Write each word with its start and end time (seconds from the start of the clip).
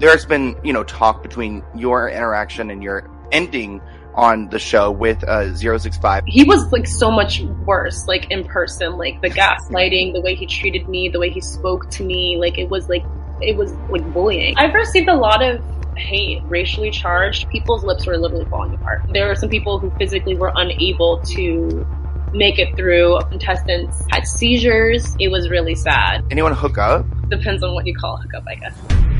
there's 0.00 0.24
been, 0.24 0.58
you 0.64 0.72
know, 0.72 0.82
talk 0.82 1.22
between 1.22 1.62
your 1.76 2.08
interaction 2.08 2.70
and 2.70 2.82
your 2.82 3.08
ending 3.30 3.80
on 4.14 4.48
the 4.48 4.58
show 4.58 4.90
with 4.90 5.22
uh, 5.24 5.54
065. 5.54 6.24
He 6.26 6.42
was 6.42 6.72
like 6.72 6.86
so 6.86 7.10
much 7.10 7.42
worse, 7.64 8.08
like 8.08 8.30
in 8.30 8.44
person, 8.44 8.96
like 8.96 9.20
the 9.20 9.30
gaslighting, 9.30 10.14
the 10.14 10.20
way 10.20 10.34
he 10.34 10.46
treated 10.46 10.88
me, 10.88 11.08
the 11.08 11.20
way 11.20 11.30
he 11.30 11.40
spoke 11.40 11.88
to 11.90 12.02
me, 12.02 12.36
like 12.38 12.58
it 12.58 12.68
was 12.68 12.88
like, 12.88 13.04
it 13.40 13.56
was 13.56 13.72
like 13.90 14.02
bullying. 14.12 14.56
I've 14.56 14.74
received 14.74 15.08
a 15.08 15.14
lot 15.14 15.42
of 15.42 15.62
hate, 15.96 16.42
racially 16.46 16.90
charged. 16.90 17.48
People's 17.50 17.84
lips 17.84 18.06
were 18.06 18.16
literally 18.16 18.46
falling 18.46 18.74
apart. 18.74 19.02
There 19.12 19.30
are 19.30 19.36
some 19.36 19.50
people 19.50 19.78
who 19.78 19.90
physically 19.98 20.34
were 20.34 20.52
unable 20.56 21.20
to 21.34 21.86
make 22.32 22.58
it 22.58 22.74
through. 22.74 23.20
Contestants 23.28 24.02
had 24.10 24.26
seizures. 24.26 25.14
It 25.20 25.28
was 25.28 25.50
really 25.50 25.74
sad. 25.74 26.24
Anyone 26.30 26.54
hook 26.54 26.78
up? 26.78 27.04
Depends 27.28 27.62
on 27.62 27.74
what 27.74 27.86
you 27.86 27.94
call 27.94 28.16
hook 28.16 28.34
up, 28.34 28.44
I 28.48 28.54
guess. 28.54 29.19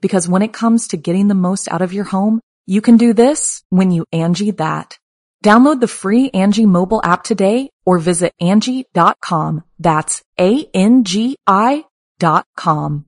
Because 0.00 0.28
when 0.28 0.42
it 0.42 0.52
comes 0.52 0.88
to 0.88 0.96
getting 0.96 1.28
the 1.28 1.34
most 1.34 1.70
out 1.70 1.82
of 1.82 1.92
your 1.92 2.04
home, 2.04 2.40
you 2.66 2.80
can 2.80 2.96
do 2.96 3.12
this 3.12 3.62
when 3.68 3.90
you 3.90 4.04
Angie 4.12 4.52
that. 4.52 4.98
Download 5.44 5.80
the 5.80 5.88
free 5.88 6.30
Angie 6.30 6.66
mobile 6.66 7.00
app 7.02 7.22
today 7.24 7.70
or 7.86 7.98
visit 7.98 8.34
Angie.com. 8.40 9.64
That's 9.78 10.22
A-N-G-I 10.38 11.84
dot 12.18 12.46
com. 12.56 13.06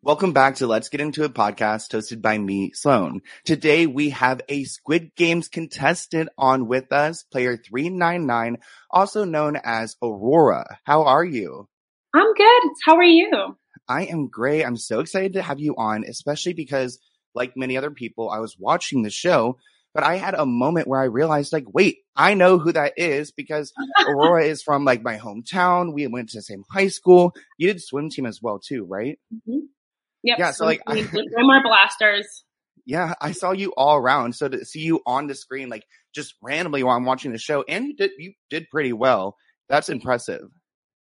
Welcome 0.00 0.32
back 0.32 0.54
to 0.56 0.68
Let's 0.68 0.88
Get 0.88 1.00
Into 1.00 1.24
It 1.24 1.34
podcast 1.34 1.90
hosted 1.90 2.22
by 2.22 2.38
me, 2.38 2.70
Sloan. 2.72 3.20
Today 3.44 3.88
we 3.88 4.10
have 4.10 4.40
a 4.48 4.62
Squid 4.62 5.10
Games 5.16 5.48
contestant 5.48 6.28
on 6.38 6.68
with 6.68 6.92
us, 6.92 7.24
player 7.24 7.56
399, 7.56 8.58
also 8.92 9.24
known 9.24 9.56
as 9.56 9.96
Aurora. 10.00 10.78
How 10.84 11.02
are 11.02 11.24
you? 11.24 11.68
I'm 12.14 12.32
good. 12.32 12.62
How 12.86 12.94
are 12.94 13.02
you? 13.02 13.56
I 13.88 14.04
am 14.04 14.28
great. 14.28 14.64
I'm 14.64 14.76
so 14.76 15.00
excited 15.00 15.34
to 15.34 15.42
have 15.42 15.60
you 15.60 15.74
on, 15.76 16.04
especially 16.04 16.52
because 16.52 16.98
like 17.34 17.56
many 17.56 17.76
other 17.76 17.90
people, 17.90 18.30
I 18.30 18.40
was 18.40 18.56
watching 18.58 19.02
the 19.02 19.10
show 19.10 19.56
but 19.94 20.04
I 20.04 20.16
had 20.16 20.34
a 20.34 20.46
moment 20.46 20.86
where 20.86 21.00
I 21.00 21.06
realized 21.06 21.52
like, 21.52 21.64
wait, 21.72 21.98
I 22.14 22.34
know 22.34 22.58
who 22.58 22.72
that 22.72 22.92
is 22.96 23.32
because 23.32 23.72
Aurora 24.06 24.44
is 24.44 24.62
from 24.62 24.84
like 24.84 25.02
my 25.02 25.16
hometown. 25.16 25.92
We 25.92 26.06
went 26.06 26.28
to 26.30 26.38
the 26.38 26.42
same 26.42 26.62
high 26.70 26.88
school. 26.88 27.34
You 27.56 27.72
did 27.72 27.82
swim 27.82 28.10
team 28.10 28.26
as 28.26 28.40
well 28.42 28.58
too, 28.58 28.84
right? 28.84 29.18
Mm-hmm. 29.34 29.66
Yep. 30.22 30.38
Yeah. 30.38 30.50
So 30.52 30.66
like, 30.66 30.82
I, 30.86 31.02
Swimmer 31.02 31.62
Blasters. 31.64 32.44
Yeah. 32.84 33.14
I 33.20 33.32
saw 33.32 33.52
you 33.52 33.72
all 33.76 33.96
around. 33.96 34.34
So 34.34 34.48
to 34.48 34.64
see 34.64 34.80
you 34.80 35.00
on 35.06 35.26
the 35.26 35.34
screen, 35.34 35.68
like 35.68 35.84
just 36.14 36.34
randomly 36.42 36.82
while 36.82 36.96
I'm 36.96 37.04
watching 37.04 37.32
the 37.32 37.38
show 37.38 37.64
and 37.68 37.86
you 37.86 37.96
did, 37.96 38.12
you 38.18 38.34
did 38.50 38.70
pretty 38.70 38.92
well. 38.92 39.36
That's 39.68 39.88
impressive. 39.88 40.48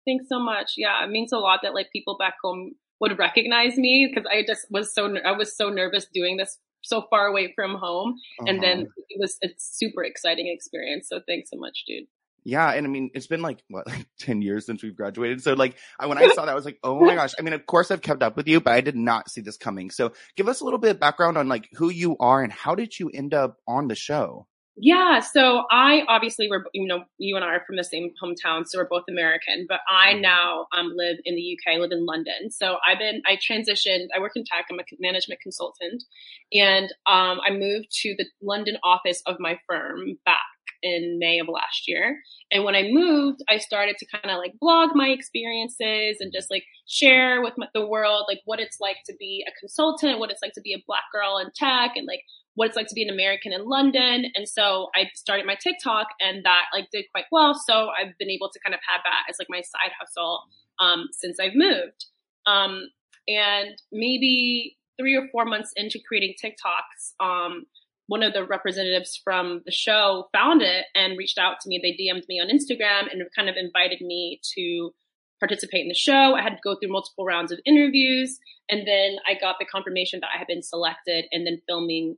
Thanks 0.06 0.26
so 0.28 0.40
much. 0.40 0.74
Yeah. 0.78 1.04
It 1.06 1.12
means 1.12 1.32
a 1.32 1.38
lot 1.38 1.60
that 1.64 1.74
like 1.74 1.88
people 1.94 2.18
back 2.18 2.36
home 2.44 2.74
would 3.02 3.20
recognize 3.20 3.76
me 3.78 4.10
because 4.10 4.30
I 4.32 4.44
just 4.48 4.68
was 4.70 4.94
so, 4.94 5.14
I 5.26 5.34
was 5.34 5.58
so 5.58 5.70
nervous 5.70 6.06
doing 6.14 6.38
this 6.38 6.58
so 6.84 7.04
far 7.10 7.28
away 7.28 7.52
from 7.54 7.76
home. 7.76 8.16
Uh-huh. 8.40 8.50
And 8.50 8.64
then 8.64 8.82
uh-huh. 8.82 9.04
it 9.10 9.20
was 9.20 9.38
a 9.44 9.50
super 9.58 10.04
exciting 10.04 10.48
experience. 10.48 11.10
So 11.10 11.20
thanks 11.28 11.50
so 11.50 11.58
much, 11.58 11.84
dude. 11.86 12.06
Yeah, 12.44 12.72
and 12.72 12.88
I 12.88 12.90
mean, 12.90 13.12
it's 13.14 13.28
been 13.28 13.42
like 13.42 13.64
what, 13.70 13.88
like 13.88 14.08
ten 14.20 14.42
years 14.42 14.66
since 14.66 14.82
we've 14.82 14.96
graduated. 14.96 15.44
So 15.44 15.54
like, 15.54 15.76
I, 16.00 16.08
when 16.08 16.18
I 16.18 16.28
saw 16.34 16.46
that, 16.46 16.52
I 16.52 16.56
was 16.56 16.66
like, 16.66 16.80
oh 16.84 17.00
my 17.00 17.16
gosh. 17.16 17.34
I 17.38 17.44
mean, 17.44 17.54
of 17.54 17.66
course, 17.66 17.92
I've 17.92 18.02
kept 18.02 18.24
up 18.24 18.36
with 18.36 18.48
you, 18.48 18.60
but 18.60 18.74
I 18.74 18.82
did 18.82 18.96
not 18.96 19.30
see 19.30 19.42
this 19.42 19.58
coming. 19.58 19.92
So, 19.92 20.14
give 20.36 20.48
us 20.48 20.62
a 20.62 20.64
little 20.64 20.80
bit 20.80 20.92
of 20.92 21.00
background 21.00 21.38
on 21.38 21.48
like 21.48 21.70
who 21.74 21.90
you 21.90 22.18
are 22.20 22.42
and 22.42 22.52
how 22.52 22.76
did 22.76 23.00
you 23.00 23.12
end 23.14 23.34
up 23.34 23.58
on 23.68 23.88
the 23.88 23.96
show? 23.96 24.48
Yeah, 24.84 25.20
so 25.20 25.66
I 25.70 26.02
obviously 26.08 26.50
were 26.50 26.66
you 26.74 26.88
know 26.88 27.04
you 27.20 27.36
and 27.36 27.46
I 27.46 27.50
are 27.50 27.64
from 27.68 27.76
the 27.76 27.84
same 27.84 28.14
hometown, 28.22 28.66
so 28.66 28.80
we're 28.80 28.88
both 28.90 29.04
American. 29.08 29.68
But 29.70 29.82
I 29.88 30.14
mm-hmm. 30.14 30.22
now 30.22 30.66
um, 30.76 30.94
live 30.96 31.18
in 31.24 31.36
the 31.36 31.56
UK. 31.56 31.76
I 31.76 31.78
live 31.78 31.92
in 31.92 32.04
London. 32.04 32.50
So 32.50 32.78
I've 32.86 32.98
been 32.98 33.22
I 33.28 33.36
transitioned. 33.36 34.08
I 34.16 34.20
work 34.20 34.32
in 34.36 34.44
tech. 34.44 34.66
I'm 34.72 34.80
a 34.80 34.84
management 35.00 35.40
consultant, 35.40 36.04
and 36.52 36.86
um, 37.06 37.40
I 37.48 37.52
moved 37.52 37.90
to 38.02 38.16
the 38.18 38.26
London 38.42 38.78
office 38.84 39.22
of 39.28 39.36
my 39.40 39.60
firm 39.68 40.18
back 40.26 40.40
in 40.82 41.20
May 41.20 41.38
of 41.38 41.48
last 41.48 41.88
year. 41.88 42.18
And 42.52 42.64
when 42.64 42.74
I 42.74 42.90
moved, 42.90 43.42
I 43.48 43.60
started 43.60 43.98
to 44.00 44.08
kind 44.12 44.32
of 44.32 44.40
like 44.40 44.54
blog 44.60 44.96
my 44.96 45.10
experiences 45.10 46.18
and 46.20 46.34
just 46.34 46.50
like 46.50 46.64
share 46.88 47.44
with 47.44 47.54
the 47.76 47.86
world 47.86 48.26
like 48.28 48.40
what 48.46 48.60
it's 48.60 48.80
like 48.80 48.98
to 49.06 49.14
be 49.20 49.46
a 49.48 49.52
consultant, 49.60 50.18
what 50.18 50.32
it's 50.32 50.42
like 50.42 50.54
to 50.54 50.62
be 50.62 50.74
a 50.74 50.84
black 50.88 51.04
girl 51.14 51.38
in 51.38 51.52
tech, 51.56 51.92
and 51.96 52.08
like 52.08 52.24
what 52.56 52.68
it's 52.68 52.76
like 52.76 52.88
to 52.88 52.96
be 52.96 53.04
an 53.04 53.10
American 53.10 53.54
in 53.54 53.66
London. 53.68 54.26
And 54.36 54.48
so 54.48 54.90
I 54.96 55.10
started 55.16 55.46
my 55.46 55.56
TikTok 55.56 56.08
and 56.20 56.44
that 56.44 56.66
like 56.74 56.90
did 56.92 57.06
quite 57.12 57.26
well. 57.32 57.54
So 57.54 57.90
I've 57.90 58.18
been 58.18 58.30
able 58.30 58.50
to 58.52 58.60
kind 58.60 58.74
of 58.74 58.82
have 58.88 59.02
that 59.04 59.30
as 59.30 59.38
like 59.40 59.48
my 59.50 59.62
side 59.62 59.92
hustle 60.00 60.44
um, 60.80 61.08
since 61.12 61.40
I've 61.40 61.56
moved. 61.56 62.06
Um, 62.46 62.90
and 63.28 63.82
maybe 63.92 64.78
three 65.00 65.16
or 65.16 65.28
four 65.32 65.46
months 65.46 65.72
into 65.76 66.00
creating 66.06 66.36
TikToks, 66.44 67.26
um, 67.26 67.66
one 68.08 68.24
of 68.24 68.34
the 68.34 68.46
representatives 68.46 69.20
from 69.24 69.62
the 69.66 69.72
show 69.72 70.28
found 70.34 70.62
it 70.62 70.86
and 70.96 71.18
reached 71.18 71.38
out 71.38 71.62
to 71.62 71.70
me. 71.70 71.80
They 71.82 71.92
DM'd 71.92 72.28
me 72.28 72.42
on 72.42 72.50
Instagram 72.50 73.12
and 73.12 73.24
kind 73.36 73.50
of 73.50 73.56
invited 73.56 74.02
me 74.02 74.42
to 74.56 74.94
participate 75.40 75.82
in 75.82 75.88
the 75.88 75.96
show. 75.96 76.36
I 76.36 76.42
had 76.42 76.56
to 76.56 76.60
go 76.64 76.76
through 76.76 76.92
multiple 76.92 77.26
rounds 77.26 77.52
of 77.52 77.60
interviews 77.66 78.38
and 78.70 78.86
then 78.86 79.18
I 79.28 79.36
got 79.40 79.56
the 79.60 79.66
confirmation 79.66 80.20
that 80.20 80.30
I 80.34 80.38
had 80.38 80.48
been 80.48 80.62
selected 80.62 81.26
and 81.32 81.48
then 81.48 81.62
filming 81.68 82.18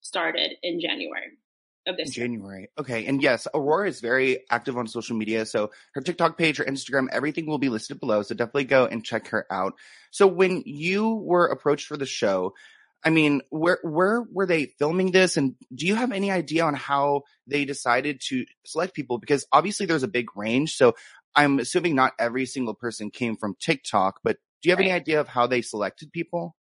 started 0.00 0.52
in 0.62 0.80
January 0.80 1.38
of 1.86 1.96
this 1.96 2.10
January. 2.10 2.60
Year. 2.60 2.68
Okay. 2.78 3.06
And 3.06 3.22
yes, 3.22 3.46
Aurora 3.54 3.88
is 3.88 4.00
very 4.00 4.44
active 4.50 4.76
on 4.76 4.86
social 4.86 5.16
media. 5.16 5.46
So 5.46 5.70
her 5.94 6.00
TikTok 6.00 6.36
page, 6.36 6.58
her 6.58 6.64
Instagram, 6.64 7.08
everything 7.10 7.46
will 7.46 7.58
be 7.58 7.68
listed 7.68 8.00
below. 8.00 8.22
So 8.22 8.34
definitely 8.34 8.64
go 8.64 8.86
and 8.86 9.04
check 9.04 9.28
her 9.28 9.46
out. 9.50 9.74
So 10.10 10.26
when 10.26 10.62
you 10.66 11.14
were 11.14 11.46
approached 11.46 11.86
for 11.86 11.96
the 11.96 12.06
show, 12.06 12.54
I 13.02 13.10
mean, 13.10 13.40
where 13.48 13.78
where 13.82 14.22
were 14.30 14.44
they 14.44 14.66
filming 14.78 15.10
this? 15.10 15.38
And 15.38 15.54
do 15.74 15.86
you 15.86 15.94
have 15.94 16.12
any 16.12 16.30
idea 16.30 16.64
on 16.64 16.74
how 16.74 17.22
they 17.46 17.64
decided 17.64 18.20
to 18.28 18.44
select 18.66 18.94
people? 18.94 19.18
Because 19.18 19.46
obviously 19.52 19.86
there's 19.86 20.02
a 20.02 20.08
big 20.08 20.36
range. 20.36 20.74
So 20.74 20.94
I'm 21.34 21.58
assuming 21.60 21.94
not 21.94 22.12
every 22.18 22.44
single 22.44 22.74
person 22.74 23.10
came 23.10 23.36
from 23.36 23.56
TikTok, 23.58 24.20
but 24.22 24.36
do 24.62 24.68
you 24.68 24.72
have 24.72 24.80
right. 24.80 24.88
any 24.88 24.92
idea 24.92 25.20
of 25.20 25.28
how 25.28 25.46
they 25.46 25.62
selected 25.62 26.12
people? 26.12 26.54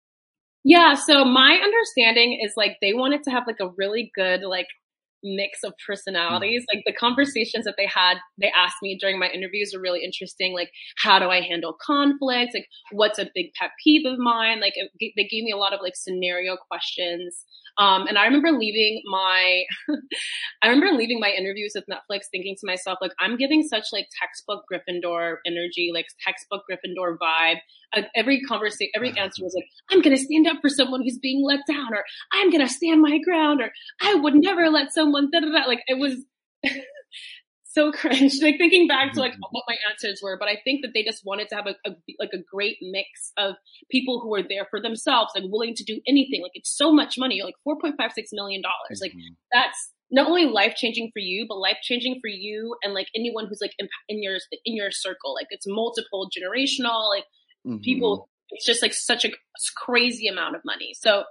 Yeah, 0.67 0.96
so 0.96 1.23
my 1.23 1.53
understanding 1.64 2.41
is 2.43 2.52
like 2.58 2.75
they 2.81 2.93
wanted 2.93 3.23
to 3.23 3.31
have 3.31 3.43
like 3.47 3.61
a 3.61 3.69
really 3.78 4.11
good 4.14 4.41
like 4.41 4.67
mix 5.23 5.59
of 5.64 5.72
personalities. 5.87 6.66
Like 6.73 6.84
the 6.85 6.91
conversations 6.91 7.64
that 7.64 7.75
they 7.78 7.87
had, 7.87 8.17
they 8.37 8.52
asked 8.53 8.75
me 8.81 8.97
during 8.99 9.17
my 9.17 9.29
interviews 9.29 9.73
are 9.73 9.79
really 9.79 10.03
interesting. 10.03 10.53
Like, 10.53 10.69
how 10.97 11.19
do 11.19 11.29
I 11.29 11.40
handle 11.40 11.73
conflict? 11.81 12.52
Like, 12.53 12.67
what's 12.91 13.17
a 13.17 13.29
big 13.34 13.53
pet 13.59 13.72
peeve 13.81 14.05
of 14.05 14.19
mine? 14.19 14.59
Like, 14.59 14.73
it, 14.75 14.91
they 15.16 15.23
gave 15.23 15.43
me 15.46 15.52
a 15.52 15.58
lot 15.58 15.72
of 15.73 15.79
like 15.81 15.96
scenario 15.96 16.58
questions. 16.70 17.46
Um, 17.78 18.08
and 18.08 18.17
I 18.17 18.25
remember 18.25 18.52
leaving 18.52 19.02
my, 19.05 19.63
I 20.61 20.67
remember 20.67 20.97
leaving 20.97 21.22
my 21.22 21.29
interviews 21.29 21.73
with 21.75 21.85
Netflix 21.90 22.23
thinking 22.29 22.55
to 22.59 22.67
myself, 22.67 22.97
like, 23.02 23.11
I'm 23.22 23.37
giving 23.37 23.63
such 23.63 23.85
like 23.93 24.08
textbook 24.22 24.63
Gryffindor 24.72 25.37
energy, 25.46 25.91
like 25.93 26.08
textbook 26.25 26.63
Gryffindor 26.70 27.16
vibe. 27.17 27.59
Every 28.16 28.41
conversation, 28.41 28.91
every 28.95 29.17
answer 29.17 29.43
was 29.43 29.55
like, 29.55 29.67
I'm 29.89 30.01
going 30.01 30.16
to 30.16 30.22
stand 30.22 30.47
up 30.47 30.57
for 30.61 30.69
someone 30.69 31.01
who's 31.03 31.19
being 31.19 31.43
let 31.43 31.61
down, 31.67 31.93
or 31.93 32.03
I'm 32.34 32.49
going 32.49 32.66
to 32.66 32.72
stand 32.72 33.01
my 33.01 33.19
ground, 33.19 33.61
or 33.61 33.72
I 34.01 34.16
would 34.16 34.35
never 34.35 34.69
let 34.69 34.93
someone, 34.93 35.29
da, 35.31 35.39
da, 35.39 35.51
da. 35.51 35.67
like, 35.67 35.84
it 35.87 35.97
was, 35.97 36.16
so 37.78 37.91
cringe. 37.91 38.41
Like 38.41 38.57
thinking 38.57 38.87
back 38.87 39.13
to 39.13 39.19
like 39.19 39.34
mm-hmm. 39.34 39.51
what 39.51 39.66
my 39.67 39.75
answers 39.89 40.19
were, 40.23 40.37
but 40.39 40.47
I 40.47 40.57
think 40.63 40.81
that 40.81 40.91
they 40.93 41.03
just 41.03 41.23
wanted 41.25 41.49
to 41.49 41.55
have 41.55 41.67
a, 41.67 41.75
a, 41.87 41.95
like 42.19 42.31
a 42.34 42.41
great 42.51 42.78
mix 42.81 43.31
of 43.37 43.55
people 43.91 44.19
who 44.19 44.34
are 44.34 44.41
there 44.41 44.66
for 44.69 44.81
themselves, 44.81 45.31
like 45.35 45.43
willing 45.47 45.75
to 45.75 45.84
do 45.84 46.01
anything. 46.07 46.41
Like 46.41 46.55
it's 46.55 46.75
so 46.75 46.91
much 46.91 47.16
money, 47.17 47.41
like 47.43 47.55
four 47.63 47.78
point 47.79 47.95
five 47.97 48.11
six 48.13 48.29
million 48.34 48.61
dollars. 48.61 49.01
Mm-hmm. 49.01 49.17
Like 49.19 49.34
that's 49.53 49.93
not 50.09 50.28
only 50.28 50.45
life 50.45 50.75
changing 50.75 51.11
for 51.13 51.19
you, 51.19 51.45
but 51.47 51.57
life 51.57 51.78
changing 51.84 52.19
for 52.22 52.29
you 52.29 52.75
and 52.81 52.93
like 52.93 53.07
anyone 53.16 53.45
who's 53.47 53.59
like 53.61 53.73
in, 53.78 53.87
in, 54.09 54.23
your 54.23 54.37
in 54.66 54.75
your 54.75 54.89
circle. 54.89 55.35
Like 55.35 55.47
it's 55.51 55.66
multiple 55.67 56.29
generational. 56.34 57.09
Like 57.09 57.25
mm-hmm. 57.67 57.81
people, 57.81 58.29
it's 58.49 58.66
just 58.66 58.81
like 58.81 58.93
such 58.93 59.25
a 59.25 59.31
crazy 59.75 60.28
amount 60.28 60.55
of 60.55 60.61
money. 60.66 60.93
So 60.93 61.23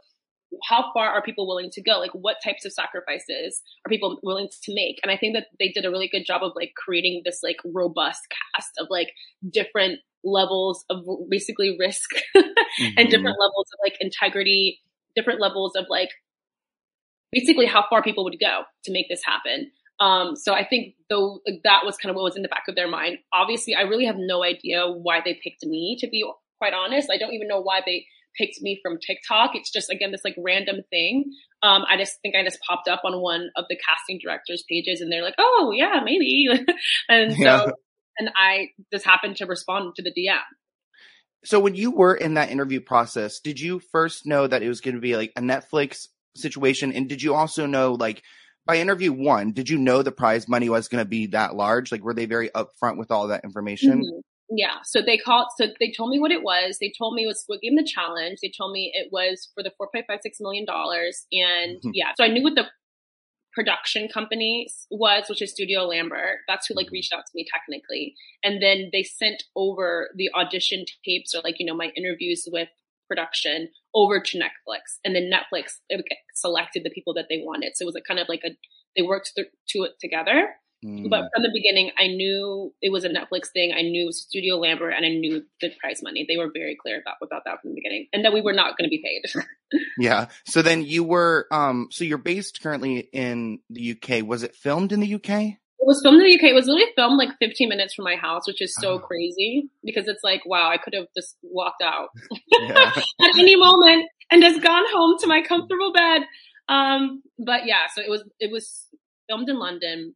how 0.65 0.93
far 0.93 1.09
are 1.09 1.23
people 1.23 1.47
willing 1.47 1.71
to 1.73 1.83
go? 1.83 1.99
Like 1.99 2.13
what 2.13 2.37
types 2.45 2.65
of 2.65 2.73
sacrifices 2.73 3.63
are 3.85 3.91
people 3.91 4.19
willing 4.23 4.49
to 4.63 4.75
make? 4.75 4.99
And 5.03 5.11
I 5.11 5.17
think 5.17 5.35
that 5.35 5.47
they 5.59 5.69
did 5.69 5.85
a 5.85 5.91
really 5.91 6.09
good 6.09 6.25
job 6.27 6.43
of 6.43 6.53
like 6.55 6.73
creating 6.77 7.23
this 7.25 7.41
like 7.43 7.57
robust 7.65 8.21
cast 8.55 8.71
of 8.79 8.87
like 8.91 9.09
different 9.51 10.01
levels 10.25 10.85
of 10.91 11.05
basically 11.29 11.77
risk 11.79 12.11
mm-hmm. 12.37 12.85
and 12.97 13.09
different 13.09 13.37
levels 13.39 13.67
of 13.73 13.79
like 13.83 13.97
integrity, 14.01 14.81
different 15.15 15.41
levels 15.41 15.73
of 15.77 15.87
like 15.89 16.11
basically 17.33 17.67
how 17.67 17.85
far 17.89 18.03
people 18.03 18.25
would 18.25 18.39
go 18.41 18.63
to 18.85 18.93
make 18.93 19.07
this 19.09 19.23
happen. 19.25 19.71
Um, 19.99 20.37
so 20.37 20.53
I 20.53 20.65
think 20.65 20.95
though 21.09 21.41
that 21.65 21.81
was 21.85 21.97
kind 21.97 22.11
of 22.11 22.17
what 22.17 22.25
was 22.25 22.37
in 22.37 22.43
the 22.43 22.49
back 22.49 22.65
of 22.69 22.75
their 22.75 22.89
mind. 22.89 23.19
Obviously, 23.33 23.75
I 23.75 23.83
really 23.83 24.07
have 24.07 24.17
no 24.19 24.45
idea 24.45 24.87
why 24.87 25.21
they 25.25 25.41
picked 25.43 25.65
me 25.65 25.97
to 26.01 26.09
be 26.09 26.25
quite 26.59 26.75
honest. 26.75 27.09
I 27.11 27.19
don't 27.19 27.33
even 27.33 27.49
know 27.49 27.61
why 27.61 27.81
they 27.85 28.07
picked 28.37 28.61
me 28.61 28.79
from 28.83 28.99
TikTok. 28.99 29.53
It's 29.55 29.71
just 29.71 29.91
again 29.91 30.13
this 30.13 30.25
like 30.25 30.37
random 30.39 30.77
thing. 30.91 31.25
Um, 31.63 31.85
I 31.91 31.97
just 31.97 32.21
think 32.23 32.35
I 32.37 32.45
just 32.45 32.61
popped 32.69 32.89
up 32.89 33.03
on 33.05 33.21
one 33.21 33.51
of 33.57 33.65
the 33.69 33.77
casting 33.77 34.19
directors' 34.23 34.65
pages, 34.69 35.01
and 35.01 35.11
they're 35.11 35.23
like, 35.23 35.37
"Oh 35.39 35.73
yeah, 35.75 36.01
maybe," 36.05 36.49
and 37.09 37.33
so 37.33 37.39
yeah. 37.39 37.67
and 38.19 38.31
I 38.37 38.69
just 38.93 39.05
happened 39.05 39.37
to 39.37 39.47
respond 39.47 39.95
to 39.97 40.03
the 40.03 40.11
DM. 40.11 40.39
So 41.45 41.61
when 41.61 41.75
you 41.75 41.93
were 41.93 42.15
in 42.15 42.35
that 42.35 42.51
interview 42.51 42.81
process, 42.81 43.41
did 43.41 43.61
you 43.61 43.81
first 43.93 44.27
know 44.27 44.47
that 44.47 44.63
it 44.63 44.69
was 44.69 44.81
going 44.81 44.97
to 44.97 45.01
be 45.01 45.17
like 45.17 45.33
a 45.37 45.41
Netflix 45.41 46.09
situation, 46.35 46.93
and 46.93 47.09
did 47.09 47.23
you 47.23 47.35
also 47.35 47.67
know 47.67 47.95
like? 47.95 48.23
By 48.67 48.79
interview 48.79 49.13
one, 49.13 49.53
did 49.53 49.69
you 49.69 49.79
know 49.79 50.03
the 50.03 50.13
prize 50.13 50.49
money 50.49 50.69
was 50.69 50.89
going 50.89 51.03
to 51.03 51.09
be 51.09 51.27
that 51.29 51.55
large? 51.55 51.93
Like, 51.93 52.03
were 52.03 52.15
they 52.15 52.27
very 52.27 52.51
upfront 52.51 52.99
with 52.99 53.11
all 53.11 53.29
that 53.29 53.45
information? 53.45 54.01
Mm-hmm. 54.01 54.21
Yeah. 54.51 54.77
So 54.85 55.01
they 55.03 55.19
called, 55.19 55.49
so 55.57 55.67
they 55.81 55.93
told 55.97 56.11
me 56.11 56.19
what 56.19 56.31
it 56.31 56.43
was. 56.43 56.79
They 56.81 56.93
told 56.97 57.15
me 57.15 57.25
it 57.25 57.29
was 57.29 57.41
Squid 57.41 57.61
Game 57.63 57.77
the 57.77 57.85
Challenge. 57.85 58.39
They 58.43 58.53
told 58.57 58.73
me 58.73 58.93
it 58.95 59.09
was 59.13 59.49
for 59.55 59.63
the 59.63 59.73
$4.56 59.81 60.21
million. 60.41 60.67
And 60.69 61.77
mm-hmm. 61.79 61.91
yeah, 61.95 62.13
so 62.17 62.25
I 62.25 62.29
knew 62.29 62.43
what 62.43 62.55
the 62.55 62.67
production 63.53 64.07
company 64.07 64.69
was, 64.91 65.25
which 65.29 65.43
is 65.43 65.51
Studio 65.51 65.85
Lambert. 65.85 66.41
That's 66.47 66.67
who 66.67 66.75
like 66.75 66.87
mm-hmm. 66.87 66.93
reached 66.93 67.13
out 67.13 67.25
to 67.27 67.33
me 67.35 67.47
technically. 67.53 68.15
And 68.45 68.63
then 68.63 68.91
they 68.93 69.03
sent 69.03 69.45
over 69.57 70.11
the 70.17 70.31
audition 70.35 70.85
tapes 71.05 71.35
or 71.35 71.41
like, 71.43 71.57
you 71.59 71.67
know, 71.67 71.75
my 71.75 71.91
interviews 71.97 72.47
with 72.51 72.69
production 73.09 73.69
over 73.95 74.21
to 74.21 74.39
Netflix. 74.39 74.99
And 75.05 75.15
then 75.15 75.31
Netflix 75.31 75.73
selected 76.35 76.85
the 76.85 76.91
people 76.91 77.15
that 77.15 77.27
they 77.29 77.43
wanted. 77.45 77.73
So 77.75 77.85
it 77.85 77.87
was 77.87 77.97
a 77.97 78.01
kind 78.01 78.21
of 78.21 78.29
like 78.29 78.43
a, 78.45 78.51
they 78.97 79.03
worked 79.03 79.33
th- 79.35 79.49
to 79.71 79.83
it 79.85 79.93
together. 80.01 80.51
Mm. 80.85 81.09
But 81.09 81.31
from 81.35 81.43
the 81.43 81.51
beginning, 81.53 81.91
I 81.99 82.09
knew 82.09 82.73
it 82.83 82.93
was 82.93 83.05
a 83.05 83.09
Netflix 83.09 83.49
thing. 83.53 83.73
I 83.77 83.83
knew 83.83 84.13
Studio 84.13 84.57
Lambert, 84.57 84.93
and 84.95 85.07
I 85.07 85.09
knew 85.09 85.43
the 85.61 85.71
prize 85.81 86.03
money. 86.03 86.27
They 86.29 86.37
were 86.37 86.51
very 86.53 86.77
clear 86.81 87.01
about 87.01 87.17
about 87.23 87.43
that 87.47 87.63
from 87.63 87.71
the 87.71 87.77
beginning, 87.77 88.09
and 88.13 88.25
that 88.25 88.35
we 88.35 88.43
were 88.43 88.53
not 88.53 88.77
going 88.77 88.89
to 88.89 88.91
be 88.91 89.03
paid. 89.03 89.81
yeah. 89.99 90.27
So 90.47 90.61
then 90.61 90.83
you 90.83 91.03
were, 91.03 91.47
um, 91.51 91.89
so 91.91 92.05
you're 92.05 92.19
based 92.19 92.63
currently 92.63 93.09
in 93.13 93.61
the 93.71 93.93
UK. 93.93 94.23
Was 94.27 94.43
it 94.43 94.55
filmed 94.55 94.93
in 94.93 95.01
the 95.01 95.15
UK? 95.15 95.57
It 95.79 95.87
was 95.87 96.01
filmed 96.03 96.23
in 96.23 96.29
the 96.29 96.35
UK. 96.35 96.51
It 96.51 96.55
was 96.55 96.67
literally 96.67 96.93
filmed 96.97 97.19
like 97.19 97.31
15 97.39 97.69
minutes 97.69 97.95
from 97.95 98.05
my 98.05 98.17
house, 98.17 98.47
which 98.47 98.63
is 98.63 98.75
so 98.75 98.95
oh. 98.95 98.99
crazy 98.99 99.69
because 99.85 100.09
it's 100.09 100.25
like, 100.25 100.43
wow, 100.47 100.71
I 100.71 100.79
could 100.79 100.95
have 100.95 101.07
just 101.15 101.37
walked 101.43 101.83
out 101.83 102.09
at 103.21 103.39
any 103.39 103.57
moment 103.57 104.09
and 104.31 104.43
just 104.43 104.63
gone 104.63 104.85
home 104.93 105.17
to 105.21 105.27
my 105.27 105.43
comfortable 105.43 105.93
bed. 105.93 106.23
Um, 106.69 107.23
but 107.39 107.67
yeah, 107.67 107.87
so 107.95 108.01
it 108.01 108.11
was 108.11 108.25
it 108.41 108.51
was 108.51 108.87
filmed 109.29 109.49
in 109.49 109.59
London 109.59 110.15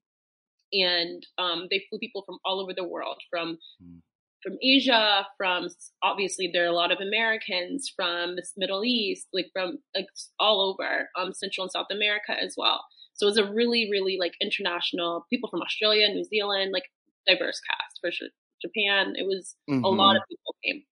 and 0.73 1.27
um, 1.39 1.67
they 1.71 1.85
flew 1.89 1.99
people 1.99 2.23
from 2.25 2.39
all 2.45 2.61
over 2.61 2.73
the 2.75 2.87
world, 2.87 3.21
from 3.31 3.59
mm. 3.83 4.01
from 4.43 4.57
Asia, 4.62 5.27
from 5.37 5.69
obviously 6.03 6.51
there 6.53 6.65
are 6.65 6.69
a 6.69 6.75
lot 6.75 6.93
of 6.93 6.99
Americans 7.01 7.93
from 7.95 8.37
the 8.37 8.43
Middle 8.57 8.85
East, 8.85 9.27
like 9.33 9.47
from 9.53 9.79
like 9.95 10.07
all 10.39 10.73
over, 10.73 11.09
um, 11.19 11.33
Central 11.33 11.65
and 11.65 11.73
South 11.73 11.89
America 11.91 12.33
as 12.41 12.55
well. 12.57 12.85
So 13.20 13.26
it 13.26 13.32
was 13.32 13.37
a 13.37 13.52
really, 13.52 13.90
really 13.90 14.17
like 14.19 14.32
international 14.40 15.26
people 15.28 15.50
from 15.50 15.61
Australia, 15.61 16.08
New 16.08 16.25
Zealand, 16.25 16.72
like 16.72 16.84
diverse 17.26 17.61
cast 17.61 17.99
for 18.00 18.11
sure. 18.11 18.28
Japan, 18.62 19.12
it 19.14 19.26
was 19.26 19.55
mm-hmm. 19.69 19.84
a 19.84 19.88
lot 19.88 20.17
of 20.17 20.22
people 20.26 20.55
came. 20.64 20.84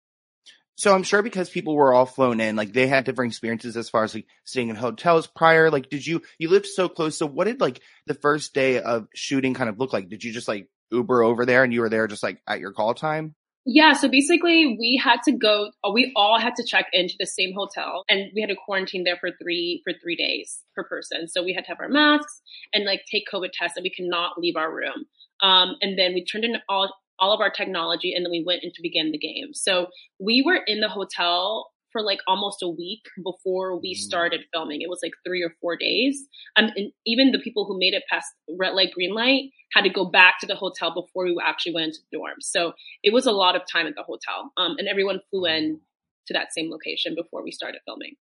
So 0.77 0.95
I'm 0.95 1.05
sure 1.05 1.23
because 1.23 1.49
people 1.49 1.75
were 1.75 1.95
all 1.95 2.05
flown 2.05 2.39
in, 2.39 2.55
like 2.55 2.75
they 2.75 2.87
had 2.87 3.05
different 3.05 3.33
experiences 3.33 3.79
as 3.79 3.89
far 3.89 4.05
as 4.05 4.15
like 4.15 4.27
staying 4.45 4.69
in 4.69 4.77
hotels 4.77 5.27
prior. 5.27 5.71
Like, 5.71 5.89
did 5.89 6.07
you 6.07 6.21
you 6.39 6.51
lived 6.51 6.67
so 6.67 6.91
close? 6.91 7.17
So 7.17 7.25
what 7.25 7.47
did 7.47 7.63
like 7.63 7.81
the 8.07 8.13
first 8.13 8.53
day 8.53 8.79
of 8.79 9.09
shooting 9.15 9.55
kind 9.55 9.71
of 9.71 9.79
look 9.79 9.95
like? 9.95 10.11
Did 10.11 10.23
you 10.23 10.31
just 10.31 10.49
like 10.49 10.69
Uber 10.93 11.23
over 11.23 11.47
there 11.47 11.65
and 11.65 11.73
you 11.73 11.81
were 11.81 11.89
there 11.89 12.09
just 12.09 12.23
like 12.23 12.43
at 12.47 12.61
your 12.61 12.73
call 12.73 12.93
time? 12.93 13.35
Yeah, 13.71 13.93
so 13.93 14.09
basically 14.09 14.79
we 14.81 14.99
had 15.03 15.19
to 15.25 15.33
go 15.33 15.71
we 15.93 16.11
all 16.17 16.41
had 16.41 16.55
to 16.57 16.65
check 16.67 16.87
into 16.95 17.17
the 17.19 17.27
same 17.27 17.53
hotel 17.55 18.03
and 18.09 18.31
we 18.35 18.41
had 18.41 18.49
to 18.49 18.57
quarantine 18.57 19.05
there 19.05 19.19
for 19.19 19.29
3 19.39 19.83
for 19.85 19.93
3 19.93 20.17
days 20.17 20.61
per 20.75 20.85
person. 20.85 21.29
So 21.29 21.43
we 21.43 21.53
had 21.53 21.65
to 21.65 21.73
have 21.73 21.79
our 21.79 21.91
masks 21.91 22.41
and 22.73 22.87
like 22.87 23.03
take 23.13 23.25
COVID 23.31 23.51
tests 23.53 23.77
and 23.77 23.85
we 23.85 23.91
cannot 23.91 24.39
leave 24.39 24.57
our 24.57 24.75
room. 24.75 25.05
Um, 25.43 25.77
and 25.83 25.99
then 25.99 26.15
we 26.15 26.25
turned 26.25 26.47
in 26.47 26.57
all 26.67 26.95
all 27.19 27.35
of 27.35 27.43
our 27.43 27.51
technology 27.51 28.15
and 28.15 28.25
then 28.25 28.31
we 28.31 28.43
went 28.43 28.65
in 28.65 28.71
to 28.73 28.81
begin 28.81 29.13
the 29.13 29.19
game. 29.19 29.53
So 29.53 29.89
we 30.19 30.43
were 30.47 30.61
in 30.67 30.81
the 30.81 30.89
hotel 30.89 31.69
for 31.93 32.03
like 32.03 32.21
almost 32.27 32.63
a 32.63 32.69
week 32.69 33.03
before 33.23 33.79
we 33.81 33.95
mm. 33.95 33.99
started 33.99 34.41
filming. 34.53 34.83
It 34.83 34.89
was 34.89 35.01
like 35.03 35.13
three 35.27 35.43
or 35.43 35.53
four 35.61 35.77
days. 35.77 36.27
Um, 36.57 36.71
and 36.77 36.93
even 37.07 37.33
the 37.33 37.39
people 37.39 37.65
who 37.67 37.79
made 37.79 37.95
it 37.95 38.05
past 38.11 38.27
red 38.59 38.75
light, 38.75 38.93
green 38.93 39.15
light 39.15 39.51
had 39.73 39.83
to 39.83 39.91
go 39.91 40.05
back 40.05 40.41
to 40.41 40.47
the 40.47 40.55
hotel 40.55 40.95
before 40.95 41.25
we 41.25 41.37
actually 41.43 41.75
went 41.75 41.87
into 41.87 41.99
the 42.11 42.19
dorms. 42.19 42.43
So 42.43 42.73
it 43.03 43.13
was 43.13 43.27
a 43.27 43.33
lot 43.33 43.57
of 43.57 43.63
time 43.71 43.87
at 43.87 43.95
the 43.95 44.03
hotel. 44.03 44.53
Um, 44.57 44.77
and 44.79 44.89
everyone 44.89 45.21
flew 45.31 45.47
in 45.47 45.81
to 46.27 46.35
that 46.35 46.53
same 46.53 46.71
location 46.71 47.15
before 47.15 47.43
we 47.43 47.53
started 47.53 47.81
filming. 47.85 48.15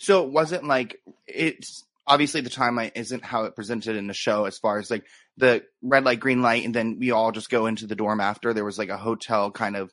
So 0.00 0.24
it 0.24 0.30
wasn't 0.30 0.64
like 0.66 1.00
it's 1.26 1.84
obviously 2.06 2.40
the 2.40 2.50
timeline 2.50 2.92
isn't 2.94 3.24
how 3.24 3.44
it 3.44 3.54
presented 3.54 3.96
in 3.96 4.06
the 4.06 4.14
show 4.14 4.44
as 4.44 4.58
far 4.58 4.78
as 4.78 4.90
like 4.90 5.04
the 5.36 5.62
red 5.82 6.04
light, 6.04 6.20
green 6.20 6.42
light, 6.42 6.64
and 6.64 6.74
then 6.74 6.98
we 6.98 7.10
all 7.10 7.32
just 7.32 7.50
go 7.50 7.66
into 7.66 7.86
the 7.86 7.94
dorm 7.94 8.20
after. 8.20 8.52
There 8.52 8.64
was 8.64 8.78
like 8.78 8.88
a 8.88 8.96
hotel 8.96 9.50
kind 9.50 9.76
of 9.76 9.92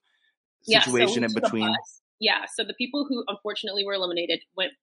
situation 0.63 1.23
yeah, 1.23 1.27
so 1.27 1.37
in 1.37 1.41
between. 1.41 1.75
Yeah. 2.19 2.45
So 2.53 2.63
the 2.63 2.73
people 2.73 3.05
who 3.07 3.23
unfortunately 3.27 3.85
were 3.85 3.93
eliminated 3.93 4.41
went 4.55 4.73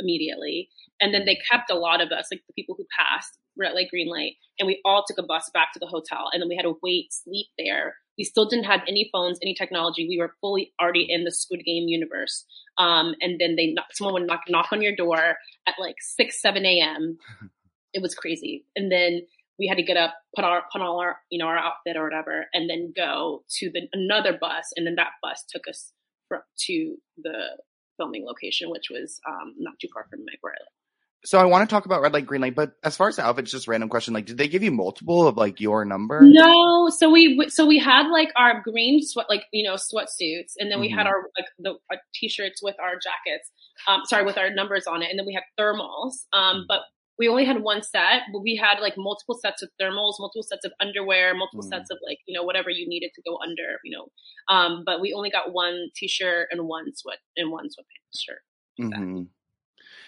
immediately. 0.00 0.68
And 1.00 1.12
then 1.12 1.24
they 1.24 1.38
kept 1.50 1.70
a 1.70 1.78
lot 1.78 2.00
of 2.00 2.10
us, 2.10 2.26
like 2.30 2.42
the 2.46 2.54
people 2.54 2.74
who 2.76 2.86
passed 2.98 3.38
light, 3.56 3.88
green 3.90 4.08
light, 4.08 4.32
and 4.58 4.66
we 4.66 4.80
all 4.84 5.04
took 5.06 5.18
a 5.18 5.26
bus 5.26 5.50
back 5.52 5.72
to 5.72 5.78
the 5.78 5.86
hotel. 5.86 6.28
And 6.32 6.40
then 6.42 6.48
we 6.48 6.56
had 6.56 6.62
to 6.62 6.78
wait, 6.82 7.12
sleep 7.12 7.46
there. 7.58 7.94
We 8.18 8.24
still 8.24 8.48
didn't 8.48 8.66
have 8.66 8.80
any 8.88 9.08
phones, 9.12 9.38
any 9.42 9.54
technology. 9.54 10.06
We 10.08 10.18
were 10.18 10.34
fully 10.40 10.72
already 10.80 11.06
in 11.08 11.24
the 11.24 11.32
Squid 11.32 11.62
Game 11.64 11.88
universe. 11.88 12.44
Um, 12.78 13.14
and 13.20 13.40
then 13.40 13.56
they 13.56 13.74
someone 13.92 14.14
would 14.14 14.26
knock 14.26 14.42
knock 14.48 14.68
on 14.72 14.82
your 14.82 14.94
door 14.94 15.36
at 15.66 15.74
like 15.80 15.96
six, 16.00 16.40
seven 16.40 16.64
a.m. 16.64 17.18
It 17.92 18.02
was 18.02 18.14
crazy. 18.14 18.64
And 18.76 18.90
then 18.90 19.22
we 19.58 19.68
had 19.68 19.78
to 19.78 19.84
get 19.84 19.96
up, 19.96 20.14
put 20.34 20.44
our 20.44 20.62
put 20.72 20.82
all 20.82 21.00
our 21.00 21.16
you 21.30 21.38
know 21.38 21.46
our 21.46 21.58
outfit 21.58 21.96
or 21.96 22.04
whatever, 22.04 22.46
and 22.52 22.68
then 22.68 22.92
go 22.96 23.44
to 23.58 23.70
the 23.70 23.82
another 23.92 24.36
bus, 24.40 24.72
and 24.76 24.86
then 24.86 24.96
that 24.96 25.12
bus 25.22 25.44
took 25.48 25.62
us 25.68 25.92
from, 26.28 26.40
to 26.66 26.96
the 27.18 27.58
filming 27.96 28.24
location, 28.24 28.70
which 28.70 28.86
was 28.90 29.20
um, 29.26 29.54
not 29.58 29.74
too 29.80 29.88
far 29.92 30.06
from 30.10 30.20
where 30.40 30.52
I 30.52 30.60
live. 30.60 30.68
So 31.26 31.38
I 31.38 31.46
want 31.46 31.66
to 31.66 31.74
talk 31.74 31.86
about 31.86 32.02
red 32.02 32.12
light, 32.12 32.26
green 32.26 32.42
light, 32.42 32.54
but 32.54 32.72
as 32.82 32.98
far 32.98 33.08
as 33.08 33.16
the 33.16 33.24
outfits, 33.24 33.50
just 33.50 33.66
random 33.66 33.88
question. 33.88 34.12
Like, 34.12 34.26
did 34.26 34.36
they 34.36 34.46
give 34.46 34.62
you 34.62 34.70
multiple 34.70 35.26
of 35.26 35.38
like 35.38 35.58
your 35.58 35.86
number? 35.86 36.20
No. 36.20 36.90
So 36.90 37.08
we 37.08 37.48
so 37.48 37.64
we 37.64 37.78
had 37.78 38.08
like 38.10 38.28
our 38.36 38.60
green 38.60 39.00
sweat, 39.02 39.26
like 39.30 39.44
you 39.50 39.64
know 39.64 39.76
sweatsuits, 39.76 40.52
and 40.58 40.70
then 40.70 40.80
we 40.80 40.88
mm-hmm. 40.88 40.98
had 40.98 41.06
our 41.06 41.22
like 41.38 41.48
the 41.58 41.70
our 41.90 41.98
t-shirts 42.14 42.62
with 42.62 42.76
our 42.78 42.92
jackets. 42.96 43.50
Um, 43.88 44.02
sorry, 44.04 44.26
with 44.26 44.36
our 44.36 44.50
numbers 44.50 44.86
on 44.86 45.02
it, 45.02 45.08
and 45.08 45.18
then 45.18 45.24
we 45.24 45.32
had 45.32 45.44
thermals. 45.58 46.12
Um, 46.34 46.56
mm. 46.56 46.64
but 46.68 46.80
we 47.18 47.28
only 47.28 47.44
had 47.44 47.62
one 47.62 47.82
set, 47.82 48.22
but 48.32 48.40
we 48.40 48.56
had 48.56 48.80
like 48.80 48.94
multiple 48.96 49.38
sets 49.40 49.62
of 49.62 49.70
thermals, 49.80 50.14
multiple 50.18 50.42
sets 50.42 50.64
of 50.64 50.72
underwear, 50.80 51.34
multiple 51.34 51.64
mm. 51.64 51.68
sets 51.68 51.90
of 51.90 51.98
like, 52.06 52.18
you 52.26 52.36
know, 52.36 52.42
whatever 52.42 52.70
you 52.70 52.88
needed 52.88 53.10
to 53.14 53.22
go 53.22 53.38
under, 53.38 53.78
you 53.84 53.96
know. 53.96 54.54
Um, 54.54 54.82
but 54.84 55.00
we 55.00 55.12
only 55.14 55.30
got 55.30 55.52
one 55.52 55.90
t-shirt 55.94 56.48
and 56.50 56.66
one 56.66 56.94
sweat 56.94 57.18
and 57.36 57.50
one 57.50 57.66
sweatpants 57.66 58.20
shirt. 58.20 58.40
Mm-hmm. 58.80 59.22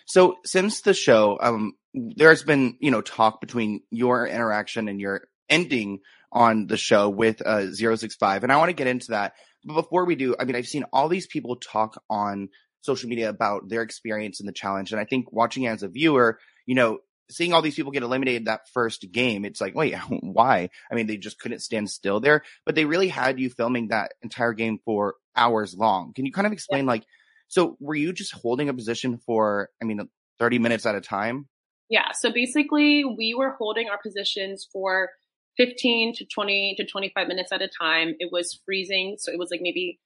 So 0.06 0.36
since 0.44 0.80
the 0.80 0.94
show, 0.94 1.38
um, 1.40 1.74
there's 1.94 2.42
been, 2.42 2.76
you 2.80 2.90
know, 2.90 3.00
talk 3.00 3.40
between 3.40 3.82
your 3.90 4.26
interaction 4.26 4.88
and 4.88 5.00
your 5.00 5.28
ending 5.48 6.00
on 6.32 6.66
the 6.66 6.76
show 6.76 7.08
with 7.08 7.40
uh 7.40 7.72
065. 7.72 8.42
And 8.42 8.52
I 8.52 8.56
want 8.56 8.68
to 8.70 8.74
get 8.74 8.88
into 8.88 9.12
that. 9.12 9.34
But 9.64 9.74
before 9.74 10.04
we 10.04 10.16
do, 10.16 10.34
I 10.38 10.44
mean, 10.44 10.56
I've 10.56 10.66
seen 10.66 10.84
all 10.92 11.08
these 11.08 11.26
people 11.26 11.56
talk 11.56 12.02
on 12.10 12.48
social 12.82 13.08
media 13.08 13.28
about 13.28 13.68
their 13.68 13.82
experience 13.82 14.40
in 14.40 14.46
the 14.46 14.52
challenge. 14.52 14.92
And 14.92 15.00
I 15.00 15.04
think 15.04 15.32
watching 15.32 15.66
as 15.66 15.82
a 15.82 15.88
viewer, 15.88 16.38
you 16.66 16.74
know, 16.74 16.98
seeing 17.30 17.52
all 17.52 17.62
these 17.62 17.74
people 17.74 17.92
get 17.92 18.02
eliminated 18.02 18.46
that 18.46 18.68
first 18.72 19.10
game, 19.10 19.44
it's 19.44 19.60
like, 19.60 19.74
wait, 19.74 19.94
why? 20.08 20.70
I 20.90 20.94
mean, 20.94 21.06
they 21.06 21.16
just 21.16 21.38
couldn't 21.38 21.60
stand 21.60 21.90
still 21.90 22.20
there, 22.20 22.42
but 22.64 22.74
they 22.74 22.84
really 22.84 23.08
had 23.08 23.40
you 23.40 23.50
filming 23.50 23.88
that 23.88 24.12
entire 24.22 24.52
game 24.52 24.78
for 24.84 25.14
hours 25.34 25.74
long. 25.74 26.12
Can 26.14 26.26
you 26.26 26.32
kind 26.32 26.46
of 26.46 26.52
explain 26.52 26.84
yeah. 26.84 26.90
like, 26.90 27.04
so 27.48 27.76
were 27.80 27.94
you 27.94 28.12
just 28.12 28.32
holding 28.32 28.68
a 28.68 28.74
position 28.74 29.18
for, 29.18 29.70
I 29.80 29.84
mean, 29.84 30.00
30 30.38 30.58
minutes 30.58 30.86
at 30.86 30.94
a 30.94 31.00
time? 31.00 31.48
Yeah. 31.88 32.12
So 32.12 32.32
basically 32.32 33.04
we 33.04 33.34
were 33.34 33.50
holding 33.50 33.88
our 33.88 33.98
positions 33.98 34.66
for 34.72 35.10
15 35.56 36.14
to 36.16 36.24
20 36.26 36.74
to 36.78 36.84
25 36.84 37.28
minutes 37.28 37.52
at 37.52 37.62
a 37.62 37.68
time. 37.68 38.14
It 38.18 38.30
was 38.32 38.60
freezing. 38.64 39.16
So 39.18 39.32
it 39.32 39.38
was 39.38 39.50
like 39.50 39.60
maybe 39.62 40.00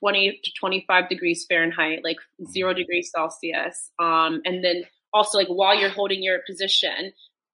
20 0.00 0.40
to 0.44 0.50
25 0.60 1.08
degrees 1.08 1.46
Fahrenheit, 1.48 2.00
like 2.04 2.18
zero 2.50 2.72
degrees 2.72 3.10
Celsius. 3.14 3.90
Um, 3.98 4.40
and 4.44 4.64
then 4.64 4.84
also 5.12 5.38
like 5.38 5.48
while 5.48 5.78
you're 5.78 5.90
holding 5.90 6.22
your 6.22 6.40
position, 6.46 7.12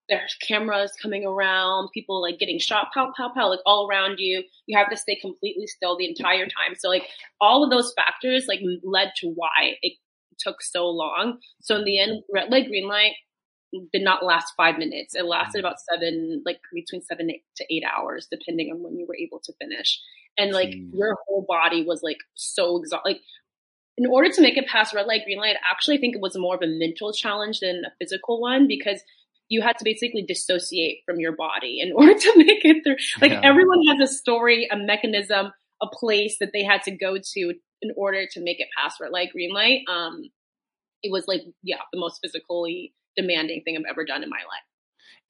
there's 0.08 0.36
cameras 0.46 0.92
coming 1.00 1.24
around, 1.24 1.88
people 1.94 2.20
like 2.20 2.38
getting 2.38 2.58
shot, 2.58 2.88
pow, 2.92 3.12
pow, 3.16 3.30
pow, 3.34 3.48
like 3.48 3.60
all 3.64 3.88
around 3.88 4.18
you. 4.18 4.42
You 4.66 4.78
have 4.78 4.90
to 4.90 4.96
stay 4.96 5.18
completely 5.20 5.66
still 5.66 5.96
the 5.96 6.08
entire 6.08 6.44
time. 6.44 6.74
So 6.76 6.88
like 6.88 7.04
all 7.40 7.64
of 7.64 7.70
those 7.70 7.92
factors 7.96 8.44
like 8.48 8.60
led 8.82 9.12
to 9.16 9.28
why 9.28 9.76
it 9.82 9.94
took 10.38 10.62
so 10.62 10.86
long. 10.88 11.38
So 11.62 11.76
in 11.76 11.84
the 11.84 12.00
end, 12.00 12.22
red 12.32 12.50
light, 12.50 12.68
green 12.68 12.88
light 12.88 13.14
did 13.92 14.02
not 14.02 14.24
last 14.24 14.52
five 14.56 14.78
minutes. 14.78 15.14
It 15.14 15.24
lasted 15.24 15.60
about 15.60 15.76
seven, 15.90 16.42
like 16.44 16.60
between 16.72 17.02
seven 17.02 17.28
to 17.28 17.64
eight 17.74 17.84
hours, 17.84 18.28
depending 18.30 18.70
on 18.70 18.82
when 18.82 18.96
you 18.98 19.06
were 19.06 19.16
able 19.16 19.40
to 19.44 19.52
finish. 19.60 20.00
And 20.36 20.52
like 20.52 20.70
Jeez. 20.70 20.90
your 20.92 21.16
whole 21.26 21.44
body 21.48 21.84
was 21.84 22.02
like 22.02 22.18
so 22.34 22.78
exhausted. 22.78 23.08
Like 23.08 23.20
in 23.96 24.06
order 24.06 24.30
to 24.30 24.42
make 24.42 24.56
it 24.56 24.66
past 24.66 24.94
red 24.94 25.06
light, 25.06 25.24
green 25.24 25.38
light, 25.38 25.56
I 25.56 25.70
actually 25.70 25.98
think 25.98 26.14
it 26.16 26.20
was 26.20 26.36
more 26.36 26.56
of 26.56 26.62
a 26.62 26.66
mental 26.66 27.12
challenge 27.12 27.60
than 27.60 27.82
a 27.86 27.92
physical 27.98 28.40
one 28.40 28.66
because 28.66 29.00
you 29.48 29.62
had 29.62 29.78
to 29.78 29.84
basically 29.84 30.22
dissociate 30.22 31.02
from 31.06 31.20
your 31.20 31.32
body 31.32 31.80
in 31.80 31.92
order 31.96 32.14
to 32.14 32.32
make 32.36 32.64
it 32.64 32.82
through. 32.82 32.96
Like 33.20 33.32
yeah. 33.32 33.40
everyone 33.42 33.80
has 33.86 34.08
a 34.08 34.12
story, 34.12 34.68
a 34.70 34.76
mechanism, 34.76 35.52
a 35.82 35.86
place 35.92 36.36
that 36.40 36.50
they 36.52 36.64
had 36.64 36.82
to 36.84 36.90
go 36.90 37.18
to 37.18 37.54
in 37.82 37.90
order 37.96 38.26
to 38.32 38.40
make 38.40 38.60
it 38.60 38.68
past 38.76 39.00
red 39.00 39.12
light, 39.12 39.30
green 39.32 39.52
light. 39.52 39.80
Um, 39.88 40.22
it 41.02 41.12
was 41.12 41.28
like, 41.28 41.42
yeah, 41.62 41.78
the 41.92 42.00
most 42.00 42.20
physically 42.22 42.94
demanding 43.16 43.62
thing 43.62 43.76
I've 43.76 43.84
ever 43.88 44.04
done 44.04 44.22
in 44.22 44.30
my 44.30 44.38
life. 44.38 44.64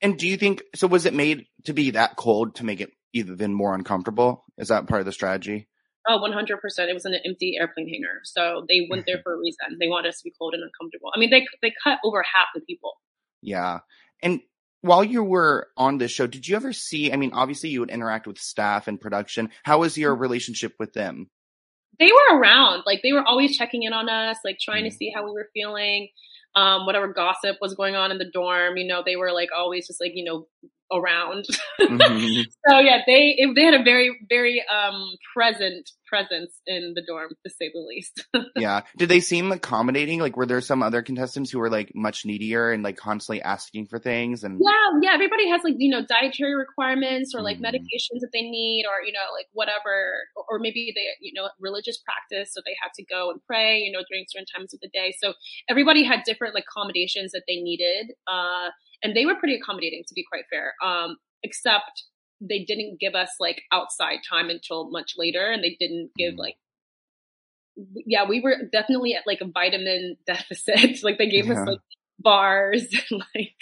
And 0.01 0.19
do 0.19 0.29
you 0.29 0.37
think 0.37 0.63
so? 0.75 0.87
Was 0.87 1.07
it 1.07 1.15
made 1.15 1.47
to 1.65 1.73
be 1.73 1.93
that 1.93 2.17
cold 2.17 2.57
to 2.57 2.65
make 2.65 2.81
it 2.81 2.91
even 3.13 3.53
more 3.53 3.75
uncomfortable? 3.75 4.45
Is 4.57 4.69
that 4.69 4.87
part 4.87 5.01
of 5.01 5.07
the 5.07 5.13
strategy? 5.13 5.69
Oh, 6.07 6.19
100%. 6.19 6.89
It 6.89 6.95
was 6.95 7.05
an 7.05 7.15
empty 7.25 7.57
airplane 7.59 7.89
hangar. 7.89 8.21
So 8.25 8.67
they 8.69 8.87
went 8.91 9.07
there 9.07 9.17
mm-hmm. 9.17 9.23
for 9.23 9.35
a 9.35 9.39
reason. 9.39 9.79
They 9.81 9.89
wanted 9.89 10.09
us 10.09 10.19
to 10.19 10.25
be 10.25 10.35
cold 10.39 10.55
and 10.55 10.63
uncomfortable. 10.63 11.11
I 11.15 11.19
mean, 11.19 11.31
they, 11.31 11.47
they 11.63 11.73
cut 11.83 11.99
over 12.05 12.23
half 12.35 12.49
the 12.55 12.61
people. 12.61 12.93
Yeah. 13.41 13.81
And 14.23 14.41
while 14.83 15.03
you 15.03 15.23
were 15.23 15.69
on 15.77 15.99
this 15.99 16.11
show, 16.11 16.27
did 16.27 16.47
you 16.47 16.57
ever 16.57 16.73
see, 16.73 17.13
I 17.13 17.17
mean, 17.17 17.33
obviously 17.33 17.71
you 17.71 17.81
would 17.81 17.91
interact 17.91 18.27
with 18.27 18.39
staff 18.39 18.87
and 18.87 19.01
production. 19.01 19.51
How 19.63 19.81
was 19.81 19.97
your 19.97 20.13
mm-hmm. 20.13 20.23
relationship 20.23 20.75
with 20.79 20.93
them? 20.93 21.31
They 21.99 22.11
were 22.11 22.39
around. 22.39 22.83
Like 22.85 23.01
they 23.03 23.13
were 23.13 23.25
always 23.25 23.57
checking 23.57 23.85
in 23.85 23.93
on 23.93 24.09
us, 24.09 24.37
like 24.45 24.59
trying 24.61 24.85
to 24.85 24.91
see 24.91 25.13
how 25.15 25.25
we 25.25 25.31
were 25.31 25.49
feeling 25.55 26.09
um, 26.57 26.87
whatever 26.87 27.09
gossip 27.09 27.57
was 27.61 27.75
going 27.75 27.97
on 27.97 28.11
in 28.11 28.19
the 28.19 28.31
dorm, 28.31 28.77
you 28.77 28.87
know, 28.87 29.03
they 29.05 29.17
were 29.17 29.33
like 29.33 29.49
always 29.57 29.87
just 29.87 30.01
like, 30.01 30.13
you 30.15 30.25
know, 30.25 30.47
around. 30.95 31.45
Mm-hmm. 31.81 32.43
so 32.69 32.79
yeah, 32.79 32.99
they 33.07 33.37
they 33.55 33.63
had 33.63 33.75
a 33.75 33.83
very 33.83 34.17
very 34.29 34.65
um 34.73 35.17
present 35.35 35.91
presence 36.15 36.61
in 36.67 36.93
the 36.95 37.03
dorm 37.03 37.31
to 37.45 37.51
say 37.51 37.71
the 37.73 37.81
least. 37.81 38.25
yeah. 38.57 38.83
Did 38.97 39.09
they 39.09 39.21
seem 39.21 39.51
accommodating? 39.53 40.21
Like 40.21 40.37
were 40.37 40.47
there 40.47 40.61
some 40.61 40.83
other 40.83 41.03
contestants 41.03 41.51
who 41.51 41.59
were 41.59 41.71
like 41.71 41.93
much 41.95 42.25
needier 42.25 42.71
and 42.73 42.83
like 42.83 42.97
constantly 42.97 43.43
asking 43.43 43.87
for 43.87 43.99
things 43.99 44.45
and 44.45 44.61
Yeah, 44.63 45.01
yeah, 45.03 45.15
everybody 45.15 45.49
has 45.49 45.63
like, 45.65 45.75
you 45.79 45.91
know, 45.91 46.05
dietary 46.07 46.55
requirements 46.55 47.35
or 47.35 47.43
like 47.43 47.59
mm. 47.59 47.65
medications 47.67 48.21
that 48.21 48.31
they 48.33 48.43
need 48.43 48.85
or 48.87 49.05
you 49.05 49.13
know, 49.13 49.27
like 49.37 49.47
whatever 49.53 50.29
or, 50.37 50.45
or 50.51 50.59
maybe 50.59 50.93
they, 50.95 51.07
you 51.21 51.33
know, 51.35 51.49
religious 51.59 51.99
practice 51.99 52.53
so 52.55 52.61
they 52.65 52.77
had 52.81 52.91
to 52.95 53.05
go 53.05 53.31
and 53.31 53.41
pray, 53.47 53.79
you 53.79 53.93
know, 53.93 54.05
during 54.09 54.25
certain 54.29 54.47
times 54.55 54.73
of 54.75 54.81
the 54.81 54.91
day. 54.93 55.15
So 55.19 55.35
everybody 55.69 56.05
had 56.05 56.21
different 56.25 56.55
like 56.55 56.65
accommodations 56.69 57.33
that 57.33 57.43
they 57.49 57.57
needed. 57.57 58.13
Uh 58.27 58.71
and 59.05 59.15
they 59.15 59.27
were 59.27 59.37
pretty 59.37 59.55
accommodating 59.55 60.03
to 60.09 60.15
be 60.15 60.25
quite 60.25 60.45
fair. 60.51 60.75
Um, 60.83 61.17
except 61.43 62.05
they 62.41 62.65
didn't 62.65 62.99
give 62.99 63.15
us 63.15 63.31
like 63.39 63.63
outside 63.71 64.19
time 64.29 64.51
until 64.51 64.91
much 64.91 65.15
later, 65.17 65.51
and 65.51 65.63
they 65.63 65.77
didn't 65.79 66.11
give 66.17 66.35
mm. 66.35 66.39
like 66.39 66.57
yeah, 68.07 68.25
we 68.29 68.41
were 68.41 68.57
definitely 68.73 69.15
at 69.15 69.27
like 69.27 69.41
a 69.41 69.47
vitamin 69.47 70.17
deficit. 70.27 71.03
like 71.03 71.19
they 71.19 71.29
gave 71.29 71.47
yeah. 71.47 71.61
us 71.61 71.69
like 71.69 71.79
bars 72.21 72.87
like 73.11 73.57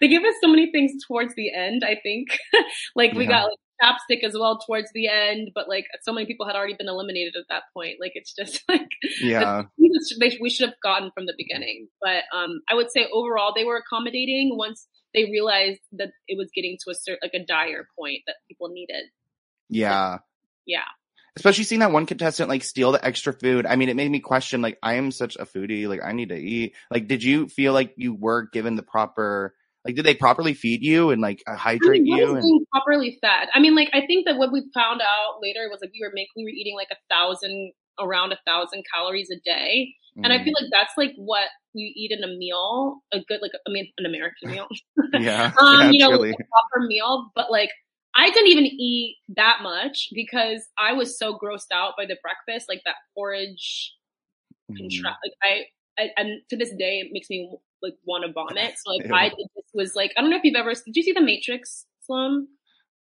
they 0.00 0.08
gave 0.08 0.24
us 0.24 0.34
so 0.42 0.48
many 0.48 0.70
things 0.70 0.92
towards 1.06 1.34
the 1.34 1.52
end, 1.52 1.82
I 1.84 1.96
think. 2.02 2.38
like 2.96 3.12
we 3.12 3.24
yeah. 3.24 3.30
got 3.30 3.44
like 3.44 3.58
chapstick 3.82 4.24
as 4.24 4.34
well 4.34 4.58
towards 4.58 4.90
the 4.94 5.08
end, 5.08 5.50
but 5.54 5.68
like 5.68 5.86
so 6.02 6.12
many 6.12 6.26
people 6.26 6.46
had 6.46 6.56
already 6.56 6.74
been 6.74 6.88
eliminated 6.88 7.34
at 7.36 7.46
that 7.48 7.64
point. 7.74 7.96
Like 8.00 8.12
it's 8.14 8.34
just 8.34 8.62
like 8.68 8.88
yeah, 9.20 9.62
they, 10.18 10.38
we 10.40 10.50
should 10.50 10.68
have 10.68 10.78
gotten 10.82 11.10
from 11.14 11.26
the 11.26 11.34
beginning. 11.36 11.88
But 12.00 12.24
um, 12.34 12.60
I 12.68 12.74
would 12.74 12.90
say 12.90 13.06
overall 13.12 13.52
they 13.54 13.64
were 13.64 13.76
accommodating 13.76 14.56
once 14.56 14.86
they 15.14 15.24
realized 15.24 15.80
that 15.92 16.10
it 16.28 16.38
was 16.38 16.50
getting 16.54 16.78
to 16.84 16.90
a 16.90 16.94
certain 16.94 17.20
like 17.22 17.34
a 17.34 17.44
dire 17.44 17.86
point 17.98 18.20
that 18.26 18.36
people 18.48 18.68
needed. 18.68 19.04
Yeah, 19.68 20.18
yeah. 20.66 20.80
Especially 21.34 21.64
seeing 21.64 21.78
that 21.78 21.92
one 21.92 22.04
contestant 22.04 22.50
like 22.50 22.62
steal 22.62 22.92
the 22.92 23.04
extra 23.04 23.32
food. 23.32 23.64
I 23.64 23.76
mean, 23.76 23.88
it 23.88 23.96
made 23.96 24.10
me 24.10 24.20
question 24.20 24.60
like 24.60 24.78
I 24.82 24.94
am 24.94 25.10
such 25.10 25.36
a 25.36 25.46
foodie. 25.46 25.88
Like 25.88 26.00
I 26.04 26.12
need 26.12 26.28
to 26.28 26.36
eat. 26.36 26.74
Like, 26.90 27.08
did 27.08 27.24
you 27.24 27.48
feel 27.48 27.72
like 27.72 27.94
you 27.96 28.14
were 28.14 28.48
given 28.52 28.76
the 28.76 28.82
proper 28.82 29.54
like, 29.84 29.96
did 29.96 30.04
they 30.04 30.14
properly 30.14 30.54
feed 30.54 30.82
you 30.82 31.10
and 31.10 31.20
like 31.20 31.42
uh, 31.46 31.56
hydrate 31.56 32.00
I 32.00 32.04
mean, 32.04 32.16
you? 32.16 32.36
And- 32.36 32.66
properly 32.70 33.18
fed. 33.20 33.48
I 33.52 33.58
mean, 33.58 33.74
like, 33.74 33.90
I 33.92 34.06
think 34.06 34.26
that 34.26 34.36
what 34.36 34.52
we 34.52 34.62
found 34.72 35.00
out 35.00 35.40
later 35.42 35.68
was 35.70 35.80
like 35.80 35.90
we 35.92 36.06
were 36.06 36.12
making, 36.14 36.32
we 36.36 36.44
were 36.44 36.50
eating 36.50 36.76
like 36.76 36.88
a 36.92 36.96
thousand, 37.12 37.72
around 37.98 38.32
a 38.32 38.38
thousand 38.46 38.84
calories 38.94 39.28
a 39.30 39.40
day. 39.44 39.94
Mm. 40.16 40.24
And 40.24 40.32
I 40.32 40.44
feel 40.44 40.54
mm. 40.54 40.62
like 40.62 40.70
that's 40.70 40.92
like 40.96 41.12
what 41.16 41.48
you 41.74 41.90
eat 41.94 42.12
in 42.12 42.22
a 42.22 42.32
meal, 42.32 43.00
a 43.12 43.18
good, 43.26 43.40
like, 43.42 43.52
I 43.66 43.72
mean, 43.72 43.90
an 43.98 44.06
American 44.06 44.50
meal. 44.50 44.68
yeah. 45.14 45.52
um, 45.60 45.90
you 45.90 45.98
know, 45.98 46.10
like 46.10 46.34
a 46.34 46.44
proper 46.44 46.86
meal, 46.86 47.30
but 47.34 47.50
like, 47.50 47.70
I 48.14 48.30
didn't 48.30 48.48
even 48.48 48.66
eat 48.66 49.16
that 49.36 49.60
much 49.62 50.10
because 50.14 50.66
I 50.78 50.92
was 50.92 51.18
so 51.18 51.38
grossed 51.38 51.72
out 51.72 51.94
by 51.96 52.04
the 52.04 52.18
breakfast, 52.22 52.68
like 52.68 52.82
that 52.84 52.96
porridge. 53.14 53.94
Mm. 54.70 54.76
Contra- 54.76 55.18
like 55.24 55.34
I, 55.42 55.64
I, 55.98 56.08
and 56.16 56.42
to 56.50 56.56
this 56.56 56.70
day, 56.78 57.00
it 57.00 57.08
makes 57.10 57.28
me 57.28 57.50
like 57.82 57.94
want 58.04 58.24
to 58.24 58.32
vomit. 58.32 58.74
So 58.78 58.92
like 58.92 59.10
I 59.12 59.34
was 59.74 59.94
like, 59.94 60.12
I 60.16 60.20
don't 60.20 60.30
know 60.30 60.36
if 60.36 60.44
you've 60.44 60.56
ever 60.56 60.72
did 60.74 60.96
you 60.96 61.02
see 61.02 61.12
the 61.12 61.20
Matrix, 61.20 61.86
Sloan? 62.06 62.48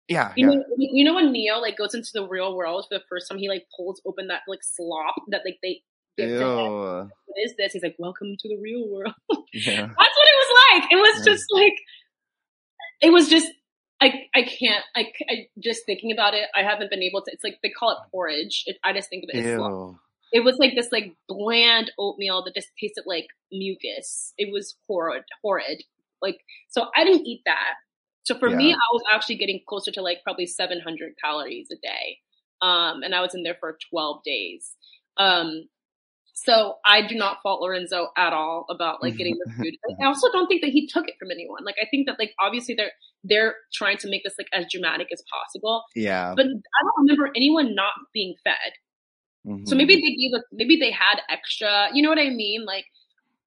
Yeah, 0.08 0.32
you 0.36 0.50
yeah. 0.50 0.56
know, 0.56 0.64
you 0.78 1.04
know 1.04 1.14
when 1.14 1.32
Neo 1.32 1.58
like 1.58 1.76
goes 1.76 1.94
into 1.94 2.10
the 2.14 2.26
real 2.26 2.56
world 2.56 2.86
for 2.88 2.98
the 2.98 3.04
first 3.08 3.28
time, 3.28 3.38
he 3.38 3.48
like 3.48 3.66
pulls 3.76 4.00
open 4.06 4.28
that 4.28 4.42
like 4.48 4.60
slop 4.62 5.16
that 5.28 5.42
like 5.44 5.58
they. 5.62 5.82
What 7.26 7.36
is 7.44 7.54
this? 7.56 7.74
He's 7.74 7.82
like, 7.82 7.94
"Welcome 7.98 8.34
to 8.40 8.48
the 8.48 8.58
real 8.60 8.88
world." 8.88 9.14
Yeah. 9.52 9.80
That's 9.80 9.96
what 9.96 9.96
it 9.96 10.34
was 10.36 10.62
like. 10.72 10.92
It 10.92 10.96
was 10.96 11.18
yeah. 11.18 11.32
just 11.32 11.44
like, 11.54 11.74
it 13.00 13.10
was 13.10 13.28
just 13.30 13.50
I 14.00 14.26
I 14.34 14.42
can't 14.42 14.84
I, 14.94 15.06
I, 15.28 15.48
just 15.58 15.84
thinking 15.86 16.12
about 16.12 16.34
it. 16.34 16.48
I 16.54 16.62
haven't 16.62 16.90
been 16.90 17.02
able 17.02 17.22
to. 17.22 17.32
It's 17.32 17.44
like 17.44 17.58
they 17.62 17.70
call 17.70 17.90
it 17.92 17.98
porridge. 18.10 18.64
It, 18.66 18.76
I 18.84 18.92
just 18.92 19.08
think 19.08 19.24
of 19.24 19.30
it 19.32 19.44
as 19.44 19.56
slop. 19.56 19.96
It 20.32 20.40
was 20.40 20.58
like 20.58 20.74
this 20.74 20.92
like 20.92 21.14
bland 21.28 21.90
oatmeal 21.98 22.44
that 22.44 22.54
just 22.54 22.68
tasted 22.78 23.04
like 23.06 23.26
mucus. 23.50 24.34
It 24.36 24.52
was 24.52 24.76
horrid, 24.86 25.24
horrid. 25.42 25.82
Like 26.22 26.38
so, 26.68 26.86
I 26.96 27.04
didn't 27.04 27.26
eat 27.26 27.42
that. 27.46 27.74
So 28.24 28.38
for 28.38 28.50
yeah. 28.50 28.56
me, 28.56 28.72
I 28.72 28.88
was 28.92 29.02
actually 29.12 29.36
getting 29.36 29.60
closer 29.68 29.90
to 29.92 30.02
like 30.02 30.18
probably 30.22 30.46
700 30.46 31.12
calories 31.22 31.68
a 31.72 31.76
day, 31.76 32.18
um, 32.60 33.02
and 33.02 33.14
I 33.14 33.20
was 33.20 33.34
in 33.34 33.42
there 33.42 33.56
for 33.58 33.78
12 33.90 34.22
days. 34.24 34.72
Um, 35.16 35.68
so 36.34 36.76
I 36.86 37.04
do 37.04 37.16
not 37.16 37.38
fault 37.42 37.60
Lorenzo 37.60 38.08
at 38.16 38.32
all 38.32 38.66
about 38.70 39.02
like 39.02 39.16
getting 39.16 39.36
the 39.44 39.52
food. 39.56 39.74
I 40.00 40.04
also 40.06 40.30
don't 40.30 40.46
think 40.46 40.62
that 40.62 40.70
he 40.70 40.86
took 40.86 41.08
it 41.08 41.14
from 41.18 41.30
anyone. 41.32 41.64
Like 41.64 41.76
I 41.82 41.86
think 41.90 42.06
that 42.06 42.18
like 42.18 42.32
obviously 42.40 42.74
they're 42.76 42.92
they're 43.24 43.56
trying 43.74 43.98
to 43.98 44.08
make 44.08 44.22
this 44.24 44.34
like 44.38 44.46
as 44.52 44.66
dramatic 44.70 45.08
as 45.12 45.22
possible. 45.32 45.82
Yeah. 45.96 46.34
But 46.36 46.46
I 46.46 46.48
don't 46.48 46.98
remember 46.98 47.30
anyone 47.34 47.74
not 47.74 47.94
being 48.14 48.34
fed. 48.44 48.72
Mm-hmm. 49.46 49.66
So 49.66 49.76
maybe 49.76 49.96
they 49.96 50.14
gave 50.14 50.34
us, 50.34 50.44
maybe 50.52 50.76
they 50.76 50.90
had 50.90 51.20
extra, 51.30 51.88
you 51.92 52.02
know 52.02 52.08
what 52.08 52.18
I 52.18 52.30
mean? 52.30 52.64
Like, 52.66 52.84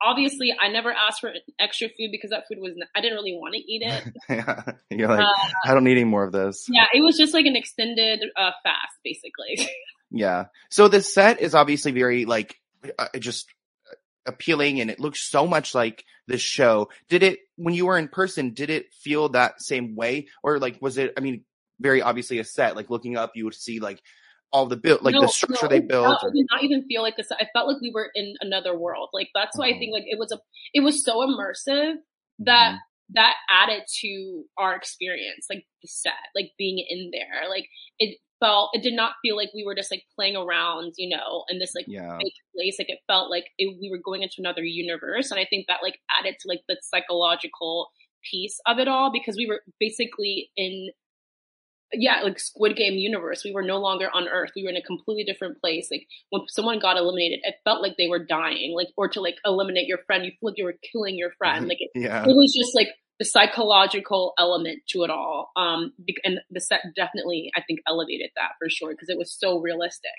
obviously 0.02 0.54
I 0.60 0.70
never 0.70 0.92
asked 0.92 1.22
for 1.22 1.32
extra 1.60 1.88
food 1.90 2.10
because 2.12 2.32
that 2.32 2.48
food 2.48 2.60
was, 2.60 2.74
I 2.96 3.02
didn't 3.02 3.18
really 3.18 3.38
want 3.40 3.54
to 3.56 3.60
eat 3.60 3.82
it. 3.84 4.14
yeah. 4.30 4.64
You're 4.90 5.08
like, 5.08 5.20
uh, 5.20 5.50
I 5.66 5.74
don't 5.74 5.84
need 5.84 5.94
any 5.94 6.04
more 6.04 6.24
of 6.24 6.32
this. 6.32 6.68
Yeah. 6.70 6.86
It 6.94 7.02
was 7.02 7.18
just 7.18 7.34
like 7.34 7.46
an 7.46 7.56
extended 7.56 8.24
uh, 8.36 8.52
fast, 8.64 8.98
basically. 9.04 9.68
yeah. 10.12 10.46
So 10.70 10.88
the 10.88 11.02
set 11.02 11.42
is 11.42 11.56
obviously 11.56 11.92
very 11.92 12.26
like, 12.26 12.56
uh, 12.98 13.08
just 13.20 13.48
appealing 14.26 14.82
and 14.82 14.90
it 14.90 15.00
looks 15.00 15.22
so 15.22 15.48
much 15.48 15.76
like 15.76 16.04
the 16.28 16.38
show. 16.38 16.90
Did 17.10 17.24
it, 17.24 17.40
when 17.56 17.74
you 17.74 17.86
were 17.86 17.98
in 17.98 18.08
person, 18.08 18.54
did 18.54 18.70
it 18.70 18.94
feel 18.94 19.30
that 19.30 19.62
same 19.62 19.96
way? 19.96 20.28
Or 20.44 20.60
like, 20.60 20.82
was 20.82 20.98
it, 20.98 21.14
I 21.18 21.22
mean, 21.22 21.44
very 21.80 22.02
obviously 22.02 22.40
a 22.40 22.44
set, 22.44 22.76
like 22.76 22.90
looking 22.90 23.18
up, 23.18 23.32
you 23.36 23.46
would 23.46 23.56
see 23.56 23.80
like 23.80 24.02
all 24.54 24.66
the 24.66 24.78
build, 24.78 25.02
like 25.02 25.14
no, 25.14 25.22
the 25.22 25.28
structure 25.28 25.66
no, 25.66 25.70
they 25.70 25.80
built. 25.80 26.18
I 26.24 26.30
did 26.34 26.46
not 26.52 26.64
even 26.64 26.86
feel 26.88 27.02
like 27.02 27.16
this. 27.16 27.32
I 27.32 27.48
felt 27.54 27.68
like 27.68 27.82
we 27.82 27.92
were 27.94 28.10
in 28.14 28.36
another 28.42 28.78
world. 28.78 29.10
Like 29.14 29.30
that's 29.34 29.58
why 29.58 29.68
I 29.68 29.72
mm-hmm. 29.72 29.80
think 29.80 29.94
like 29.94 30.04
it 30.06 30.20
was 30.20 30.32
a, 30.32 30.40
it 30.74 30.82
was 30.82 31.04
so 31.04 31.26
immersive 31.26 31.96
that 32.40 32.72
mm-hmm. 32.72 33.14
that 33.14 33.34
added 33.50 33.84
to 34.02 34.44
our 34.58 34.76
experience, 34.76 35.48
like 35.50 35.66
the 35.82 35.88
set, 35.88 36.14
like 36.36 36.52
being 36.58 36.84
in 36.88 37.12
there, 37.12 37.50
like 37.50 37.68
it 38.00 38.18
felt, 38.42 38.72
it 38.74 38.82
did 38.82 38.94
not 38.94 39.14
feel 39.22 39.38
like 39.38 39.52
we 39.54 39.64
were 39.64 39.76
just 39.76 39.92
like 39.92 40.04
playing 40.16 40.36
around, 40.36 40.94
you 40.98 41.16
know, 41.16 41.46
in 41.48 41.60
this 41.60 41.74
like 41.76 41.86
Yeah. 41.88 42.18
fake 42.18 42.34
place. 42.54 42.76
Like 42.78 42.90
it 42.90 43.00
felt 43.08 43.30
like 43.30 43.46
it, 43.58 43.78
we 43.80 43.90
were 43.90 44.02
going 44.04 44.24
into 44.24 44.36
another 44.40 44.64
universe. 44.64 45.32
And 45.32 45.40
I 45.40 45.46
think 45.50 45.68
that 45.68 45.80
like 45.84 46.00
added 46.20 46.36
to 46.42 46.48
like 46.50 46.62
the 46.68 46.78
psychological 46.82 47.90
piece 48.30 48.60
of 48.68 48.80
it 48.80 48.88
all 48.88 49.12
because 49.12 49.38
we 49.38 49.48
were 49.48 49.62
basically 49.80 50.52
in 50.58 50.90
yeah, 51.94 52.22
like 52.22 52.40
Squid 52.40 52.76
Game 52.76 52.94
universe. 52.94 53.44
We 53.44 53.52
were 53.54 53.64
no 53.64 53.80
longer 53.80 54.10
on 54.14 54.28
Earth. 54.28 54.52
We 54.56 54.64
were 54.64 54.70
in 54.70 54.78
a 54.78 54.82
completely 54.82 55.24
different 55.24 55.60
place. 55.60 55.90
Like 55.92 56.08
when 56.30 56.44
someone 56.48 56.80
got 56.80 56.98
eliminated, 56.98 57.40
it 57.44 57.56
felt 57.64 57.82
like 57.82 57.96
they 57.98 58.08
were 58.08 58.24
dying. 58.26 58.74
Like 58.76 58.88
or 58.98 59.10
to 59.10 59.22
like 59.22 59.36
eliminate 59.46 59.88
your 59.88 60.00
friend, 60.08 60.24
you 60.26 60.32
feel 60.40 60.50
like 60.50 60.58
you 60.58 60.66
were 60.66 60.76
killing 60.92 61.18
your 61.18 61.32
friend. 61.38 61.66
Like 61.70 61.80
it, 61.82 61.90
Yeah. 61.96 62.24
it 62.24 62.36
was 62.36 62.54
just 62.58 62.76
like 62.76 62.90
the 63.20 63.26
psychological 63.26 64.34
element 64.40 64.80
to 64.90 65.04
it 65.04 65.10
all. 65.10 65.52
Um, 65.56 65.94
and 66.24 66.40
the 66.50 66.60
set 66.60 66.82
definitely, 66.96 67.52
I 67.56 67.62
think, 67.62 67.80
elevated 67.88 68.32
that 68.36 68.52
for 68.60 68.70
sure 68.70 68.92
because 68.92 69.10
it 69.10 69.18
was 69.18 69.32
so 69.38 69.60
realistic. 69.60 70.10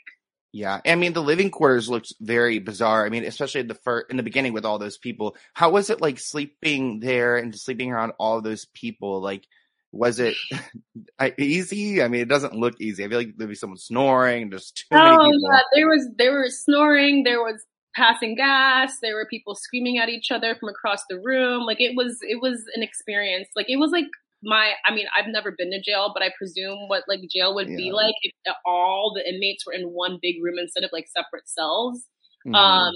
Yeah, 0.55 0.81
I 0.85 0.97
mean 0.97 1.15
the 1.15 1.23
living 1.23 1.51
quarters 1.51 1.89
looked 1.89 2.13
very 2.21 2.59
bizarre. 2.59 3.07
I 3.07 3.09
mean, 3.09 3.25
especially 3.25 3.63
in 3.63 3.69
the 3.69 3.75
fir- 3.75 4.05
in 4.11 4.19
the 4.19 4.23
beginning 4.23 4.53
with 4.53 4.67
all 4.67 4.79
those 4.79 4.99
people. 4.99 5.35
How 5.55 5.71
was 5.71 5.89
it 5.89 6.03
like 6.03 6.19
sleeping 6.19 7.01
there 7.01 7.39
and 7.39 7.59
sleeping 7.59 7.91
around 7.91 8.13
all 8.19 8.43
those 8.43 8.67
people? 8.75 9.23
Like, 9.23 9.47
was 9.93 10.19
it 10.21 10.37
easy? 11.39 12.03
I 12.03 12.09
mean, 12.09 12.23
it 12.23 12.29
doesn't 12.29 12.55
look 12.55 12.81
easy. 12.81 13.05
I 13.05 13.09
feel 13.09 13.19
like 13.19 13.37
there'd 13.37 13.51
be 13.51 13.55
someone 13.57 13.79
snoring. 13.79 14.51
There's 14.51 14.73
too 14.73 15.01
many 15.01 15.19
Oh 15.19 15.19
people. 15.19 15.41
yeah, 15.53 15.61
there 15.75 15.89
was 15.89 16.09
there 16.19 16.33
were 16.33 16.49
snoring, 16.49 17.25
there 17.25 17.41
was 17.43 17.65
passing 17.95 18.35
gas, 18.37 18.99
there 19.03 19.15
were 19.15 19.27
people 19.27 19.55
screaming 19.55 19.99
at 19.99 20.09
each 20.09 20.31
other 20.31 20.55
from 20.57 20.69
across 20.69 21.03
the 21.09 21.19
room. 21.21 21.65
Like 21.65 21.81
it 21.81 21.95
was 21.97 22.19
it 22.23 22.41
was 22.41 22.65
an 22.75 22.83
experience. 22.83 23.49
Like 23.57 23.67
it 23.69 23.77
was 23.77 23.91
like 23.91 24.07
my 24.43 24.73
I 24.87 24.95
mean, 24.95 25.07
I've 25.17 25.29
never 25.29 25.53
been 25.57 25.71
to 25.73 25.81
jail, 25.81 26.11
but 26.15 26.23
I 26.23 26.31
presume 26.37 26.89
what 26.89 27.05
like 27.09 27.21
jail 27.31 27.55
would 27.55 27.69
be 27.77 27.91
like 27.93 28.15
if 28.23 28.33
all 28.67 29.13
the 29.15 29.27
inmates 29.29 29.67
were 29.67 29.73
in 29.73 29.89
one 29.89 30.19
big 30.21 30.43
room 30.43 30.59
instead 30.59 30.85
of 30.85 30.91
like 30.93 31.07
separate 31.09 31.49
cells. 31.49 32.05
Mhm. 32.47 32.55
Um 32.57 32.95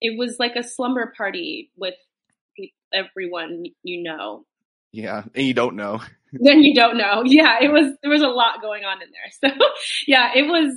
it 0.00 0.18
was 0.18 0.36
like 0.38 0.56
a 0.56 0.62
slumber 0.62 1.12
party 1.16 1.70
with 1.76 1.94
everyone 2.92 3.64
you 3.82 4.02
know. 4.02 4.44
Yeah, 4.92 5.24
and 5.34 5.46
you 5.46 5.54
don't 5.54 5.76
know. 5.76 6.00
then 6.32 6.62
you 6.62 6.74
don't 6.74 6.96
know. 6.98 7.22
Yeah, 7.24 7.58
it 7.60 7.70
was 7.72 7.92
there 8.02 8.10
was 8.10 8.22
a 8.22 8.28
lot 8.28 8.60
going 8.62 8.84
on 8.84 9.00
in 9.02 9.08
there. 9.10 9.50
So 9.58 9.66
yeah, 10.06 10.32
it 10.34 10.42
was 10.42 10.74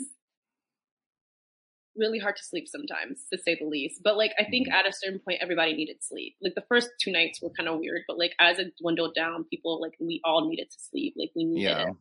really 1.96 2.20
hard 2.20 2.38
to 2.38 2.44
sleep 2.44 2.68
sometimes, 2.68 3.25
to 3.32 3.38
say 3.38 3.58
the 3.60 3.65
least. 3.68 4.01
But 4.03 4.18
like 4.18 4.32
I 4.39 4.46
think 4.46 4.68
Mhm. 4.70 4.74
at 4.74 4.88
a 4.88 4.94
certain 4.94 5.20
point 5.20 5.39
everybody 5.41 5.74
needed 5.74 6.01
sleep. 6.01 6.36
Like 6.41 6.56
the 6.56 6.63
first 6.70 6.89
two 7.01 7.12
nights 7.12 7.41
were 7.41 7.50
kind 7.50 7.68
of 7.70 7.80
weird, 7.80 8.03
but 8.08 8.18
like 8.18 8.34
as 8.39 8.60
it 8.60 8.74
dwindled 8.82 9.13
down, 9.15 9.44
people 9.46 9.82
like 9.82 9.94
we 10.00 10.22
all 10.24 10.48
needed 10.50 10.70
to 10.72 10.80
sleep. 10.80 11.15
Like 11.18 11.32
we 11.36 11.44
needed 11.44 11.63
Yeah. 11.70 11.89
it. 11.89 11.96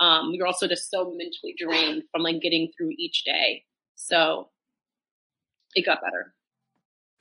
Um 0.00 0.30
we 0.32 0.38
were 0.40 0.46
also 0.46 0.66
just 0.66 0.90
so 0.90 1.04
mentally 1.10 1.54
drained 1.58 2.04
from 2.10 2.22
like 2.22 2.40
getting 2.40 2.72
through 2.76 2.92
each 2.98 3.24
day. 3.24 3.64
So 3.96 4.50
it 5.74 5.84
got 5.84 6.00
better. 6.00 6.34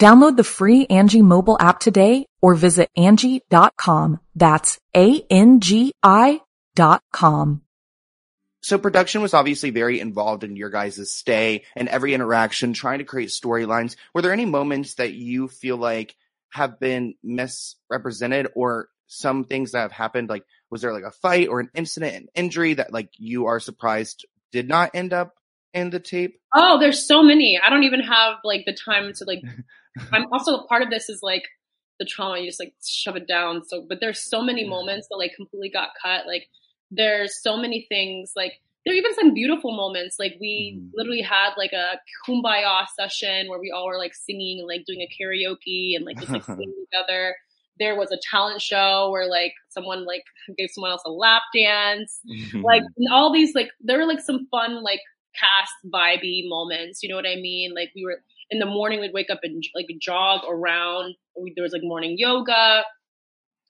Download 0.00 0.36
the 0.36 0.44
free 0.44 0.86
Angie 0.86 1.22
mobile 1.22 1.56
app 1.60 1.78
today 1.78 2.26
or 2.42 2.54
visit 2.54 2.90
Angie.com. 2.96 4.20
That's 4.34 4.78
A-N-G-I 4.96 6.40
dot 6.74 7.02
com. 7.12 7.62
So 8.60 8.78
production 8.78 9.20
was 9.22 9.34
obviously 9.34 9.70
very 9.70 10.00
involved 10.00 10.42
in 10.42 10.56
your 10.56 10.70
guys' 10.70 11.12
stay 11.12 11.64
and 11.76 11.88
every 11.88 12.14
interaction, 12.14 12.72
trying 12.72 12.98
to 12.98 13.04
create 13.04 13.28
storylines. 13.28 13.94
Were 14.14 14.22
there 14.22 14.32
any 14.32 14.46
moments 14.46 14.94
that 14.94 15.12
you 15.12 15.48
feel 15.48 15.76
like 15.76 16.16
have 16.50 16.80
been 16.80 17.14
misrepresented 17.22 18.48
or 18.54 18.88
some 19.06 19.44
things 19.44 19.72
that 19.72 19.82
have 19.82 19.92
happened? 19.92 20.30
Like, 20.30 20.44
was 20.70 20.80
there 20.80 20.94
like 20.94 21.04
a 21.04 21.10
fight 21.10 21.48
or 21.48 21.60
an 21.60 21.68
incident, 21.74 22.14
an 22.16 22.28
injury 22.34 22.74
that 22.74 22.92
like 22.92 23.10
you 23.18 23.46
are 23.46 23.60
surprised 23.60 24.24
did 24.50 24.66
not 24.66 24.92
end 24.94 25.12
up 25.12 25.34
in 25.74 25.90
the 25.90 26.00
tape? 26.00 26.40
Oh, 26.54 26.80
there's 26.80 27.06
so 27.06 27.22
many. 27.22 27.60
I 27.62 27.68
don't 27.68 27.84
even 27.84 28.00
have 28.00 28.36
like 28.44 28.64
the 28.64 28.74
time 28.74 29.12
to 29.12 29.24
like. 29.24 29.42
I'm 30.12 30.26
also 30.32 30.64
part 30.66 30.82
of 30.82 30.90
this 30.90 31.08
is 31.08 31.20
like 31.22 31.44
the 32.00 32.06
trauma. 32.06 32.38
You 32.38 32.46
just 32.46 32.60
like 32.60 32.74
shove 32.84 33.16
it 33.16 33.28
down. 33.28 33.62
So, 33.64 33.84
but 33.88 33.98
there's 34.00 34.20
so 34.20 34.42
many 34.42 34.68
moments 34.68 35.06
that 35.10 35.16
like 35.16 35.32
completely 35.36 35.70
got 35.70 35.90
cut. 36.02 36.26
Like 36.26 36.48
there's 36.90 37.40
so 37.42 37.56
many 37.56 37.86
things. 37.88 38.32
Like 38.36 38.54
there 38.84 38.92
are 38.94 38.96
even 38.96 39.14
some 39.14 39.34
beautiful 39.34 39.74
moments. 39.76 40.16
Like 40.18 40.36
we 40.40 40.78
Mhm. 40.78 40.90
literally 40.94 41.22
had 41.22 41.50
like 41.56 41.72
a 41.72 41.98
kumbaya 42.26 42.86
session 42.96 43.48
where 43.48 43.58
we 43.60 43.70
all 43.70 43.86
were 43.86 43.98
like 43.98 44.14
singing 44.14 44.58
and 44.58 44.68
like 44.68 44.84
doing 44.86 45.00
a 45.00 45.08
karaoke 45.14 45.96
and 45.96 46.04
like 46.04 46.18
just 46.18 46.32
like 46.32 46.44
singing 46.44 46.74
together. 46.90 47.36
There 47.78 47.96
was 47.96 48.12
a 48.12 48.18
talent 48.30 48.60
show 48.62 49.10
where 49.10 49.26
like 49.28 49.52
someone 49.70 50.04
like 50.04 50.22
gave 50.58 50.70
someone 50.70 50.90
else 50.92 51.02
a 51.06 51.10
lap 51.10 51.42
dance 51.54 52.20
like 52.62 52.82
and 52.96 53.08
all 53.12 53.32
these 53.32 53.54
like 53.54 53.70
there 53.80 53.98
were 53.98 54.06
like 54.06 54.20
some 54.20 54.46
fun 54.50 54.82
like 54.82 55.00
cast 55.34 55.72
vibey 55.92 56.42
moments 56.48 57.02
you 57.02 57.08
know 57.08 57.16
what 57.16 57.26
i 57.26 57.34
mean 57.34 57.74
like 57.74 57.90
we 57.96 58.04
were 58.04 58.22
in 58.50 58.58
the 58.58 58.66
morning 58.66 59.00
we'd 59.00 59.12
wake 59.12 59.30
up 59.30 59.40
and 59.42 59.62
like 59.74 59.86
jog 60.00 60.42
around. 60.48 61.14
We, 61.40 61.52
there 61.54 61.62
was 61.62 61.72
like 61.72 61.82
morning 61.82 62.16
yoga. 62.18 62.82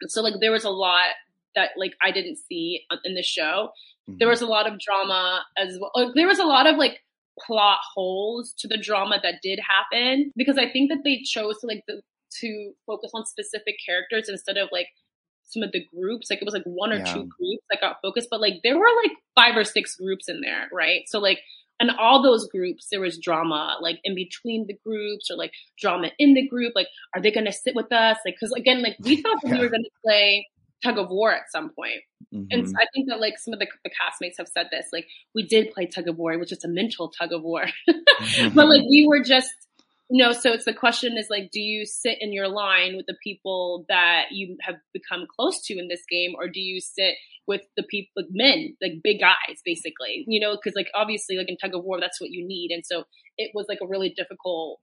So 0.06 0.22
like 0.22 0.34
there 0.40 0.52
was 0.52 0.64
a 0.64 0.70
lot 0.70 1.06
that 1.54 1.70
like 1.76 1.92
i 2.02 2.10
didn't 2.10 2.36
see 2.36 2.84
in 3.04 3.14
the 3.14 3.22
show. 3.22 3.70
There 4.06 4.14
mm-hmm. 4.14 4.30
was 4.30 4.42
a 4.42 4.46
lot 4.46 4.70
of 4.70 4.78
drama 4.78 5.44
as 5.56 5.78
well. 5.80 5.92
Like, 5.94 6.14
there 6.14 6.26
was 6.26 6.38
a 6.38 6.44
lot 6.44 6.66
of 6.66 6.76
like 6.76 7.00
plot 7.40 7.78
holes 7.94 8.54
to 8.58 8.68
the 8.68 8.76
drama 8.76 9.18
that 9.22 9.36
did 9.42 9.58
happen 9.58 10.32
because 10.36 10.56
i 10.56 10.70
think 10.70 10.88
that 10.88 11.00
they 11.02 11.20
chose 11.24 11.58
to 11.58 11.66
like 11.66 11.82
the, 11.88 12.00
to 12.40 12.72
focus 12.86 13.10
on 13.12 13.26
specific 13.26 13.74
characters 13.84 14.28
instead 14.28 14.56
of 14.56 14.68
like 14.70 14.86
some 15.46 15.62
of 15.62 15.72
the 15.72 15.84
groups. 15.94 16.28
Like 16.30 16.40
it 16.40 16.44
was 16.44 16.54
like 16.54 16.64
one 16.64 16.92
or 16.92 16.96
Yeah. 16.96 17.04
two 17.04 17.26
groups 17.26 17.64
that 17.70 17.80
got 17.80 18.00
focused 18.02 18.28
but 18.30 18.40
like 18.40 18.60
there 18.62 18.78
were 18.78 18.88
like 19.02 19.16
five 19.34 19.56
or 19.56 19.64
six 19.64 19.96
groups 19.96 20.28
in 20.28 20.40
there 20.40 20.68
right? 20.72 21.02
So 21.06 21.18
like 21.18 21.40
and 21.80 21.90
all 21.98 22.22
those 22.22 22.46
groups 22.48 22.88
there 22.90 23.00
was 23.00 23.18
drama 23.18 23.76
like 23.80 23.98
in 24.04 24.14
between 24.14 24.66
the 24.66 24.76
groups 24.84 25.30
or 25.30 25.36
like 25.36 25.52
drama 25.78 26.10
in 26.18 26.34
the 26.34 26.46
group 26.46 26.72
like 26.74 26.88
are 27.14 27.20
they 27.20 27.30
going 27.30 27.46
to 27.46 27.52
sit 27.52 27.74
with 27.74 27.90
us 27.92 28.16
like 28.24 28.34
because 28.34 28.52
again 28.52 28.82
like 28.82 28.96
we 29.00 29.20
thought 29.20 29.38
that 29.42 29.52
we 29.52 29.58
were 29.58 29.68
going 29.68 29.82
to 29.82 29.90
play 30.04 30.46
tug 30.84 30.98
of 30.98 31.08
war 31.10 31.32
at 31.32 31.50
some 31.50 31.70
point. 31.70 32.02
point 32.30 32.46
and 32.50 32.66
Mhm. 32.66 32.72
I 32.76 32.86
think 32.92 33.08
that 33.08 33.20
like 33.20 33.38
some 33.38 33.54
of 33.54 33.60
the, 33.60 33.66
the 33.84 33.90
castmates 33.90 34.36
have 34.38 34.48
said 34.48 34.68
this, 34.70 34.86
like 34.92 35.06
we 35.34 35.42
did 35.42 35.70
play 35.72 35.86
tug 35.86 36.08
of 36.08 36.16
war, 36.18 36.36
which 36.38 36.52
is 36.52 36.64
a 36.64 36.68
mental 36.68 37.08
tug 37.08 37.32
of 37.32 37.42
war, 37.42 37.64
but 38.54 38.68
like 38.68 38.82
we 38.82 39.06
were 39.08 39.22
just, 39.22 39.52
you 40.10 40.22
know, 40.22 40.32
so 40.32 40.52
it's 40.52 40.64
the 40.64 40.74
question 40.74 41.16
is 41.16 41.28
like, 41.30 41.50
do 41.50 41.60
you 41.60 41.86
sit 41.86 42.18
in 42.20 42.32
your 42.32 42.48
line 42.48 42.96
with 42.96 43.06
the 43.06 43.16
people 43.22 43.86
that 43.88 44.26
you 44.32 44.56
have 44.60 44.76
become 44.92 45.26
close 45.34 45.62
to 45.66 45.78
in 45.78 45.88
this 45.88 46.02
game, 46.10 46.34
or 46.36 46.48
do 46.48 46.60
you 46.60 46.80
sit 46.80 47.14
with 47.46 47.62
the 47.76 47.82
people, 47.82 48.10
like 48.16 48.26
men, 48.30 48.76
like 48.82 48.92
big 49.02 49.20
guys, 49.20 49.60
basically, 49.64 50.24
you 50.26 50.40
know, 50.40 50.56
because 50.56 50.74
like 50.76 50.88
obviously, 50.94 51.36
like 51.36 51.48
in 51.48 51.56
tug 51.56 51.74
of 51.74 51.84
war, 51.84 52.00
that's 52.00 52.20
what 52.20 52.30
you 52.30 52.46
need, 52.46 52.70
and 52.70 52.84
so 52.86 53.04
it 53.38 53.50
was 53.54 53.66
like 53.68 53.78
a 53.82 53.86
really 53.86 54.10
difficult 54.16 54.80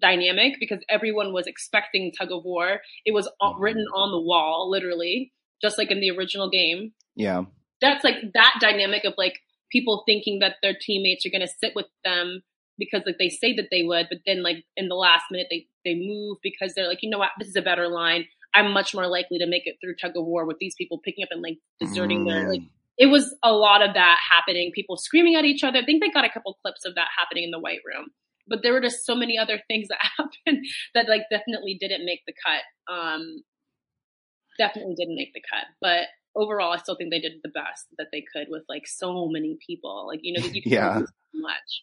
dynamic 0.00 0.54
because 0.58 0.78
everyone 0.88 1.32
was 1.32 1.46
expecting 1.46 2.10
tug 2.12 2.32
of 2.32 2.42
war. 2.44 2.80
It 3.04 3.12
was 3.12 3.28
Mhm. 3.42 3.60
written 3.60 3.86
on 3.94 4.12
the 4.12 4.20
wall, 4.20 4.70
literally, 4.70 5.32
just 5.62 5.76
like 5.78 5.90
in 5.90 6.00
the 6.00 6.10
original 6.10 6.50
game 6.50 6.92
yeah. 7.16 7.44
that's 7.80 8.04
like 8.04 8.16
that 8.34 8.54
dynamic 8.60 9.04
of 9.04 9.14
like 9.16 9.40
people 9.70 10.02
thinking 10.06 10.40
that 10.40 10.56
their 10.62 10.74
teammates 10.78 11.24
are 11.24 11.30
going 11.30 11.40
to 11.46 11.54
sit 11.60 11.74
with 11.74 11.86
them 12.04 12.42
because 12.78 13.02
like 13.06 13.18
they 13.18 13.28
say 13.30 13.54
that 13.54 13.68
they 13.70 13.82
would 13.82 14.06
but 14.10 14.18
then 14.26 14.42
like 14.42 14.64
in 14.76 14.88
the 14.88 14.94
last 14.94 15.24
minute 15.30 15.46
they 15.50 15.66
they 15.84 15.94
move 15.94 16.36
because 16.42 16.74
they're 16.74 16.88
like 16.88 17.02
you 17.02 17.08
know 17.08 17.18
what 17.18 17.30
this 17.38 17.48
is 17.48 17.56
a 17.56 17.62
better 17.62 17.88
line 17.88 18.26
i'm 18.54 18.72
much 18.72 18.94
more 18.94 19.06
likely 19.06 19.38
to 19.38 19.46
make 19.46 19.66
it 19.66 19.76
through 19.80 19.94
tug 19.96 20.16
of 20.16 20.24
war 20.24 20.44
with 20.46 20.58
these 20.58 20.74
people 20.76 20.98
picking 21.04 21.22
up 21.24 21.28
and 21.32 21.42
like 21.42 21.58
deserting 21.80 22.24
their 22.24 22.48
like 22.48 22.60
Mm. 22.60 22.68
it 22.98 23.06
was 23.06 23.34
a 23.42 23.52
lot 23.52 23.82
of 23.82 23.94
that 23.94 24.18
happening. 24.32 24.70
People 24.72 24.96
screaming 24.96 25.34
at 25.34 25.44
each 25.44 25.64
other. 25.64 25.78
I 25.80 25.84
think 25.84 26.00
they 26.02 26.10
got 26.10 26.24
a 26.24 26.30
couple 26.30 26.56
clips 26.62 26.84
of 26.84 26.94
that 26.94 27.08
happening 27.18 27.42
in 27.44 27.50
the 27.50 27.58
White 27.58 27.80
Room. 27.84 28.06
But 28.46 28.60
there 28.62 28.72
were 28.72 28.80
just 28.80 29.04
so 29.04 29.16
many 29.16 29.36
other 29.36 29.60
things 29.68 29.88
that 29.88 29.98
happened 30.18 30.64
that 30.94 31.08
like 31.08 31.22
definitely 31.30 31.76
didn't 31.80 32.04
make 32.04 32.20
the 32.26 32.34
cut. 32.46 32.62
Um, 32.94 33.42
definitely 34.58 34.94
didn't 34.94 35.16
make 35.16 35.32
the 35.34 35.40
cut. 35.40 35.66
But 35.80 36.06
overall, 36.36 36.72
I 36.72 36.78
still 36.78 36.94
think 36.96 37.10
they 37.10 37.20
did 37.20 37.32
the 37.42 37.48
best 37.50 37.86
that 37.98 38.08
they 38.12 38.22
could 38.32 38.46
with 38.48 38.62
like 38.68 38.86
so 38.86 39.28
many 39.28 39.58
people. 39.66 40.06
Like 40.06 40.20
you 40.22 40.34
know, 40.34 40.46
that 40.46 40.54
you 40.54 40.62
Yeah. 40.66 41.00
do 41.00 41.06
so 41.06 41.40
much. 41.40 41.82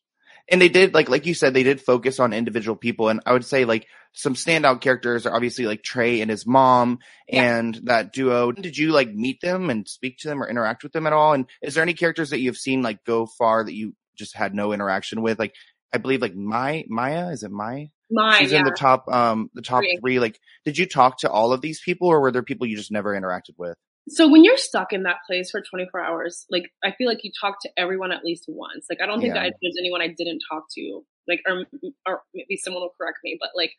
And 0.49 0.61
they 0.61 0.69
did 0.69 0.93
like 0.93 1.09
like 1.09 1.25
you 1.25 1.33
said 1.33 1.53
they 1.53 1.63
did 1.63 1.81
focus 1.81 2.19
on 2.19 2.33
individual 2.33 2.75
people. 2.75 3.09
And 3.09 3.21
i 3.25 3.33
would 3.33 3.45
say 3.45 3.65
like 3.65 3.87
some 4.13 4.33
standout 4.33 4.81
characters 4.81 5.25
are 5.25 5.33
obviously 5.33 5.65
like 5.65 5.83
trey 5.83 6.19
and 6.21 6.29
his 6.29 6.45
mom 6.45 6.99
Yeah. 7.27 7.57
and 7.57 7.75
that 7.85 8.11
duo. 8.13 8.51
Did 8.51 8.77
you 8.77 8.91
like 8.91 9.13
meet 9.13 9.39
them 9.41 9.69
and 9.69 9.87
speak 9.87 10.17
to 10.19 10.27
them 10.27 10.41
or 10.43 10.49
interact 10.49 10.83
with 10.83 10.91
them 10.91 11.07
at 11.07 11.13
all? 11.13 11.33
And 11.33 11.45
is 11.61 11.73
there 11.75 11.83
any 11.83 11.93
characters 11.93 12.31
that 12.31 12.39
you've 12.41 12.57
seen 12.57 12.81
like 12.81 13.03
go 13.05 13.25
far 13.25 13.63
that 13.63 13.73
you 13.73 13.93
just 14.17 14.35
had 14.35 14.53
no 14.53 14.73
interaction 14.73 15.21
with? 15.21 15.39
Like 15.39 15.53
i 15.93 15.97
believe 15.97 16.21
like 16.21 16.35
my 16.35 16.83
maya? 16.87 17.29
Is 17.29 17.43
it 17.43 17.51
Mai 17.51 17.91
Mai 18.09 18.39
she's 18.39 18.51
yeah. 18.51 18.59
in 18.59 18.65
the 18.65 18.71
top 18.71 19.07
um 19.07 19.49
the 19.53 19.61
top 19.61 19.81
Three. 19.81 19.97
three. 20.01 20.19
Like 20.19 20.39
did 20.65 20.77
you 20.77 20.85
talk 20.85 21.19
to 21.19 21.29
all 21.31 21.53
of 21.53 21.61
these 21.61 21.79
people 21.81 22.09
or 22.09 22.19
were 22.19 22.31
there 22.31 22.43
people 22.43 22.67
you 22.67 22.75
just 22.77 22.91
never 22.91 23.13
interacted 23.17 23.55
with 23.57 23.77
So 24.09 24.27
when 24.27 24.43
you're 24.43 24.57
stuck 24.57 24.93
in 24.93 25.03
that 25.03 25.17
place 25.27 25.51
for 25.51 25.61
24 25.61 25.99
hours, 26.01 26.45
like 26.49 26.71
I 26.83 26.91
feel 26.91 27.07
like 27.07 27.23
you 27.23 27.31
talk 27.39 27.61
to 27.61 27.69
everyone 27.77 28.11
at 28.11 28.23
least 28.25 28.45
once. 28.47 28.87
Like 28.89 28.99
I 29.01 29.05
don't 29.05 29.21
think 29.21 29.35
Yeah. 29.35 29.49
there's 29.61 29.77
anyone 29.79 30.01
I 30.01 30.07
didn't 30.07 30.41
talk 30.49 30.65
to. 30.75 31.05
Like 31.27 31.41
or 31.47 31.65
or 32.07 32.21
maybe 32.33 32.57
someone 32.57 32.81
will 32.81 32.93
correct 32.99 33.19
me, 33.23 33.37
but 33.39 33.51
like 33.55 33.71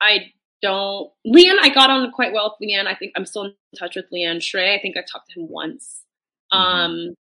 I 0.00 0.32
don't. 0.62 1.10
Leanne, 1.26 1.58
I 1.60 1.68
got 1.68 1.90
on 1.90 2.10
quite 2.12 2.32
well 2.32 2.56
with 2.58 2.68
Leanne. 2.68 2.86
I 2.86 2.94
think 2.94 3.12
I'm 3.16 3.26
still 3.26 3.44
in 3.44 3.54
touch 3.78 3.96
with 3.96 4.06
Leanne 4.12 4.42
Trey. 4.42 4.74
I 4.74 4.80
think 4.80 4.96
I 4.96 5.00
talked 5.10 5.30
to 5.30 5.40
him 5.40 5.48
once. 5.48 6.02
Mhm. 6.52 6.56
Um, 6.58 7.14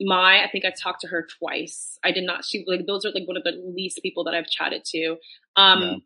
Mai, 0.00 0.42
I 0.44 0.50
think 0.50 0.64
I 0.64 0.70
talked 0.70 1.00
to 1.02 1.06
her 1.08 1.26
twice. 1.38 1.98
I 2.04 2.10
did 2.10 2.24
not. 2.24 2.44
She 2.44 2.64
like 2.66 2.86
those 2.86 3.04
are 3.04 3.10
like 3.12 3.26
one 3.26 3.36
of 3.36 3.44
the 3.44 3.52
least 3.74 4.00
people 4.02 4.24
that 4.24 4.34
I've 4.34 4.48
chatted 4.48 4.84
to. 4.86 5.16
Um, 5.56 6.02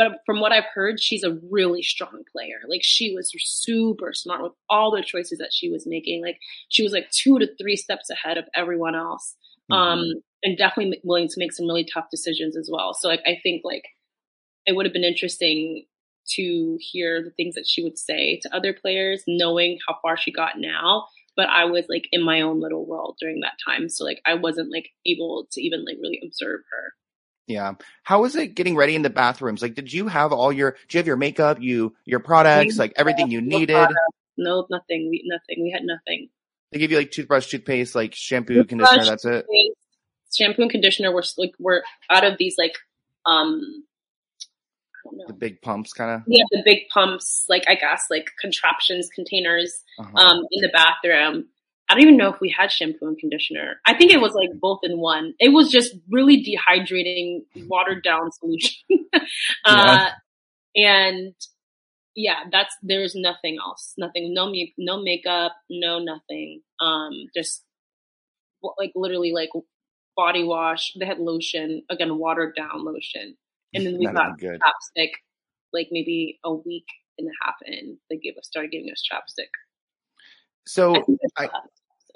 but 0.00 0.20
from 0.24 0.40
what 0.40 0.50
I've 0.50 0.64
heard, 0.72 0.98
she's 0.98 1.22
a 1.22 1.36
really 1.50 1.82
strong 1.82 2.22
player. 2.32 2.56
Like 2.66 2.80
she 2.82 3.14
was 3.14 3.30
super 3.36 4.14
smart 4.14 4.42
with 4.42 4.52
all 4.70 4.90
the 4.90 5.02
choices 5.02 5.36
that 5.40 5.52
she 5.52 5.68
was 5.70 5.86
making. 5.86 6.22
Like 6.22 6.38
she 6.70 6.82
was 6.82 6.92
like 6.92 7.10
two 7.10 7.38
to 7.38 7.46
three 7.60 7.76
steps 7.76 8.08
ahead 8.08 8.38
of 8.38 8.46
everyone 8.54 8.94
else. 8.94 9.36
Um, 9.70 9.98
Mhm. 10.00 10.12
and 10.42 10.56
definitely 10.56 11.00
willing 11.04 11.28
to 11.28 11.38
make 11.38 11.52
some 11.52 11.66
really 11.66 11.84
tough 11.84 12.06
decisions 12.10 12.56
as 12.56 12.70
well. 12.72 12.94
So 12.94 13.08
like 13.08 13.20
I 13.26 13.38
think 13.42 13.60
like 13.62 13.84
it 14.66 14.72
would 14.74 14.86
have 14.86 14.92
been 14.94 15.04
interesting 15.04 15.84
to 16.36 16.78
hear 16.80 17.22
the 17.22 17.30
things 17.32 17.54
that 17.56 17.66
she 17.66 17.82
would 17.82 17.98
say 17.98 18.38
to 18.42 18.54
other 18.56 18.72
players, 18.72 19.22
knowing 19.28 19.78
how 19.86 19.96
far 20.00 20.16
she 20.16 20.32
got 20.32 20.58
now. 20.58 21.08
But 21.36 21.48
I 21.50 21.66
was 21.66 21.86
like 21.90 22.08
in 22.12 22.22
my 22.22 22.40
own 22.40 22.60
little 22.60 22.86
world 22.86 23.16
during 23.20 23.40
that 23.40 23.58
time, 23.66 23.88
so 23.90 24.04
like 24.04 24.20
I 24.26 24.34
wasn't 24.34 24.72
like 24.72 24.88
able 25.04 25.46
to 25.52 25.60
even 25.62 25.84
like 25.84 25.98
really 26.00 26.20
observe 26.24 26.60
her. 26.70 26.94
Yeah 27.50 27.72
how 28.02 28.22
was 28.22 28.36
it 28.36 28.54
getting 28.54 28.76
ready 28.76 28.94
in 28.94 29.02
the 29.02 29.10
bathrooms 29.10 29.60
like 29.60 29.74
did 29.74 29.92
you 29.92 30.08
have 30.08 30.32
all 30.32 30.52
your 30.52 30.72
do 30.88 30.96
you 30.96 30.98
have 30.98 31.06
your 31.06 31.16
makeup 31.16 31.60
you 31.60 31.94
your 32.04 32.20
products 32.20 32.78
like 32.78 32.92
everything 32.96 33.30
you 33.30 33.40
No 33.40 33.58
needed 33.58 33.74
product, 33.74 33.98
No, 34.38 34.66
nothing. 34.70 35.10
We 35.10 35.22
nothing. 35.26 35.62
We 35.62 35.70
had 35.70 35.82
nothing. 35.84 36.30
They 36.72 36.78
give 36.78 36.90
you 36.90 36.96
like 36.98 37.10
toothbrush, 37.10 37.48
toothpaste, 37.48 37.94
like 37.94 38.14
shampoo, 38.14 38.64
conditioner. 38.64 39.04
That's 39.04 39.24
it. 39.24 39.44
Shampoo 40.32 40.62
and 40.62 40.70
conditioner 40.70 41.12
were 41.12 41.24
like 41.36 41.52
were 41.58 41.82
out 42.08 42.24
of 42.24 42.38
these 42.38 42.54
like 42.56 42.76
um 43.26 43.84
I. 45.04 45.24
The 45.26 45.32
big 45.34 45.60
pumps, 45.60 45.92
kind 45.92 46.10
of. 46.10 46.22
Yeah, 46.26 46.44
the 46.50 46.62
big 46.64 46.88
pumps, 46.88 47.44
like 47.48 47.64
I 47.68 47.74
guess 47.74 48.04
like 48.10 48.30
contraptions, 48.40 49.08
containers 49.14 49.82
Uh-huh. 49.98 50.16
um 50.16 50.46
in 50.52 50.62
the 50.62 50.70
bathroom. 50.72 51.46
I 51.90 51.94
don't 51.94 52.02
even 52.02 52.16
know 52.16 52.32
if 52.32 52.40
we 52.40 52.54
had 52.56 52.70
shampoo 52.70 53.08
and 53.08 53.18
conditioner. 53.18 53.80
I 53.84 53.94
think 53.94 54.12
it 54.12 54.20
was 54.20 54.32
like 54.32 54.50
both 54.60 54.78
in 54.84 54.98
one. 54.98 55.34
It 55.40 55.48
was 55.48 55.72
just 55.72 55.92
really 56.08 56.44
dehydrating, 56.44 57.40
watered 57.68 58.04
down 58.04 58.30
solution. 58.30 58.76
uh, 59.64 60.10
and 60.76 61.34
yeah, 62.14 62.44
that's 62.52 62.76
there's 62.80 63.16
nothing 63.16 63.58
else. 63.60 63.94
Nothing. 63.98 64.32
No 64.32 64.48
make, 64.48 64.72
no 64.78 65.02
makeup. 65.02 65.56
No 65.68 65.98
nothing. 65.98 66.62
Um, 66.80 67.26
just 67.34 67.64
like 68.78 68.92
literally 68.94 69.32
like 69.32 69.50
body 70.16 70.44
wash. 70.44 70.92
They 70.98 71.06
had 71.06 71.18
lotion 71.18 71.82
again, 71.90 72.18
watered 72.18 72.54
down 72.54 72.84
lotion, 72.84 73.36
and 73.74 73.84
then 73.84 73.98
we 73.98 74.04
Not 74.04 74.14
got 74.14 74.38
good. 74.38 74.60
chapstick. 74.60 75.10
Like 75.72 75.88
maybe 75.90 76.38
a 76.44 76.54
week 76.54 76.86
and 77.18 77.28
a 77.28 77.44
half 77.44 77.56
in, 77.66 77.98
they 78.08 78.16
gave 78.16 78.36
us 78.36 78.46
started 78.46 78.70
giving 78.70 78.90
us 78.92 79.02
chapstick. 79.10 79.50
So 80.66 80.94
I 81.36 81.48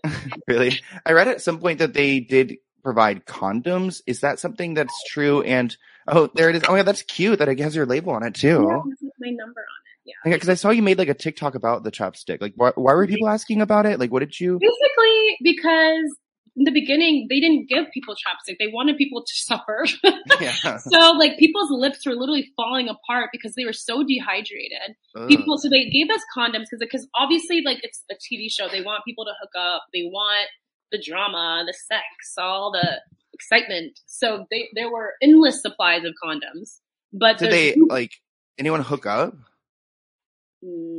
think 0.08 0.16
it's 0.26 0.26
I- 0.26 0.36
left. 0.36 0.42
really, 0.48 0.80
I 1.06 1.12
read 1.12 1.28
at 1.28 1.40
some 1.42 1.58
point 1.58 1.78
that 1.80 1.94
they 1.94 2.20
did 2.20 2.56
provide 2.82 3.24
condoms. 3.26 4.02
Is 4.06 4.20
that 4.20 4.38
something 4.38 4.74
that's 4.74 4.94
true? 5.08 5.42
And 5.42 5.74
oh, 6.06 6.28
there 6.34 6.50
it 6.50 6.56
is. 6.56 6.62
Oh 6.68 6.74
yeah, 6.74 6.82
that's 6.82 7.02
cute. 7.02 7.38
That 7.38 7.48
it 7.48 7.58
has 7.60 7.74
your 7.74 7.86
label 7.86 8.12
on 8.12 8.22
it 8.22 8.34
too. 8.34 8.48
Yeah, 8.68 9.06
my 9.18 9.30
number 9.30 9.60
on 9.60 9.80
it. 9.80 10.04
Yeah. 10.06 10.12
Yeah, 10.26 10.34
because 10.36 10.50
I 10.50 10.54
saw 10.54 10.68
you 10.70 10.82
made 10.82 10.98
like 10.98 11.08
a 11.08 11.14
TikTok 11.14 11.54
about 11.54 11.82
the 11.82 11.90
chapstick. 11.90 12.42
Like, 12.42 12.52
why, 12.56 12.72
why 12.74 12.92
were 12.92 13.06
people 13.06 13.26
asking 13.28 13.62
about 13.62 13.86
it? 13.86 13.98
Like, 13.98 14.12
what 14.12 14.20
did 14.20 14.38
you? 14.38 14.58
Basically, 14.58 15.38
because 15.42 16.14
in 16.56 16.64
the 16.64 16.70
beginning 16.70 17.26
they 17.28 17.40
didn't 17.40 17.68
give 17.68 17.86
people 17.92 18.14
chapstick; 18.14 18.56
they 18.58 18.68
wanted 18.72 18.96
people 18.96 19.22
to 19.22 19.32
suffer. 19.34 19.86
Yeah. 20.40 20.78
so, 20.78 21.12
like, 21.12 21.38
people's 21.38 21.70
lips 21.70 22.04
were 22.04 22.14
literally 22.14 22.50
falling 22.56 22.88
apart 22.88 23.30
because 23.30 23.54
they 23.54 23.64
were 23.64 23.72
so 23.72 24.02
dehydrated. 24.02 24.96
Ugh. 25.14 25.28
People, 25.28 25.58
so 25.58 25.68
they 25.68 25.88
gave 25.90 26.10
us 26.10 26.20
condoms 26.36 26.64
because, 26.70 26.80
because 26.80 27.08
obviously, 27.14 27.62
like, 27.64 27.78
it's 27.82 28.02
a 28.10 28.14
TV 28.14 28.50
show. 28.50 28.68
They 28.68 28.82
want 28.82 29.04
people 29.04 29.24
to 29.26 29.32
hook 29.40 29.52
up. 29.56 29.84
They 29.92 30.02
want 30.02 30.48
the 30.90 31.02
drama, 31.02 31.64
the 31.66 31.72
sex, 31.72 32.02
all 32.36 32.72
the 32.72 33.00
excitement. 33.32 33.98
So 34.06 34.46
they 34.50 34.68
there 34.74 34.90
were 34.90 35.14
endless 35.22 35.60
supplies 35.60 36.04
of 36.04 36.14
condoms. 36.22 36.78
But 37.12 37.38
Did 37.38 37.52
they 37.52 37.74
like 37.74 38.12
anyone 38.58 38.82
hook 38.82 39.06
up? 39.06 39.34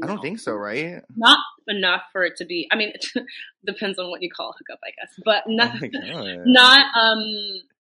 I 0.03 0.07
don't 0.07 0.21
think 0.21 0.39
so, 0.39 0.53
right? 0.53 1.01
not 1.15 1.39
enough 1.67 2.03
for 2.11 2.23
it 2.23 2.35
to 2.37 2.45
be. 2.45 2.67
I 2.71 2.75
mean, 2.75 2.89
it 2.93 3.05
depends 3.65 3.97
on 3.99 4.09
what 4.09 4.21
you 4.21 4.29
call 4.29 4.53
hookup, 4.57 4.79
I 4.83 4.91
guess, 4.99 5.13
but 5.25 5.43
Oh 5.47 5.51
not 5.51 5.73
God. 5.79 6.41
not 6.45 6.81
um 6.99 7.23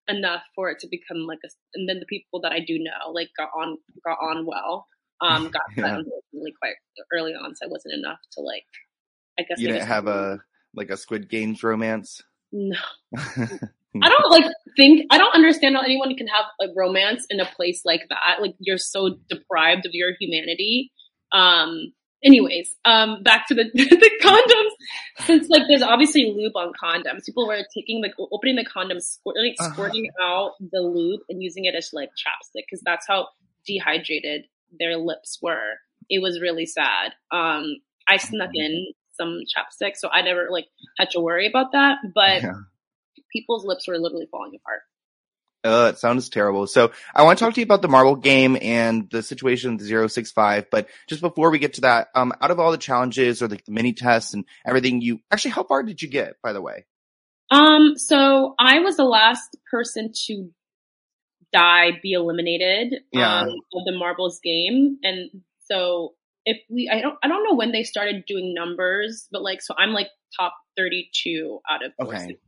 enough 0.09 0.43
for 0.55 0.71
it 0.71 0.79
to 0.81 0.89
become 0.89 1.27
like 1.27 1.39
a. 1.45 1.49
And 1.75 1.89
then 1.89 1.99
the 2.01 2.07
people 2.07 2.41
that 2.43 2.53
I 2.53 2.61
do 2.61 2.79
know 2.79 3.13
like 3.13 3.31
got 3.39 3.51
on 3.57 3.79
got 4.05 4.19
on 4.21 4.47
well. 4.47 4.87
Um, 5.23 5.51
got 5.53 5.63
Yeah. 5.77 5.97
unfortunately 5.99 6.55
quite 6.61 6.75
early 7.13 7.33
on, 7.33 7.55
so 7.55 7.67
it 7.67 7.71
wasn't 7.71 7.95
enough 7.95 8.19
to 8.33 8.41
like. 8.43 8.65
I 9.39 9.43
guess 9.49 9.59
You 9.61 9.69
didn't 9.69 9.87
have 9.89 10.07
a 10.07 10.41
like 10.75 10.91
a 10.91 10.97
Squid 10.97 11.29
Games 11.31 11.63
romance. 11.63 12.21
no. 12.53 12.77
I 13.17 14.09
don't 14.09 14.31
like 14.31 14.45
think 14.77 15.07
I 15.11 15.19
don't 15.19 15.35
understand 15.35 15.75
how 15.77 15.83
anyone 15.83 16.15
can 16.17 16.29
have 16.29 16.45
a 16.61 16.67
romance 16.77 17.27
in 17.31 17.41
a 17.41 17.45
place 17.47 17.83
like 17.85 18.03
that. 18.11 18.41
Like 18.41 18.55
you're 18.61 18.79
so 18.79 19.17
deprived 19.29 19.85
of 19.87 19.93
your 19.95 20.13
humanity. 20.21 20.93
Um 21.33 21.93
anyways, 22.25 22.75
um 22.85 23.23
back 23.23 23.47
to 23.49 23.55
the 23.55 23.65
the 23.75 24.11
condoms. 24.23 25.27
Since 25.27 25.49
like 25.49 25.63
there's 25.69 25.83
obviously 25.83 26.33
lube 26.37 26.57
on 26.57 26.73
condoms, 26.83 27.25
people 27.27 27.47
were 27.47 27.59
taking 27.75 28.03
like 28.03 28.13
opening 28.19 28.57
the 28.57 28.65
condoms, 28.65 29.03
squirting, 29.03 29.55
Uh-huh. 29.59 29.73
squirting 29.73 30.09
out 30.23 30.53
the 30.61 30.81
lube 30.81 31.21
and 31.29 31.43
using 31.43 31.65
it 31.65 31.75
as 31.75 31.91
like 31.93 32.11
chapstick 32.11 32.65
because 32.69 32.83
that's 32.85 33.07
how 33.07 33.29
dehydrated 33.67 34.43
their 34.79 34.97
lips 34.97 35.39
were. 35.43 35.75
It 36.09 36.21
was 36.23 36.41
really 36.41 36.67
sad. 36.67 37.13
Um 37.31 37.77
I 38.09 38.17
snuck 38.17 38.51
in 38.55 38.89
some 39.13 39.41
chapstick, 39.55 39.97
so 39.97 40.09
I 40.13 40.23
never 40.23 40.49
like 40.51 40.67
had 40.99 41.11
to 41.11 41.21
worry 41.21 41.47
about 41.47 41.73
that. 41.73 41.99
But 42.15 42.43
Yeah. 42.43 42.53
people's 43.33 43.65
lips 43.65 43.87
were 43.87 43.99
literally 43.99 44.27
falling 44.31 44.53
apart. 44.57 44.83
Uh, 45.63 45.91
it 45.93 45.99
sounds 45.99 46.29
terrible. 46.31 46.67
So 46.67 46.91
I 47.15 47.23
want 47.23 47.39
to 47.39 47.45
talk 47.45 47.55
to 47.55 47.61
you 47.61 47.65
about 47.65 47.83
the 47.83 47.89
marble 47.89 48.17
game 48.17 48.57
and 48.61 49.11
the 49.11 49.23
situation 49.23 49.77
with 49.77 49.87
the 49.87 50.09
065. 50.09 50.71
But 50.71 50.89
just 51.07 51.21
before 51.21 51.51
we 51.51 51.59
get 51.59 51.75
to 51.75 51.83
that, 51.83 52.09
um, 52.15 52.33
out 52.41 52.51
of 52.51 52.59
all 52.59 52.71
the 52.73 52.79
challenges 52.79 53.43
or 53.43 53.49
like 53.49 53.65
the 53.67 53.73
mini 53.73 53.93
tests 53.93 54.33
and 54.33 54.45
everything, 54.67 55.03
you 55.03 55.21
actually, 55.31 55.51
how 55.51 55.65
far 55.65 55.83
did 55.83 56.01
you 56.01 56.09
get, 56.09 56.37
by 56.43 56.55
the 56.55 56.63
way? 56.63 56.87
Um, 57.51 57.95
so 57.97 58.55
I 58.59 58.79
was 58.79 58.97
the 58.97 59.05
last 59.05 59.57
person 59.71 60.13
to 60.27 60.51
die, 61.53 61.91
be 62.03 62.13
eliminated 62.13 63.03
Yeah. 63.13 63.41
um, 63.41 63.49
of 63.75 63.85
the 63.85 63.93
marbles 63.93 64.41
game, 64.43 64.99
and 65.03 65.31
so 65.65 66.15
if 66.47 66.59
we, 66.71 66.89
I 66.91 67.01
don't, 67.01 67.17
I 67.23 67.29
don't 67.29 67.45
know 67.45 67.55
when 67.55 67.73
they 67.73 67.83
started 67.83 68.25
doing 68.27 68.55
numbers, 68.55 69.29
but 69.31 69.43
like, 69.43 69.61
so 69.61 69.75
I'm 69.77 69.91
like 69.91 70.09
top 70.39 70.55
32 70.77 71.61
out 71.69 71.85
of 71.85 71.93
Okay. 72.01 72.09
465, 72.11 72.39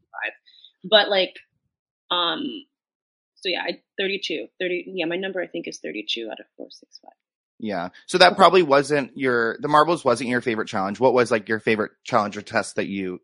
but 0.89 1.09
like, 1.11 1.35
um, 2.11 2.47
so 3.43 3.49
yeah, 3.49 3.63
I 3.63 3.81
32, 3.99 4.47
30, 4.61 4.85
yeah, 4.95 5.07
my 5.07 5.17
number 5.17 5.43
I 5.43 5.49
think 5.49 5.67
is 5.67 5.79
32 5.79 6.29
out 6.31 6.39
of 6.39 6.47
465. 6.57 7.11
Yeah. 7.59 7.89
So 8.07 8.19
that 8.19 8.37
probably 8.37 8.63
wasn't 8.63 9.17
your, 9.17 9.57
the 9.61 9.69
marbles 9.69 10.05
wasn't 10.05 10.31
your 10.31 10.41
favorite 10.41 10.69
challenge. 10.69 11.01
What 11.01 11.13
was 11.13 11.31
like 11.31 11.49
your 11.49 11.61
favorite 11.61 11.93
challenge 12.05 12.37
or 12.37 12.43
test 12.43 12.77
that 12.77 12.87
you 12.87 13.21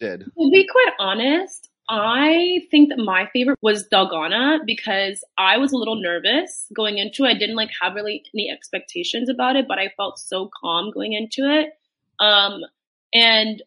did? 0.00 0.20
To 0.20 0.50
be 0.50 0.68
quite 0.70 0.92
honest, 0.98 1.70
I 1.88 2.60
think 2.70 2.88
that 2.88 2.98
my 2.98 3.28
favorite 3.32 3.58
was 3.62 3.88
Dalgona 3.88 4.58
because 4.66 5.22
I 5.38 5.58
was 5.58 5.72
a 5.72 5.76
little 5.76 6.00
nervous 6.00 6.66
going 6.74 6.98
into 6.98 7.24
it. 7.24 7.28
I 7.28 7.38
didn't 7.38 7.56
like 7.56 7.70
have 7.80 7.94
really 7.94 8.24
any 8.34 8.50
expectations 8.50 9.28
about 9.28 9.56
it, 9.56 9.66
but 9.68 9.78
I 9.78 9.92
felt 9.96 10.18
so 10.18 10.50
calm 10.60 10.90
going 10.90 11.12
into 11.12 11.42
it. 11.42 11.70
Um, 12.24 12.62
and 13.12 13.62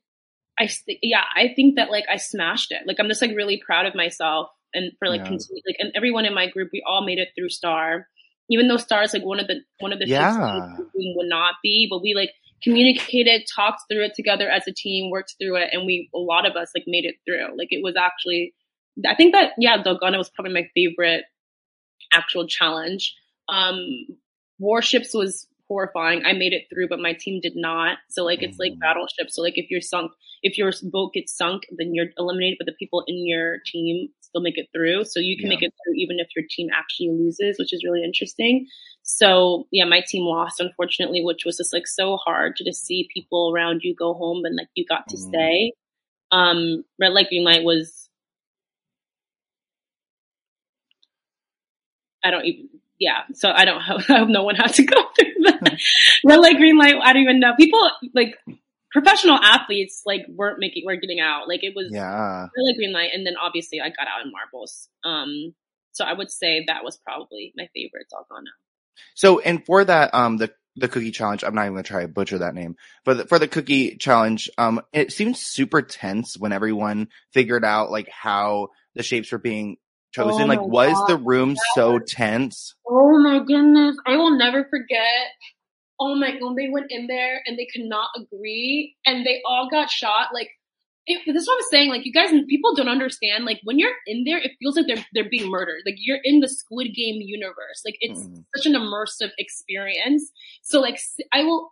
I 0.59 0.69
yeah, 1.01 1.23
I 1.35 1.53
think 1.55 1.75
that 1.75 1.91
like 1.91 2.05
I 2.11 2.17
smashed 2.17 2.71
it. 2.71 2.81
Like 2.85 2.97
I'm 2.99 3.07
just 3.07 3.21
like 3.21 3.35
really 3.35 3.61
proud 3.63 3.85
of 3.85 3.95
myself 3.95 4.49
and 4.73 4.91
for 4.99 5.09
like 5.09 5.21
Yeah. 5.21 5.25
continue 5.25 5.61
like 5.67 5.77
and 5.79 5.91
everyone 5.95 6.25
in 6.25 6.33
my 6.33 6.47
group 6.49 6.69
we 6.73 6.83
all 6.87 7.05
made 7.05 7.19
it 7.19 7.29
through 7.35 7.49
Star. 7.49 8.07
Even 8.49 8.67
though 8.67 8.77
Star 8.77 9.03
is 9.03 9.13
like 9.13 9.23
one 9.25 9.39
of 9.39 9.47
the 9.47 9.61
one 9.79 9.93
of 9.93 9.99
the 9.99 10.07
Yeah. 10.07 10.31
things 10.39 10.89
we 10.95 11.13
would 11.17 11.27
not 11.29 11.55
be, 11.63 11.87
but 11.89 12.01
we 12.01 12.13
like 12.15 12.31
communicated, 12.63 13.43
talked 13.55 13.81
through 13.91 14.05
it 14.05 14.13
together 14.15 14.49
as 14.49 14.67
a 14.67 14.73
team, 14.73 15.11
worked 15.11 15.35
through 15.39 15.57
it, 15.57 15.69
and 15.73 15.85
we 15.85 16.09
a 16.15 16.19
lot 16.19 16.45
of 16.45 16.55
us 16.55 16.71
like 16.75 16.85
made 16.87 17.05
it 17.05 17.15
through. 17.25 17.57
Like 17.57 17.69
it 17.71 17.83
was 17.83 17.95
actually 17.97 18.53
I 19.07 19.15
think 19.15 19.33
that 19.33 19.51
yeah, 19.59 19.81
Dalgona 19.83 20.17
was 20.17 20.29
probably 20.29 20.53
my 20.53 20.67
favorite 20.75 21.25
actual 22.13 22.47
challenge. 22.47 23.15
Um 23.49 23.79
Warships 24.59 25.13
was 25.13 25.47
horrifying. 25.67 26.23
I 26.25 26.33
made 26.33 26.53
it 26.53 26.63
through, 26.73 26.87
but 26.87 26.99
my 26.99 27.13
team 27.13 27.39
did 27.41 27.53
not. 27.55 27.97
So 28.09 28.23
like 28.23 28.41
it's 28.41 28.57
like 28.59 28.73
Mhm. 28.73 28.79
battleship. 28.79 29.29
So 29.29 29.41
like 29.41 29.57
if 29.57 29.69
you're 29.69 29.81
sunk, 29.81 30.11
if 30.41 30.57
your 30.57 30.71
boat 30.83 31.13
gets 31.13 31.35
sunk, 31.35 31.63
then 31.77 31.93
you're 31.93 32.07
eliminated, 32.17 32.57
but 32.59 32.65
the 32.65 32.73
people 32.79 33.03
in 33.07 33.27
your 33.27 33.57
team 33.65 34.09
still 34.27 34.41
make 34.41 34.57
it 34.57 34.67
through. 34.73 35.05
So 35.05 35.19
you 35.19 35.37
can 35.37 35.47
Yeah. 35.47 35.55
make 35.55 35.63
it 35.63 35.73
through 35.83 35.95
even 35.95 36.19
if 36.19 36.27
your 36.35 36.45
team 36.49 36.69
actually 36.73 37.09
loses, 37.09 37.57
which 37.59 37.73
is 37.73 37.83
really 37.83 38.03
interesting. 38.03 38.67
So 39.03 39.67
yeah, 39.71 39.85
my 39.85 40.01
team 40.07 40.23
lost 40.23 40.59
unfortunately, 40.59 41.23
which 41.23 41.45
was 41.45 41.57
just 41.57 41.73
like 41.73 41.87
so 41.87 42.17
hard 42.17 42.55
to 42.57 42.63
just 42.63 42.85
see 42.85 43.07
people 43.13 43.51
around 43.53 43.81
you 43.83 43.95
go 43.95 44.13
home 44.13 44.45
and 44.45 44.55
like 44.55 44.69
you 44.75 44.85
got 44.85 45.07
to 45.09 45.17
Mhm. 45.17 45.19
stay. 45.29 45.73
Um, 46.31 46.83
Red 46.99 47.13
Light 47.13 47.29
Green 47.29 47.43
Light 47.43 47.63
was, 47.63 48.09
I 52.23 52.31
don't 52.31 52.45
even, 52.45 52.69
yeah. 52.99 53.23
So 53.33 53.51
I 53.51 53.65
don't 53.65 53.81
hope, 53.81 54.01
I 54.09 54.19
hope 54.19 54.29
no 54.29 54.43
one 54.43 54.55
has 54.55 54.73
to 54.73 54.83
go 54.83 55.03
through 55.17 55.43
that. 55.43 55.77
Red 56.25 56.37
Light 56.39 56.57
Green 56.57 56.77
Light, 56.77 56.95
I 57.01 57.13
don't 57.13 57.23
even 57.23 57.39
know. 57.39 57.53
People 57.57 57.79
like 58.13 58.35
professional 58.91 59.37
athletes 59.41 60.01
like 60.05 60.21
weren't 60.29 60.59
making, 60.59 60.83
weren't 60.85 61.01
getting 61.01 61.19
out. 61.19 61.47
Like 61.47 61.63
it 61.63 61.73
was 61.75 61.89
Yeah. 61.91 62.41
Red 62.41 62.49
Light 62.57 62.75
Green 62.77 62.93
Light, 62.93 63.09
and 63.13 63.25
then 63.25 63.35
obviously 63.41 63.81
I 63.81 63.89
got 63.89 64.07
out 64.07 64.25
in 64.25 64.31
marbles. 64.31 64.89
Um, 65.03 65.53
so 65.91 66.05
I 66.05 66.13
would 66.13 66.31
say 66.31 66.63
that 66.67 66.83
was 66.83 66.97
probably 66.97 67.53
my 67.57 67.67
favorite 67.73 68.07
Dalgona 68.13 68.51
So, 69.15 69.39
and 69.39 69.65
for 69.65 69.83
that, 69.83 70.13
um, 70.13 70.37
the 70.37 70.51
the 70.75 70.87
cookie 70.87 71.11
challenge, 71.11 71.43
I'm 71.43 71.55
not 71.55 71.63
even 71.63 71.73
gonna 71.73 71.83
try 71.83 72.03
to 72.03 72.07
butcher 72.07 72.37
that 72.39 72.53
name, 72.53 72.75
but 73.03 73.17
the, 73.17 73.25
for 73.25 73.39
the 73.39 73.47
cookie 73.47 73.97
challenge, 73.97 74.49
um, 74.59 74.79
it 74.93 75.11
seemed 75.11 75.35
super 75.37 75.81
tense 75.81 76.37
when 76.37 76.51
everyone 76.51 77.07
figured 77.33 77.65
out 77.65 77.89
like 77.89 78.07
how 78.09 78.69
the 78.93 79.01
shapes 79.01 79.31
were 79.31 79.39
being 79.39 79.77
chosen. 80.11 80.43
Oh 80.43 80.45
like, 80.45 80.59
my 80.59 80.65
was 80.65 80.93
God. 80.93 81.07
the 81.07 81.17
room 81.17 81.55
so 81.73 81.99
tense? 81.99 82.75
Oh 82.87 83.19
my 83.23 83.39
goodness. 83.39 83.97
I 84.05 84.17
will 84.17 84.37
never 84.37 84.65
forget. 84.65 85.27
Oh 85.99 86.15
my, 86.15 86.37
when 86.39 86.55
they 86.55 86.69
went 86.69 86.87
in 86.91 87.07
there 87.07 87.41
and 87.45 87.57
they 87.57 87.67
could 87.73 87.85
not 87.85 88.09
agree 88.15 88.95
and 89.05 89.25
they 89.25 89.41
all 89.47 89.67
got 89.69 89.89
shot. 89.89 90.29
Like, 90.33 90.49
it, 91.07 91.21
this 91.25 91.41
is 91.43 91.47
what 91.47 91.55
I'm 91.55 91.67
saying. 91.71 91.89
Like, 91.89 92.05
you 92.05 92.11
guys, 92.11 92.31
people 92.49 92.75
don't 92.75 92.89
understand. 92.89 93.45
Like, 93.45 93.59
when 93.63 93.79
you're 93.79 93.93
in 94.05 94.25
there, 94.25 94.37
it 94.39 94.51
feels 94.59 94.75
like 94.75 94.87
they're, 94.87 95.05
they're 95.13 95.29
being 95.29 95.49
murdered. 95.49 95.81
Like, 95.85 95.95
you're 95.97 96.19
in 96.23 96.41
the 96.41 96.49
Squid 96.49 96.93
Game 96.93 97.21
universe. 97.21 97.81
Like, 97.85 97.95
it's 98.01 98.19
Mhm. 98.19 98.43
such 98.55 98.65
an 98.65 98.73
immersive 98.73 99.31
experience. 99.39 100.29
So, 100.63 100.81
like, 100.81 100.99
I 101.33 101.43
will, 101.43 101.71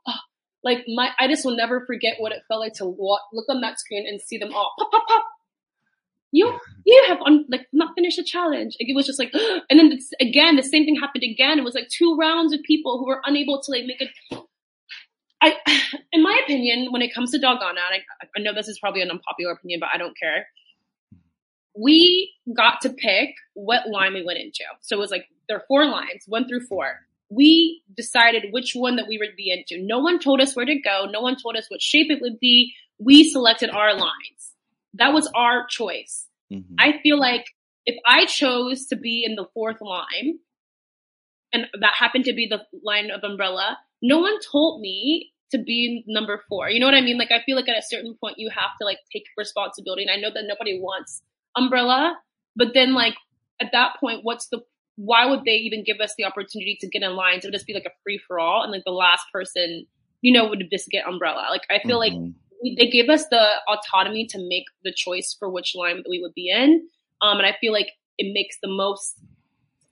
like, 0.64 0.86
my, 0.88 1.10
I 1.20 1.28
just 1.28 1.44
will 1.46 1.56
never 1.56 1.86
forget 1.86 2.16
what 2.18 2.32
it 2.32 2.44
felt 2.48 2.62
like 2.62 2.74
to 2.76 2.86
wa- 2.86 3.20
look 3.34 3.46
on 3.50 3.62
that 3.62 3.80
screen 3.80 4.08
and 4.08 4.22
see 4.22 4.38
them 4.38 4.54
all 4.54 4.74
pop, 4.80 4.92
pop, 4.92 5.08
pop. 5.08 5.26
You, 6.36 6.60
you 6.86 7.06
have 7.08 7.20
un- 7.26 7.46
like 7.48 7.66
not 7.72 7.96
finished 7.96 8.18
the 8.18 8.24
challenge. 8.24 8.76
It 8.78 8.94
was 8.94 9.06
just 9.06 9.20
like, 9.20 9.32
and 9.70 9.80
then 9.80 9.98
again, 10.20 10.58
the 10.58 10.64
same 10.64 10.84
thing 10.84 10.98
happened 10.98 11.24
again. 11.24 11.58
It 11.58 11.64
was 11.64 11.76
like 11.76 11.88
two 11.88 12.18
rounds 12.20 12.54
of 12.54 12.60
people 12.64 12.98
who 13.00 13.08
were 13.08 13.22
unable 13.24 13.62
to 13.62 13.72
like 13.72 13.86
make 13.86 14.02
it. 14.02 14.10
I, 15.42 15.56
in 16.12 16.22
my 16.22 16.42
opinion, 16.44 16.92
when 16.92 17.02
it 17.02 17.14
comes 17.14 17.32
to 17.32 17.40
Dalgona, 17.40 17.80
I, 17.90 18.02
I 18.36 18.42
know 18.42 18.54
this 18.54 18.68
is 18.68 18.78
probably 18.80 19.02
an 19.02 19.12
unpopular 19.12 19.54
opinion, 19.54 19.80
but 19.80 19.90
I 19.94 19.98
don't 19.98 20.18
care. 20.20 20.48
We 21.74 22.34
got 22.54 22.82
to 22.82 22.90
pick 22.90 23.30
what 23.54 23.88
line 23.88 24.14
we 24.14 24.26
went 24.26 24.40
into. 24.40 24.64
So 24.82 24.98
it 24.98 25.00
was 25.00 25.12
like 25.12 25.28
there 25.48 25.56
are 25.58 25.64
four 25.70 25.86
lines, 25.86 26.24
one 26.28 26.50
through 26.50 26.68
four. 26.68 27.00
We 27.30 27.82
decided 27.96 28.52
which 28.52 28.74
one 28.76 28.98
that 28.98 29.08
we 29.08 29.18
would 29.18 29.38
be 29.38 29.52
into. 29.52 29.82
No 29.82 30.00
one 30.00 30.20
told 30.20 30.42
us 30.42 30.54
where 30.54 30.66
to 30.66 30.76
go. 30.82 31.08
No 31.10 31.22
one 31.22 31.38
told 31.42 31.56
us 31.56 31.66
what 31.70 31.82
shape 31.82 32.12
it 32.12 32.22
would 32.22 32.42
be. 32.42 32.74
We 33.00 33.24
selected 33.24 33.70
our 33.70 33.94
lines. 33.94 34.55
That 34.96 35.14
was 35.14 35.30
our 35.36 35.66
choice. 35.68 36.28
Mhm. 36.52 36.76
I 36.80 37.00
feel 37.04 37.20
like 37.20 37.46
if 37.86 37.96
I 38.06 38.26
chose 38.26 38.88
to 38.88 38.96
be 38.96 39.24
in 39.26 39.36
the 39.36 39.46
fourth 39.54 39.82
line, 39.82 40.40
and 41.54 41.68
that 41.80 41.94
happened 41.98 42.26
to 42.26 42.34
be 42.34 42.48
the 42.48 42.62
line 42.84 43.12
of 43.12 43.24
umbrella, 43.24 43.78
no 44.02 44.20
one 44.20 44.40
told 44.52 44.82
me 44.82 45.32
to 45.52 45.58
be 45.58 46.04
number 46.08 46.44
four. 46.50 46.70
You 46.70 46.80
know 46.80 46.86
what 46.88 46.96
I 46.96 47.02
mean? 47.02 47.18
Like 47.18 47.32
I 47.32 47.42
feel 47.46 47.56
like 47.56 47.70
at 47.70 47.78
a 47.78 47.82
certain 47.86 48.16
point 48.20 48.36
you 48.38 48.50
have 48.50 48.72
to 48.82 48.86
like 48.86 48.98
take 49.14 49.24
responsibility. 49.38 50.04
And 50.04 50.12
I 50.12 50.18
know 50.20 50.34
that 50.34 50.44
nobody 50.48 50.80
wants 50.80 51.22
umbrella, 51.56 52.18
but 52.56 52.70
then 52.74 52.94
like 52.94 53.16
at 53.62 53.70
that 53.72 53.94
point, 54.00 54.22
what's 54.24 54.48
the 54.50 54.62
why 54.98 55.26
would 55.26 55.44
they 55.44 55.52
even 55.56 55.84
give 55.84 56.00
us 56.00 56.14
the 56.18 56.24
opportunity 56.24 56.78
to 56.80 56.88
get 56.88 57.04
in 57.04 57.16
lines? 57.16 57.44
It 57.44 57.48
would 57.50 57.54
just 57.54 57.68
be 57.68 57.74
like 57.74 57.86
a 57.86 57.92
free 58.04 58.20
for 58.28 58.40
all, 58.40 58.64
and 58.64 58.72
like 58.72 58.84
the 58.86 58.92
last 58.92 59.26
person, 59.32 59.86
you 60.22 60.34
know, 60.34 60.48
would 60.50 60.64
just 60.72 60.90
get 60.90 61.06
umbrella. 61.08 61.48
Like 61.52 61.64
I 61.70 61.80
feel 61.86 62.00
like 62.00 62.14
Mhm. 62.14 62.22
we, 62.22 62.34
they 62.64 62.88
gave 62.90 63.10
us 63.10 63.28
the 63.30 63.46
autonomy 63.68 64.28
to 64.28 64.38
make 64.40 64.66
the 64.84 64.94
choice 64.96 65.36
for 65.38 65.50
which 65.50 65.74
line 65.76 65.98
that 65.98 66.10
we 66.10 66.22
would 66.22 66.34
be 66.34 66.50
in. 66.50 66.88
Um, 67.22 67.38
and 67.38 67.46
I 67.46 67.56
feel 67.60 67.74
like 67.74 67.90
it 68.18 68.34
makes 68.34 68.58
the 68.62 68.70
most 68.70 69.16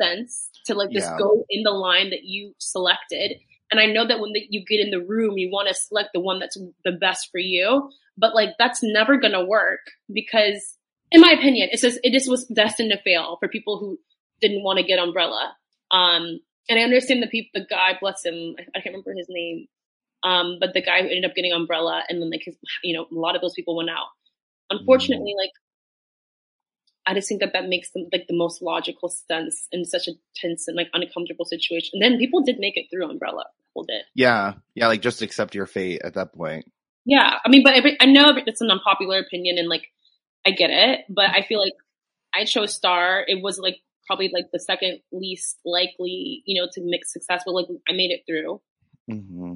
sense 0.01 0.49
to 0.65 0.73
like 0.75 0.91
just 0.91 1.09
Yeah. 1.09 1.17
go 1.17 1.45
in 1.49 1.63
the 1.63 1.71
line 1.71 2.09
that 2.11 2.23
you 2.23 2.53
selected. 2.57 3.39
And 3.71 3.79
I 3.79 3.85
know 3.87 4.05
that 4.07 4.19
when 4.19 4.33
the, 4.33 4.45
you 4.49 4.63
get 4.65 4.79
in 4.79 4.91
the 4.91 5.03
room, 5.03 5.37
you 5.37 5.49
want 5.51 5.67
to 5.67 5.73
select 5.73 6.09
the 6.13 6.19
one 6.19 6.39
that's 6.39 6.57
the 6.83 6.91
best 6.91 7.29
for 7.31 7.39
you. 7.39 7.89
But 8.17 8.35
like 8.35 8.49
that's 8.59 8.81
never 8.83 9.17
gonna 9.17 9.43
work 9.45 9.79
because, 10.11 10.77
in 11.11 11.21
my 11.21 11.31
opinion, 11.31 11.69
it's 11.71 11.81
just 11.81 11.99
it 12.03 12.11
just 12.13 12.29
was 12.29 12.45
destined 12.45 12.91
to 12.91 13.01
fail 13.01 13.37
for 13.39 13.47
people 13.47 13.79
who 13.79 13.99
didn't 14.41 14.63
want 14.63 14.77
to 14.77 14.85
get 14.85 14.99
umbrella. 14.99 15.55
Um, 15.89 16.39
and 16.69 16.79
I 16.79 16.83
understand 16.83 17.23
the 17.23 17.27
people, 17.27 17.61
the 17.61 17.65
guy, 17.67 17.97
bless 17.99 18.23
him, 18.23 18.55
I, 18.59 18.63
I 18.75 18.81
can't 18.81 18.93
remember 18.93 19.13
his 19.17 19.27
name. 19.29 19.67
Um, 20.23 20.57
but 20.59 20.73
the 20.73 20.81
guy 20.81 21.01
who 21.01 21.07
ended 21.07 21.25
up 21.25 21.35
getting 21.35 21.51
umbrella 21.51 22.03
and 22.07 22.21
then 22.21 22.29
like 22.29 22.43
his, 22.45 22.55
you 22.83 22.95
know, 22.95 23.03
a 23.11 23.19
lot 23.19 23.35
of 23.35 23.41
those 23.41 23.53
people 23.53 23.75
went 23.75 23.89
out. 23.89 24.07
Unfortunately, 24.69 25.35
like, 25.37 25.51
I 27.05 27.13
just 27.13 27.27
think 27.27 27.41
that 27.41 27.51
that 27.53 27.67
makes 27.67 27.91
them 27.91 28.07
like 28.13 28.27
the 28.27 28.37
most 28.37 28.61
logical 28.61 29.09
sense 29.09 29.67
in 29.71 29.83
such 29.83 30.07
a 30.07 30.13
tense 30.37 30.67
and 30.67 30.77
like 30.77 30.87
uncomfortable 30.93 31.43
situation. 31.43 31.91
And 31.93 32.01
then 32.01 32.17
people 32.17 32.41
did 32.41 32.59
make 32.59 32.77
it 32.77 32.85
through 32.89 33.09
umbrella. 33.09 33.43
People 33.67 33.83
did. 33.83 34.03
Yeah. 34.15 34.53
Yeah. 34.73 34.87
Like 34.87 35.01
just 35.01 35.21
accept 35.21 35.53
your 35.53 35.65
fate 35.65 36.01
at 36.03 36.13
that 36.13 36.33
point. 36.33 36.71
Yeah. 37.05 37.39
I 37.45 37.49
mean, 37.49 37.63
but 37.63 37.73
every, 37.73 37.97
I 37.99 38.05
know 38.05 38.33
it's 38.47 38.61
an 38.61 38.71
unpopular 38.71 39.19
opinion 39.19 39.57
and 39.57 39.67
like, 39.67 39.87
I 40.45 40.51
get 40.51 40.69
it, 40.69 41.01
but 41.09 41.29
I 41.29 41.41
feel 41.41 41.59
like 41.59 41.73
I 42.33 42.45
chose 42.45 42.73
Star. 42.73 43.25
It 43.27 43.41
was 43.43 43.59
like 43.59 43.77
probably 44.07 44.31
like 44.33 44.45
the 44.53 44.59
second 44.59 44.99
least 45.11 45.59
likely, 45.65 46.43
you 46.45 46.61
know, 46.61 46.69
to 46.71 46.81
make 46.83 47.05
success, 47.05 47.43
but 47.45 47.53
like 47.53 47.67
I 47.89 47.91
made 47.91 48.11
it 48.11 48.21
through. 48.25 48.61
hmm 49.09 49.55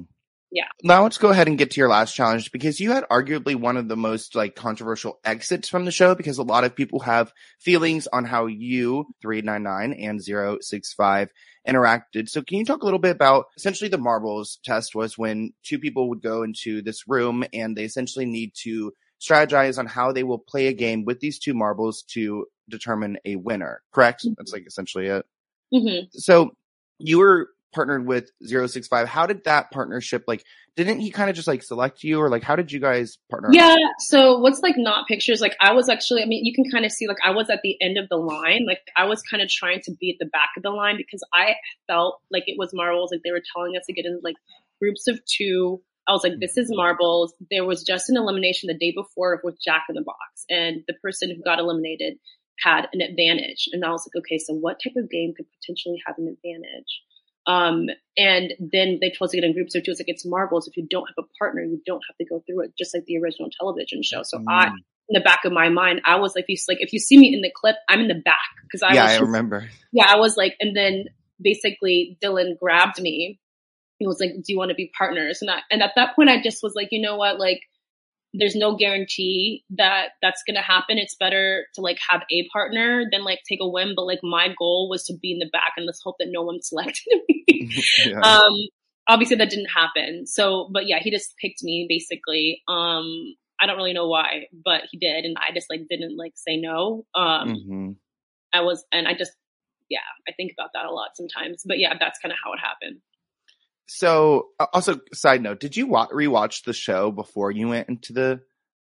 Yeah. 0.50 0.64
Now 0.82 1.02
let's 1.02 1.18
go 1.18 1.28
ahead 1.28 1.46
and 1.46 1.58
get 1.58 1.72
to 1.72 1.80
your 1.80 1.90
last 1.90 2.14
challenge 2.14 2.52
because 2.52 2.80
you 2.80 2.90
had 2.92 3.04
arguably 3.10 3.54
one 3.54 3.76
of 3.76 3.88
the 3.88 3.96
most 3.96 4.34
like 4.34 4.54
controversial 4.54 5.20
exits 5.22 5.68
from 5.68 5.84
the 5.84 5.90
show 5.90 6.14
because 6.14 6.38
a 6.38 6.42
lot 6.42 6.64
of 6.64 6.74
people 6.74 7.00
have 7.00 7.32
feelings 7.60 8.06
on 8.06 8.24
how 8.24 8.46
you 8.46 9.06
399 9.20 9.92
and 9.92 10.22
065 10.62 11.30
interacted. 11.68 12.30
So 12.30 12.40
can 12.40 12.58
you 12.58 12.64
talk 12.64 12.82
a 12.82 12.86
little 12.86 12.98
bit 12.98 13.10
about 13.10 13.46
essentially 13.58 13.90
the 13.90 13.98
marbles 13.98 14.58
test 14.64 14.94
was 14.94 15.18
when 15.18 15.52
two 15.62 15.78
people 15.78 16.08
would 16.08 16.22
go 16.22 16.42
into 16.42 16.80
this 16.80 17.06
room 17.06 17.44
and 17.52 17.76
they 17.76 17.84
essentially 17.84 18.24
need 18.24 18.52
to 18.62 18.92
strategize 19.20 19.78
on 19.78 19.86
how 19.86 20.12
they 20.12 20.22
will 20.22 20.38
play 20.38 20.68
a 20.68 20.72
game 20.72 21.04
with 21.04 21.20
these 21.20 21.38
two 21.38 21.52
marbles 21.52 22.02
to 22.02 22.46
determine 22.70 23.18
a 23.26 23.36
winner, 23.36 23.82
correct? 23.92 24.24
That's 24.38 24.52
like 24.52 24.66
essentially 24.66 25.08
it. 25.08 25.26
hmm 25.72 26.06
So 26.12 26.52
you 26.98 27.18
were 27.18 27.50
partnered 27.72 28.06
with 28.06 28.30
065. 28.42 29.08
How 29.08 29.26
did 29.26 29.44
that 29.44 29.70
partnership 29.70 30.24
like 30.26 30.44
didn't 30.78 31.00
he 31.00 31.10
kind 31.10 31.28
of 31.28 31.34
just 31.34 31.48
like 31.48 31.62
select 31.64 32.04
you 32.04 32.20
or 32.20 32.30
like 32.30 32.44
how 32.44 32.54
did 32.54 32.70
you 32.70 32.78
guys 32.78 33.18
partner? 33.28 33.48
Yeah. 33.52 33.74
So 33.98 34.38
what's 34.38 34.60
like 34.60 34.76
not 34.76 35.08
pictures? 35.08 35.40
Like 35.40 35.56
I 35.60 35.72
was 35.72 35.88
actually, 35.88 36.22
I 36.22 36.26
mean, 36.26 36.44
you 36.44 36.54
can 36.54 36.70
kind 36.70 36.84
of 36.84 36.92
see 36.92 37.08
like 37.08 37.16
I 37.24 37.30
was 37.30 37.50
at 37.50 37.62
the 37.64 37.76
end 37.80 37.98
of 37.98 38.08
the 38.08 38.16
line. 38.16 38.64
Like 38.64 38.78
I 38.96 39.06
was 39.06 39.20
kind 39.22 39.42
of 39.42 39.48
trying 39.48 39.80
to 39.86 39.92
be 39.98 40.10
at 40.10 40.24
the 40.24 40.30
back 40.30 40.50
of 40.56 40.62
the 40.62 40.70
line 40.70 40.96
because 40.96 41.20
I 41.34 41.54
felt 41.88 42.20
like 42.30 42.44
it 42.46 42.54
was 42.56 42.70
marbles. 42.72 43.10
Like 43.10 43.22
they 43.24 43.32
were 43.32 43.42
telling 43.56 43.76
us 43.76 43.86
to 43.86 43.92
get 43.92 44.06
in 44.06 44.20
like 44.22 44.36
groups 44.80 45.08
of 45.08 45.18
two. 45.24 45.82
I 46.06 46.12
was 46.12 46.22
like, 46.22 46.38
this 46.40 46.56
is 46.56 46.70
marbles. 46.70 47.34
There 47.50 47.64
was 47.64 47.82
just 47.82 48.08
an 48.08 48.16
elimination 48.16 48.68
the 48.68 48.78
day 48.78 48.94
before 48.96 49.40
with 49.42 49.58
Jack 49.60 49.86
in 49.88 49.96
the 49.96 50.02
Box, 50.02 50.44
and 50.48 50.84
the 50.86 50.94
person 51.02 51.28
who 51.28 51.42
got 51.42 51.58
eliminated 51.58 52.18
had 52.62 52.86
an 52.92 53.00
advantage. 53.00 53.68
And 53.72 53.84
I 53.84 53.90
was 53.90 54.06
like, 54.06 54.22
okay, 54.22 54.38
so 54.38 54.54
what 54.54 54.78
type 54.82 54.94
of 54.96 55.10
game 55.10 55.34
could 55.36 55.46
potentially 55.60 56.00
have 56.06 56.16
an 56.18 56.28
advantage? 56.28 57.02
Um, 57.48 57.86
and 58.16 58.52
then 58.60 58.98
they 59.00 59.10
told 59.10 59.28
us 59.28 59.30
to 59.32 59.38
get 59.38 59.44
in 59.44 59.54
groups 59.54 59.74
of 59.74 59.82
two. 59.82 59.90
It's 59.90 60.00
like, 60.00 60.08
it's 60.08 60.26
marbles. 60.26 60.68
If 60.68 60.76
you 60.76 60.86
don't 60.88 61.06
have 61.08 61.24
a 61.24 61.28
partner, 61.38 61.62
you 61.62 61.80
don't 61.86 62.02
have 62.08 62.16
to 62.18 62.26
go 62.26 62.42
through 62.46 62.64
it, 62.64 62.72
just 62.78 62.94
like 62.94 63.04
the 63.06 63.16
original 63.16 63.48
television 63.58 64.02
show. 64.02 64.22
So 64.22 64.38
I, 64.48 64.66
Mm. 64.66 64.72
in 65.08 65.14
the 65.14 65.20
back 65.20 65.46
of 65.46 65.52
my 65.52 65.70
mind, 65.70 66.02
I 66.04 66.16
was 66.16 66.34
like, 66.36 66.44
if 66.46 66.50
you, 66.50 66.56
like, 66.68 66.82
if 66.82 66.92
you 66.92 66.98
see 66.98 67.16
me 67.16 67.32
in 67.34 67.40
the 67.40 67.50
clip, 67.54 67.76
I'm 67.88 68.00
in 68.00 68.08
the 68.08 68.20
back. 68.22 68.36
Cause 68.70 68.82
I 68.82 68.92
yeah, 68.94 69.04
was 69.04 69.12
I 69.12 69.20
remember. 69.20 69.66
yeah, 69.92 70.04
I 70.06 70.16
was 70.16 70.36
like, 70.36 70.54
and 70.60 70.76
then 70.76 71.06
basically 71.40 72.18
Dylan 72.22 72.58
grabbed 72.58 73.00
me. 73.00 73.40
He 73.98 74.06
was 74.06 74.20
like, 74.20 74.32
"Do 74.34 74.52
you 74.52 74.58
want 74.58 74.68
to 74.68 74.74
be 74.74 74.92
partners?" 74.96 75.38
And 75.40 75.50
I, 75.50 75.60
and 75.70 75.82
at 75.82 75.92
that 75.96 76.14
point, 76.14 76.28
I 76.28 76.42
just 76.42 76.62
was 76.62 76.74
like, 76.76 76.88
you 76.90 77.00
know 77.00 77.16
what, 77.16 77.38
like, 77.40 77.60
there's 78.34 78.54
no 78.54 78.76
guarantee 78.76 79.64
that 79.70 80.10
that's 80.20 80.42
going 80.46 80.56
to 80.56 80.62
happen. 80.62 80.98
It's 80.98 81.16
better 81.18 81.66
to 81.74 81.80
like 81.80 81.98
have 82.08 82.22
a 82.30 82.46
partner 82.52 83.04
than 83.10 83.24
like 83.24 83.40
take 83.48 83.60
a 83.62 83.68
whim. 83.68 83.94
But 83.96 84.06
like 84.06 84.20
my 84.22 84.48
goal 84.58 84.88
was 84.90 85.04
to 85.04 85.14
be 85.20 85.32
in 85.32 85.38
the 85.38 85.48
back 85.50 85.72
and 85.76 85.86
let's 85.86 86.02
hope 86.02 86.16
that 86.18 86.28
no 86.30 86.42
one 86.42 86.58
selected 86.62 87.20
me. 87.28 87.70
yeah. 88.06 88.20
Um, 88.20 88.54
obviously 89.08 89.36
that 89.36 89.50
didn't 89.50 89.70
happen. 89.74 90.26
So, 90.26 90.68
but 90.72 90.86
yeah, 90.86 90.98
he 91.00 91.10
just 91.10 91.34
picked 91.40 91.62
me 91.62 91.86
basically. 91.88 92.62
Um, 92.68 93.34
I 93.60 93.66
don't 93.66 93.76
really 93.76 93.94
know 93.94 94.08
why, 94.08 94.44
but 94.64 94.82
he 94.90 94.98
did. 94.98 95.24
And 95.24 95.36
I 95.38 95.52
just 95.52 95.68
like 95.70 95.80
didn't 95.88 96.16
like 96.16 96.32
say 96.36 96.56
no. 96.56 97.06
Um, 97.14 97.48
mm-hmm. 97.48 97.90
I 98.52 98.60
was, 98.60 98.84
and 98.92 99.08
I 99.08 99.14
just, 99.14 99.32
yeah, 99.88 99.98
I 100.28 100.32
think 100.32 100.52
about 100.52 100.70
that 100.74 100.84
a 100.84 100.92
lot 100.92 101.10
sometimes, 101.14 101.62
but 101.66 101.78
yeah, 101.78 101.94
that's 101.98 102.18
kind 102.18 102.32
of 102.32 102.38
how 102.42 102.52
it 102.52 102.60
happened. 102.60 103.00
So, 103.88 104.48
also, 104.72 105.00
side 105.14 105.42
note, 105.42 105.60
did 105.60 105.76
you 105.76 105.86
wa- 105.86 106.08
rewatch 106.08 106.64
the 106.64 106.74
show 106.74 107.10
before 107.10 107.50
you 107.50 107.68
went 107.68 107.88
into 107.88 108.12
the 108.12 108.40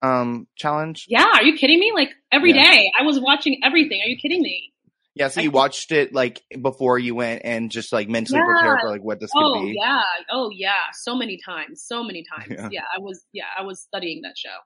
um 0.02 0.46
challenge? 0.56 1.06
Yeah, 1.08 1.24
are 1.24 1.44
you 1.44 1.56
kidding 1.56 1.78
me? 1.78 1.92
Like 1.94 2.10
every 2.32 2.52
yeah. 2.52 2.74
day, 2.74 2.92
I 2.98 3.04
was 3.04 3.18
watching 3.20 3.60
everything. 3.64 4.00
Are 4.04 4.08
you 4.08 4.16
kidding 4.16 4.42
me? 4.42 4.72
Yeah, 5.14 5.28
so 5.28 5.40
you 5.40 5.50
watched 5.50 5.90
it 5.90 6.14
like 6.14 6.42
before 6.62 6.96
you 6.96 7.14
went 7.14 7.42
and 7.44 7.72
just 7.72 7.92
like 7.92 8.08
mentally 8.08 8.38
yeah. 8.38 8.44
prepared 8.44 8.80
for 8.80 8.88
like 8.88 9.02
what 9.02 9.18
this 9.18 9.30
oh, 9.34 9.54
could 9.54 9.62
be. 9.62 9.70
Oh 9.70 9.84
yeah. 9.84 10.02
Oh 10.30 10.50
yeah. 10.52 10.82
So 10.92 11.16
many 11.16 11.40
times. 11.44 11.82
So 11.84 12.04
many 12.04 12.24
times. 12.24 12.46
Yeah. 12.50 12.68
yeah. 12.70 12.84
I 12.96 13.00
was 13.00 13.24
yeah, 13.32 13.44
I 13.58 13.62
was 13.62 13.80
studying 13.80 14.22
that 14.22 14.38
show. 14.38 14.56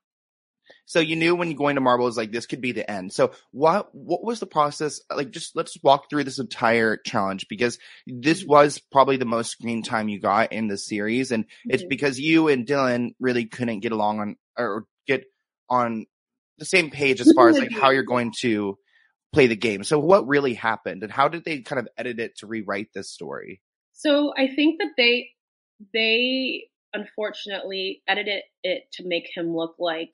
So 0.86 1.00
you 1.00 1.16
knew 1.16 1.34
when 1.34 1.50
you 1.50 1.56
going 1.56 1.76
to 1.76 1.80
marble 1.80 2.02
marbles 2.02 2.16
like 2.16 2.32
this 2.32 2.46
could 2.46 2.60
be 2.60 2.72
the 2.72 2.90
end. 2.90 3.12
So 3.12 3.32
what 3.50 3.94
what 3.94 4.24
was 4.24 4.40
the 4.40 4.46
process? 4.46 5.00
Like 5.14 5.30
just 5.30 5.54
let's 5.54 5.76
walk 5.82 6.10
through 6.10 6.24
this 6.24 6.38
entire 6.38 6.96
challenge 6.96 7.46
because 7.48 7.78
this 8.06 8.42
mm-hmm. 8.42 8.50
was 8.50 8.80
probably 8.90 9.16
the 9.16 9.24
most 9.24 9.50
screen 9.50 9.82
time 9.82 10.08
you 10.08 10.20
got 10.20 10.52
in 10.52 10.68
the 10.68 10.78
series 10.78 11.30
and 11.30 11.44
mm-hmm. 11.44 11.70
it's 11.70 11.84
because 11.84 12.18
you 12.18 12.48
and 12.48 12.66
Dylan 12.66 13.10
really 13.20 13.46
couldn't 13.46 13.80
get 13.80 13.92
along 13.92 14.20
on 14.20 14.36
or 14.58 14.86
get 15.06 15.24
on 15.68 16.06
the 16.58 16.64
same 16.64 16.90
page 16.90 17.20
as 17.20 17.32
far 17.34 17.48
as 17.48 17.58
like 17.58 17.72
how 17.72 17.90
you're 17.90 18.02
going 18.02 18.32
to 18.40 18.76
play 19.32 19.46
the 19.46 19.56
game. 19.56 19.82
So 19.84 19.98
what 19.98 20.28
really 20.28 20.54
happened 20.54 21.02
and 21.02 21.10
how 21.10 21.28
did 21.28 21.44
they 21.44 21.60
kind 21.60 21.80
of 21.80 21.88
edit 21.96 22.20
it 22.20 22.36
to 22.38 22.46
rewrite 22.46 22.88
this 22.94 23.10
story? 23.10 23.62
So 23.92 24.32
I 24.36 24.48
think 24.48 24.78
that 24.78 24.92
they 24.96 25.30
they 25.94 26.68
unfortunately 26.92 28.02
edited 28.06 28.42
it 28.62 28.82
to 28.92 29.06
make 29.06 29.28
him 29.34 29.54
look 29.56 29.76
like 29.78 30.12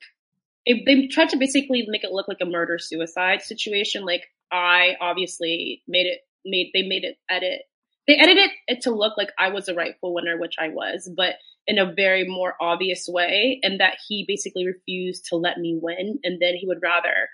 it, 0.65 0.83
they 0.85 1.07
tried 1.07 1.29
to 1.29 1.37
basically 1.37 1.85
make 1.87 2.03
it 2.03 2.11
look 2.11 2.27
like 2.27 2.41
a 2.41 2.45
murder 2.45 2.77
suicide 2.79 3.41
situation. 3.41 4.05
Like 4.05 4.23
I 4.51 4.95
obviously 5.01 5.83
made 5.87 6.07
it 6.07 6.19
made 6.45 6.71
they 6.73 6.83
made 6.83 7.03
it 7.03 7.17
edit 7.29 7.61
they 8.09 8.15
edited 8.15 8.49
it 8.67 8.81
to 8.81 8.91
look 8.91 9.17
like 9.17 9.29
I 9.37 9.49
was 9.49 9.67
a 9.67 9.75
rightful 9.75 10.15
winner, 10.15 10.35
which 10.35 10.55
I 10.59 10.69
was, 10.69 11.07
but 11.15 11.35
in 11.67 11.77
a 11.77 11.93
very 11.93 12.27
more 12.27 12.55
obvious 12.59 13.05
way, 13.07 13.59
and 13.61 13.79
that 13.79 13.97
he 14.07 14.25
basically 14.27 14.65
refused 14.65 15.25
to 15.25 15.35
let 15.35 15.59
me 15.59 15.77
win, 15.79 16.17
and 16.23 16.41
then 16.41 16.55
he 16.55 16.65
would 16.65 16.81
rather 16.81 17.29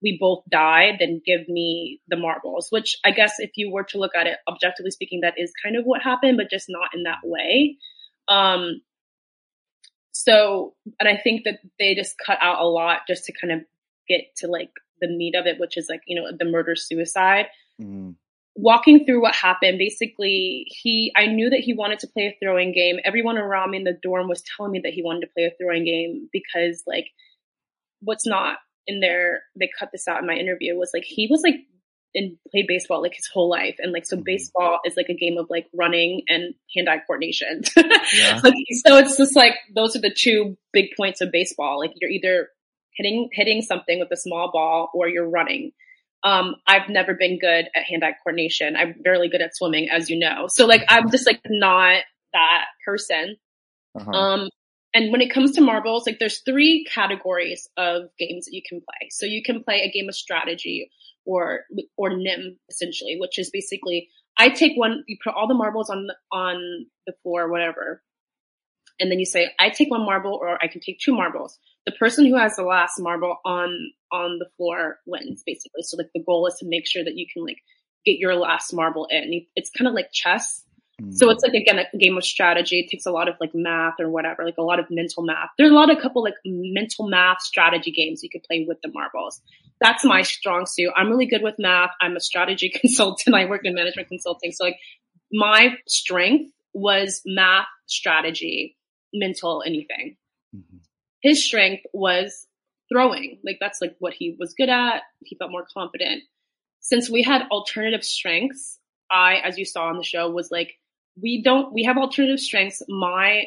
we 0.00 0.18
both 0.20 0.42
die 0.50 0.96
than 0.98 1.22
give 1.24 1.48
me 1.48 2.00
the 2.06 2.16
marbles. 2.16 2.68
Which 2.70 2.96
I 3.04 3.10
guess 3.10 3.34
if 3.38 3.50
you 3.56 3.72
were 3.72 3.82
to 3.84 3.98
look 3.98 4.14
at 4.14 4.28
it 4.28 4.38
objectively 4.48 4.92
speaking, 4.92 5.22
that 5.22 5.34
is 5.36 5.52
kind 5.60 5.76
of 5.76 5.84
what 5.84 6.02
happened, 6.02 6.36
but 6.36 6.50
just 6.50 6.66
not 6.68 6.94
in 6.94 7.02
that 7.02 7.18
way. 7.24 7.78
Um, 8.28 8.80
so, 10.12 10.74
and 11.00 11.08
I 11.08 11.20
think 11.20 11.44
that 11.44 11.58
they 11.78 11.94
just 11.94 12.14
cut 12.24 12.38
out 12.40 12.60
a 12.60 12.66
lot 12.66 13.00
just 13.08 13.24
to 13.24 13.32
kind 13.32 13.52
of 13.52 13.60
get 14.08 14.20
to 14.36 14.46
like 14.46 14.70
the 15.00 15.08
meat 15.08 15.34
of 15.34 15.46
it, 15.46 15.58
which 15.58 15.76
is 15.76 15.86
like, 15.88 16.02
you 16.06 16.20
know, 16.20 16.28
the 16.38 16.44
murder 16.44 16.76
suicide. 16.76 17.46
Mm. 17.80 18.14
Walking 18.54 19.06
through 19.06 19.22
what 19.22 19.34
happened, 19.34 19.78
basically, 19.78 20.66
he, 20.68 21.10
I 21.16 21.26
knew 21.26 21.48
that 21.48 21.60
he 21.60 21.72
wanted 21.72 22.00
to 22.00 22.06
play 22.06 22.26
a 22.26 22.36
throwing 22.38 22.72
game. 22.72 22.98
Everyone 23.02 23.38
around 23.38 23.70
me 23.70 23.78
in 23.78 23.84
the 23.84 23.98
dorm 24.02 24.28
was 24.28 24.42
telling 24.42 24.72
me 24.72 24.80
that 24.84 24.92
he 24.92 25.02
wanted 25.02 25.22
to 25.22 25.32
play 25.34 25.44
a 25.44 25.50
throwing 25.58 25.86
game 25.86 26.28
because, 26.30 26.82
like, 26.86 27.06
what's 28.00 28.26
not 28.26 28.58
in 28.86 29.00
there, 29.00 29.44
they 29.58 29.70
cut 29.78 29.88
this 29.90 30.06
out 30.06 30.20
in 30.20 30.26
my 30.26 30.34
interview, 30.34 30.76
was 30.76 30.90
like, 30.92 31.04
he 31.04 31.28
was 31.30 31.40
like 31.42 31.60
and 32.14 32.36
played 32.50 32.66
baseball 32.66 33.02
like 33.02 33.14
his 33.14 33.28
whole 33.32 33.48
life. 33.48 33.76
And 33.78 33.92
like, 33.92 34.06
so 34.06 34.16
mm-hmm. 34.16 34.24
baseball 34.24 34.80
is 34.84 34.94
like 34.96 35.08
a 35.08 35.14
game 35.14 35.38
of 35.38 35.46
like 35.48 35.66
running 35.74 36.22
and 36.28 36.54
hand-eye 36.74 37.02
coordination. 37.06 37.62
yeah. 37.76 38.40
like, 38.42 38.54
so 38.86 38.98
it's 38.98 39.16
just 39.16 39.36
like, 39.36 39.54
those 39.74 39.96
are 39.96 40.00
the 40.00 40.14
two 40.14 40.56
big 40.72 40.90
points 40.96 41.20
of 41.20 41.32
baseball. 41.32 41.78
Like 41.78 41.92
you're 41.96 42.10
either 42.10 42.48
hitting, 42.96 43.30
hitting 43.32 43.62
something 43.62 43.98
with 43.98 44.10
a 44.12 44.16
small 44.16 44.50
ball 44.52 44.90
or 44.94 45.08
you're 45.08 45.28
running. 45.28 45.72
Um, 46.24 46.56
I've 46.66 46.88
never 46.88 47.14
been 47.14 47.38
good 47.38 47.68
at 47.74 47.84
hand-eye 47.84 48.14
coordination. 48.22 48.76
I'm 48.76 48.94
barely 49.02 49.28
good 49.28 49.42
at 49.42 49.56
swimming, 49.56 49.88
as 49.90 50.08
you 50.08 50.18
know. 50.18 50.46
So 50.48 50.66
like, 50.66 50.84
I'm 50.88 51.10
just 51.10 51.26
like 51.26 51.40
not 51.46 52.02
that 52.32 52.64
person. 52.84 53.36
Uh-huh. 53.98 54.10
Um, 54.10 54.48
and 54.94 55.10
when 55.10 55.20
it 55.22 55.32
comes 55.32 55.52
to 55.52 55.62
marbles, 55.62 56.06
like 56.06 56.18
there's 56.18 56.40
three 56.40 56.84
categories 56.84 57.68
of 57.76 58.02
games 58.18 58.44
that 58.44 58.52
you 58.52 58.62
can 58.66 58.80
play. 58.80 59.08
So 59.10 59.26
you 59.26 59.42
can 59.42 59.64
play 59.64 59.80
a 59.80 59.90
game 59.90 60.08
of 60.08 60.14
strategy 60.14 60.90
or 61.24 61.60
or 61.96 62.16
nim 62.16 62.58
essentially, 62.68 63.16
which 63.20 63.38
is 63.38 63.50
basically 63.50 64.08
I 64.38 64.48
take 64.48 64.72
one, 64.76 65.04
you 65.06 65.16
put 65.22 65.34
all 65.34 65.48
the 65.48 65.54
marbles 65.54 65.90
on 65.90 66.08
on 66.32 66.86
the 67.06 67.12
floor, 67.22 67.50
whatever, 67.50 68.02
and 68.98 69.10
then 69.10 69.18
you 69.18 69.26
say 69.26 69.50
I 69.58 69.70
take 69.70 69.90
one 69.90 70.04
marble 70.04 70.38
or 70.40 70.62
I 70.62 70.68
can 70.68 70.80
take 70.80 70.98
two 70.98 71.14
marbles. 71.14 71.58
The 71.86 71.92
person 71.92 72.26
who 72.26 72.36
has 72.36 72.56
the 72.56 72.62
last 72.62 72.94
marble 72.98 73.36
on 73.44 73.92
on 74.10 74.38
the 74.38 74.48
floor 74.56 74.98
wins 75.06 75.42
basically. 75.44 75.82
So 75.82 75.96
like 75.96 76.10
the 76.14 76.22
goal 76.24 76.46
is 76.46 76.54
to 76.60 76.66
make 76.68 76.86
sure 76.86 77.04
that 77.04 77.16
you 77.16 77.26
can 77.32 77.44
like 77.44 77.58
get 78.04 78.18
your 78.18 78.34
last 78.34 78.72
marble 78.72 79.06
in. 79.10 79.46
It's 79.56 79.70
kind 79.70 79.88
of 79.88 79.94
like 79.94 80.12
chess, 80.12 80.64
so 81.10 81.30
it's 81.30 81.42
like 81.42 81.54
again 81.54 81.78
a 81.78 81.96
game 81.96 82.16
of 82.16 82.24
strategy. 82.24 82.80
It 82.80 82.90
takes 82.90 83.06
a 83.06 83.10
lot 83.10 83.28
of 83.28 83.34
like 83.40 83.50
math 83.54 83.94
or 83.98 84.10
whatever, 84.10 84.44
like 84.44 84.58
a 84.58 84.62
lot 84.62 84.78
of 84.78 84.86
mental 84.90 85.22
math. 85.22 85.48
There's 85.58 85.70
a 85.70 85.74
lot 85.74 85.90
of 85.90 86.00
couple 86.00 86.22
like 86.22 86.34
mental 86.44 87.08
math 87.08 87.42
strategy 87.42 87.90
games 87.90 88.22
you 88.22 88.28
could 88.30 88.42
play 88.42 88.64
with 88.68 88.78
the 88.82 88.90
marbles. 88.92 89.40
That's 89.80 90.04
my 90.04 90.22
strong 90.22 90.66
suit. 90.66 90.92
I'm 90.96 91.08
really 91.08 91.26
good 91.26 91.42
with 91.42 91.56
math. 91.58 91.90
I'm 92.00 92.16
a 92.16 92.20
strategy 92.20 92.70
consultant. 92.80 93.34
I 93.34 93.46
work 93.46 93.62
in 93.64 93.74
management 93.74 94.08
consulting. 94.08 94.52
So 94.52 94.64
like 94.64 94.76
my 95.32 95.74
strength 95.88 96.52
was 96.74 97.22
math, 97.26 97.66
strategy, 97.86 98.76
mental, 99.12 99.62
anything. 99.66 100.16
Mm-hmm. 100.54 100.78
His 101.22 101.44
strength 101.44 101.84
was 101.92 102.46
throwing. 102.92 103.38
Like 103.44 103.56
that's 103.60 103.80
like 103.80 103.96
what 103.98 104.14
he 104.14 104.36
was 104.38 104.54
good 104.54 104.68
at. 104.68 105.02
He 105.20 105.36
felt 105.36 105.50
more 105.50 105.66
confident. 105.72 106.22
Since 106.80 107.10
we 107.10 107.22
had 107.22 107.42
alternative 107.50 108.04
strengths, 108.04 108.78
I, 109.10 109.36
as 109.44 109.58
you 109.58 109.64
saw 109.64 109.84
on 109.86 109.98
the 109.98 110.04
show, 110.04 110.30
was 110.30 110.50
like 110.50 110.74
we 111.20 111.42
don't 111.42 111.72
we 111.72 111.84
have 111.84 111.96
alternative 111.96 112.40
strengths. 112.40 112.82
My 112.88 113.44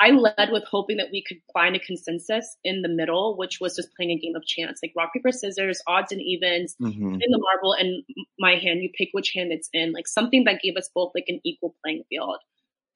I 0.00 0.10
led 0.10 0.50
with 0.50 0.64
hoping 0.64 0.96
that 0.96 1.10
we 1.12 1.22
could 1.22 1.38
find 1.52 1.76
a 1.76 1.78
consensus 1.78 2.56
in 2.64 2.82
the 2.82 2.88
middle, 2.88 3.36
which 3.36 3.60
was 3.60 3.76
just 3.76 3.94
playing 3.94 4.10
a 4.10 4.18
game 4.18 4.34
of 4.34 4.44
chance, 4.44 4.80
like 4.82 4.92
rock, 4.96 5.12
paper, 5.14 5.30
scissors, 5.30 5.80
odds 5.86 6.10
and 6.10 6.20
evens, 6.20 6.74
mm-hmm. 6.80 7.14
in 7.14 7.30
the 7.30 7.38
marble 7.38 7.74
and 7.74 8.02
my 8.38 8.56
hand, 8.56 8.82
you 8.82 8.90
pick 8.96 9.10
which 9.12 9.32
hand 9.32 9.52
it's 9.52 9.68
in, 9.72 9.92
like 9.92 10.08
something 10.08 10.44
that 10.44 10.60
gave 10.60 10.76
us 10.76 10.90
both 10.94 11.12
like 11.14 11.26
an 11.28 11.40
equal 11.44 11.74
playing 11.82 12.02
field. 12.08 12.38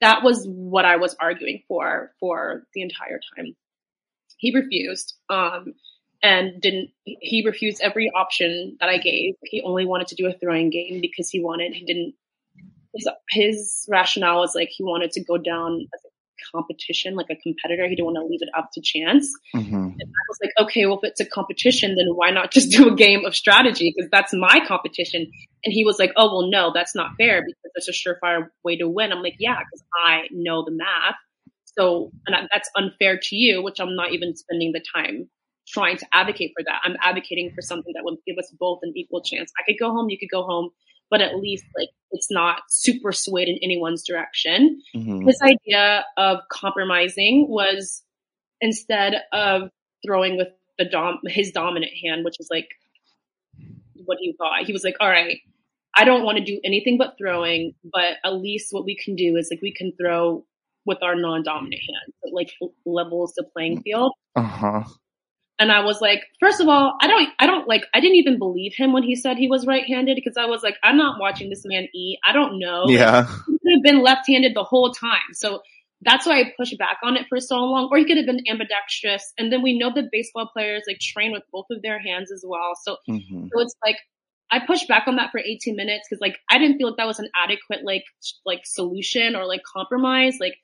That 0.00 0.22
was 0.22 0.46
what 0.46 0.84
I 0.84 0.96
was 0.96 1.16
arguing 1.20 1.62
for 1.68 2.12
for 2.20 2.64
the 2.74 2.82
entire 2.82 3.20
time. 3.36 3.56
He 4.36 4.54
refused, 4.54 5.14
um, 5.30 5.74
and 6.22 6.60
didn't, 6.60 6.90
he 7.04 7.44
refused 7.46 7.80
every 7.80 8.10
option 8.14 8.76
that 8.80 8.88
I 8.88 8.98
gave. 8.98 9.34
He 9.44 9.62
only 9.62 9.86
wanted 9.86 10.08
to 10.08 10.14
do 10.16 10.26
a 10.26 10.32
throwing 10.32 10.70
game 10.70 11.00
because 11.00 11.30
he 11.30 11.40
wanted, 11.40 11.74
he 11.74 11.84
didn't 11.84 12.14
his 12.94 13.08
his 13.30 13.86
rationale 13.88 14.40
was 14.40 14.54
like 14.54 14.68
he 14.70 14.84
wanted 14.84 15.12
to 15.12 15.24
go 15.24 15.36
down 15.36 15.86
as 15.94 16.00
a 16.04 16.08
competition, 16.54 17.14
like 17.14 17.26
a 17.30 17.36
competitor. 17.36 17.88
He 17.88 17.96
didn't 17.96 18.06
want 18.06 18.16
to 18.16 18.24
leave 18.24 18.42
it 18.42 18.48
up 18.56 18.70
to 18.74 18.80
chance. 18.80 19.30
Mm-hmm. 19.54 19.74
And 19.74 20.00
I 20.00 20.24
was 20.28 20.38
like, 20.42 20.52
okay, 20.58 20.86
well, 20.86 20.98
if 21.02 21.10
it's 21.10 21.20
a 21.20 21.26
competition, 21.26 21.96
then 21.96 22.06
why 22.14 22.30
not 22.30 22.50
just 22.50 22.70
do 22.76 22.88
a 22.88 22.94
game 22.94 23.24
of 23.24 23.34
strategy? 23.34 23.92
Because 23.94 24.10
that's 24.10 24.32
my 24.32 24.60
competition. 24.66 25.22
And 25.64 25.72
he 25.72 25.84
was 25.84 25.98
like, 25.98 26.12
oh, 26.16 26.26
well, 26.26 26.50
no, 26.50 26.72
that's 26.72 26.94
not 26.94 27.12
fair 27.18 27.42
because 27.44 27.56
there's 27.74 27.88
a 27.88 27.92
surefire 27.92 28.48
way 28.64 28.76
to 28.76 28.88
win. 28.88 29.12
I'm 29.12 29.22
like, 29.22 29.36
yeah, 29.38 29.58
because 29.58 29.84
I 30.04 30.28
know 30.30 30.64
the 30.64 30.72
math. 30.72 31.16
So, 31.78 32.10
and 32.26 32.48
that's 32.52 32.70
unfair 32.76 33.18
to 33.22 33.36
you, 33.36 33.62
which 33.62 33.78
I'm 33.78 33.94
not 33.94 34.12
even 34.12 34.36
spending 34.36 34.72
the 34.72 34.82
time 34.94 35.28
trying 35.68 35.98
to 35.98 36.06
advocate 36.12 36.52
for 36.56 36.64
that. 36.64 36.80
I'm 36.82 36.96
advocating 37.02 37.52
for 37.54 37.62
something 37.62 37.92
that 37.94 38.02
would 38.02 38.16
give 38.26 38.38
us 38.38 38.52
both 38.58 38.80
an 38.82 38.92
equal 38.96 39.22
chance. 39.22 39.52
I 39.58 39.62
could 39.64 39.78
go 39.78 39.90
home, 39.90 40.08
you 40.08 40.18
could 40.18 40.30
go 40.30 40.42
home 40.42 40.70
but 41.10 41.20
at 41.20 41.36
least 41.36 41.64
like 41.76 41.88
it's 42.10 42.30
not 42.30 42.62
super 42.68 43.12
swayed 43.12 43.48
in 43.48 43.58
anyone's 43.62 44.04
direction. 44.06 44.80
Mm-hmm. 44.94 45.26
His 45.26 45.40
idea 45.42 46.04
of 46.16 46.38
compromising 46.50 47.46
was 47.48 48.02
instead 48.60 49.14
of 49.32 49.70
throwing 50.06 50.36
with 50.36 50.48
the 50.78 50.84
dom 50.84 51.18
his 51.26 51.50
dominant 51.52 51.92
hand, 52.02 52.24
which 52.24 52.36
is 52.40 52.48
like 52.50 52.68
what 54.04 54.18
he 54.20 54.34
thought. 54.38 54.64
He 54.64 54.72
was 54.72 54.84
like, 54.84 54.96
all 55.00 55.08
right, 55.08 55.38
I 55.94 56.04
don't 56.04 56.24
want 56.24 56.38
to 56.38 56.44
do 56.44 56.60
anything 56.64 56.98
but 56.98 57.16
throwing, 57.18 57.74
but 57.84 58.16
at 58.24 58.34
least 58.34 58.68
what 58.70 58.84
we 58.84 58.96
can 58.96 59.16
do 59.16 59.36
is 59.36 59.48
like 59.50 59.60
we 59.62 59.74
can 59.74 59.92
throw 60.00 60.44
with 60.86 61.02
our 61.02 61.14
non-dominant 61.14 61.82
hand. 61.82 62.14
It, 62.22 62.32
like 62.32 62.50
levels 62.86 63.34
the 63.36 63.44
playing 63.44 63.82
field. 63.82 64.12
Uh-huh. 64.36 64.84
And 65.58 65.72
I 65.72 65.80
was 65.80 66.00
like, 66.00 66.20
first 66.38 66.60
of 66.60 66.68
all, 66.68 66.96
I 67.00 67.08
don't, 67.08 67.28
I 67.38 67.46
don't 67.46 67.66
like, 67.66 67.82
I 67.92 68.00
didn't 68.00 68.16
even 68.16 68.38
believe 68.38 68.74
him 68.76 68.92
when 68.92 69.02
he 69.02 69.16
said 69.16 69.36
he 69.36 69.48
was 69.48 69.66
right-handed 69.66 70.14
because 70.14 70.36
I 70.36 70.46
was 70.46 70.62
like, 70.62 70.76
I'm 70.84 70.96
not 70.96 71.20
watching 71.20 71.50
this 71.50 71.62
man 71.64 71.88
eat. 71.92 72.18
I 72.24 72.32
don't 72.32 72.58
know. 72.58 72.84
Yeah. 72.86 73.26
He 73.26 73.58
could 73.58 73.72
have 73.74 73.82
been 73.82 74.02
left-handed 74.02 74.54
the 74.54 74.62
whole 74.62 74.92
time. 74.92 75.32
So 75.32 75.62
that's 76.02 76.26
why 76.26 76.40
I 76.40 76.52
pushed 76.56 76.78
back 76.78 76.98
on 77.02 77.16
it 77.16 77.26
for 77.28 77.40
so 77.40 77.56
long. 77.56 77.88
Or 77.90 77.98
he 77.98 78.04
could 78.04 78.18
have 78.18 78.26
been 78.26 78.44
ambidextrous. 78.48 79.32
And 79.36 79.52
then 79.52 79.62
we 79.62 79.76
know 79.76 79.90
that 79.92 80.10
baseball 80.12 80.48
players 80.52 80.84
like 80.86 81.00
train 81.00 81.32
with 81.32 81.42
both 81.52 81.66
of 81.72 81.82
their 81.82 81.98
hands 81.98 82.30
as 82.30 82.44
well. 82.46 82.72
So, 82.80 82.96
mm-hmm. 83.08 83.48
so 83.52 83.60
it's 83.60 83.74
like 83.84 83.96
I 84.50 84.60
pushed 84.64 84.88
back 84.88 85.04
on 85.06 85.16
that 85.16 85.30
for 85.30 85.40
18 85.40 85.76
minutes 85.76 86.06
because 86.08 86.20
like 86.20 86.36
I 86.50 86.58
didn't 86.58 86.78
feel 86.78 86.88
like 86.88 86.96
that 86.98 87.06
was 87.06 87.18
an 87.18 87.28
adequate 87.36 87.84
like 87.84 88.04
like 88.46 88.60
solution 88.64 89.36
or 89.36 89.44
like 89.44 89.62
compromise. 89.64 90.36
Like 90.40 90.54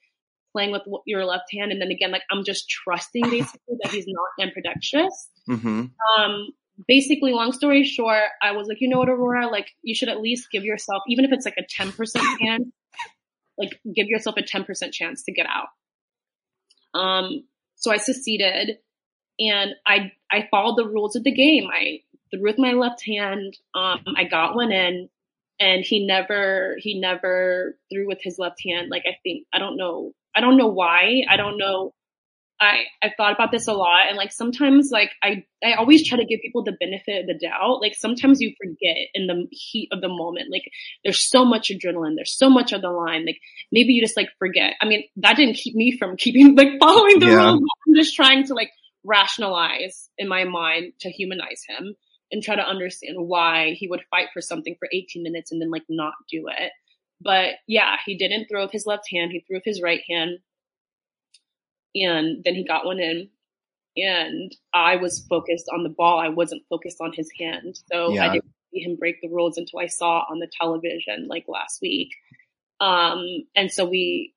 playing 0.54 0.70
with 0.70 0.82
your 1.06 1.24
left 1.24 1.52
hand, 1.52 1.72
and 1.72 1.80
then 1.80 1.90
again, 1.90 2.10
like 2.10 2.22
I'm 2.30 2.44
just 2.44 2.68
trusting 2.68 3.28
basically 3.30 3.76
that 3.82 3.92
he's 3.92 4.06
not 4.06 4.46
ambidextrous. 4.46 5.28
Mm-hmm. 5.48 5.86
Um, 6.18 6.48
basically, 6.88 7.32
long 7.32 7.52
story 7.52 7.84
short, 7.84 8.24
I 8.42 8.52
was 8.52 8.68
like, 8.68 8.80
you 8.80 8.88
know 8.88 8.98
what, 8.98 9.08
Aurora, 9.08 9.48
like 9.48 9.70
you 9.82 9.94
should 9.94 10.08
at 10.08 10.20
least 10.20 10.48
give 10.50 10.64
yourself, 10.64 11.02
even 11.08 11.24
if 11.24 11.32
it's 11.32 11.44
like 11.44 11.58
a 11.58 11.62
10% 11.62 11.94
chance, 12.40 12.64
like 13.58 13.80
give 13.94 14.06
yourself 14.08 14.36
a 14.36 14.42
10% 14.42 14.92
chance 14.92 15.22
to 15.24 15.32
get 15.32 15.46
out. 15.46 15.68
Um, 16.98 17.44
so 17.76 17.92
I 17.92 17.96
succeeded 17.96 18.78
and 19.38 19.72
I, 19.86 20.12
I 20.30 20.48
followed 20.50 20.76
the 20.76 20.88
rules 20.88 21.16
of 21.16 21.24
the 21.24 21.32
game. 21.32 21.68
I 21.72 22.00
threw 22.30 22.42
with 22.42 22.58
my 22.58 22.72
left 22.72 23.04
hand. 23.04 23.56
Um, 23.74 24.04
I 24.16 24.24
got 24.24 24.54
one 24.54 24.72
in 24.72 25.08
and 25.60 25.84
he 25.84 26.06
never, 26.06 26.76
he 26.78 27.00
never 27.00 27.78
threw 27.92 28.06
with 28.06 28.18
his 28.22 28.38
left 28.38 28.60
hand. 28.64 28.90
Like 28.90 29.04
I 29.06 29.16
think, 29.22 29.46
I 29.52 29.58
don't 29.58 29.76
know, 29.76 30.12
I 30.36 30.40
don't 30.40 30.56
know 30.56 30.68
why. 30.68 31.22
I 31.28 31.36
don't 31.36 31.58
know 31.58 31.94
I 32.60 32.84
I 33.02 33.10
thought 33.16 33.32
about 33.32 33.50
this 33.50 33.66
a 33.66 33.72
lot 33.72 34.08
and 34.08 34.16
like 34.16 34.32
sometimes 34.32 34.90
like 34.92 35.10
I 35.22 35.44
I 35.62 35.74
always 35.74 36.06
try 36.06 36.18
to 36.18 36.24
give 36.24 36.40
people 36.40 36.62
the 36.62 36.76
benefit 36.78 37.22
of 37.22 37.26
the 37.26 37.46
doubt. 37.46 37.80
Like 37.80 37.94
sometimes 37.94 38.40
you 38.40 38.54
forget 38.60 38.96
in 39.12 39.26
the 39.26 39.46
heat 39.50 39.88
of 39.92 40.00
the 40.00 40.08
moment. 40.08 40.48
Like 40.50 40.70
there's 41.02 41.28
so 41.28 41.44
much 41.44 41.70
adrenaline, 41.70 42.14
there's 42.16 42.36
so 42.36 42.48
much 42.48 42.72
on 42.72 42.80
the 42.80 42.90
line. 42.90 43.26
Like 43.26 43.38
maybe 43.72 43.92
you 43.92 44.02
just 44.02 44.16
like 44.16 44.28
forget. 44.38 44.74
I 44.80 44.86
mean, 44.86 45.04
that 45.16 45.36
didn't 45.36 45.56
keep 45.56 45.74
me 45.74 45.96
from 45.96 46.16
keeping 46.16 46.54
like 46.56 46.78
following 46.80 47.18
the 47.18 47.26
yeah. 47.26 47.44
rules. 47.44 47.62
I'm 47.88 47.94
just 47.94 48.14
trying 48.14 48.46
to 48.46 48.54
like 48.54 48.70
rationalize 49.04 50.08
in 50.16 50.28
my 50.28 50.44
mind 50.44 50.92
to 51.00 51.10
humanize 51.10 51.62
him 51.68 51.94
and 52.30 52.42
try 52.42 52.56
to 52.56 52.62
understand 52.62 53.16
why 53.18 53.74
he 53.76 53.88
would 53.88 54.02
fight 54.10 54.28
for 54.32 54.40
something 54.40 54.76
for 54.78 54.88
18 54.90 55.22
minutes 55.22 55.52
and 55.52 55.60
then 55.60 55.70
like 55.70 55.84
not 55.88 56.14
do 56.30 56.46
it. 56.48 56.72
But 57.24 57.54
yeah, 57.66 57.96
he 58.04 58.16
didn't 58.16 58.46
throw 58.48 58.62
with 58.62 58.72
his 58.72 58.86
left 58.86 59.08
hand, 59.10 59.32
he 59.32 59.40
threw 59.40 59.56
with 59.56 59.64
his 59.64 59.82
right 59.82 60.02
hand 60.08 60.38
and 61.94 62.42
then 62.44 62.54
he 62.54 62.64
got 62.64 62.84
one 62.84 63.00
in 63.00 63.28
and 63.96 64.54
I 64.72 64.96
was 64.96 65.24
focused 65.28 65.66
on 65.72 65.84
the 65.84 65.88
ball. 65.88 66.18
I 66.18 66.28
wasn't 66.28 66.62
focused 66.68 66.98
on 67.00 67.12
his 67.12 67.30
hand. 67.38 67.78
So 67.92 68.10
yeah. 68.10 68.24
I 68.24 68.32
didn't 68.32 68.52
see 68.72 68.80
him 68.80 68.96
break 68.96 69.20
the 69.20 69.28
rules 69.28 69.56
until 69.56 69.78
I 69.78 69.86
saw 69.86 70.24
on 70.28 70.40
the 70.40 70.50
television 70.60 71.28
like 71.28 71.44
last 71.46 71.80
week. 71.80 72.10
Um, 72.80 73.24
and 73.54 73.70
so 73.70 73.84
we, 73.84 74.34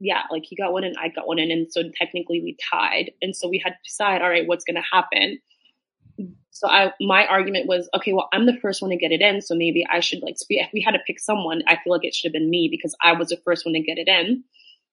yeah, 0.00 0.22
like 0.30 0.44
he 0.44 0.56
got 0.56 0.72
one 0.72 0.84
and 0.84 0.96
I 0.98 1.08
got 1.08 1.26
one 1.26 1.38
in. 1.38 1.50
And 1.50 1.70
so 1.70 1.82
technically 1.94 2.40
we 2.40 2.56
tied. 2.70 3.12
And 3.20 3.36
so 3.36 3.48
we 3.48 3.60
had 3.62 3.72
to 3.72 3.78
decide, 3.84 4.22
all 4.22 4.30
right, 4.30 4.46
what's 4.46 4.64
going 4.64 4.76
to 4.76 4.82
happen? 4.90 5.38
So 6.50 6.68
I, 6.68 6.92
my 7.00 7.26
argument 7.26 7.66
was, 7.66 7.88
okay, 7.96 8.12
well, 8.12 8.28
I'm 8.32 8.46
the 8.46 8.56
first 8.62 8.80
one 8.80 8.92
to 8.92 8.96
get 8.96 9.10
it 9.10 9.20
in. 9.20 9.42
So 9.42 9.56
maybe 9.56 9.84
I 9.90 9.98
should 9.98 10.22
like, 10.22 10.36
if 10.48 10.70
we 10.72 10.82
had 10.82 10.92
to 10.92 11.00
pick 11.04 11.18
someone, 11.18 11.62
I 11.66 11.76
feel 11.82 11.92
like 11.92 12.04
it 12.04 12.14
should 12.14 12.28
have 12.28 12.32
been 12.32 12.48
me 12.48 12.68
because 12.70 12.94
I 13.02 13.14
was 13.14 13.28
the 13.28 13.40
first 13.44 13.66
one 13.66 13.74
to 13.74 13.80
get 13.80 13.98
it 13.98 14.06
in. 14.06 14.44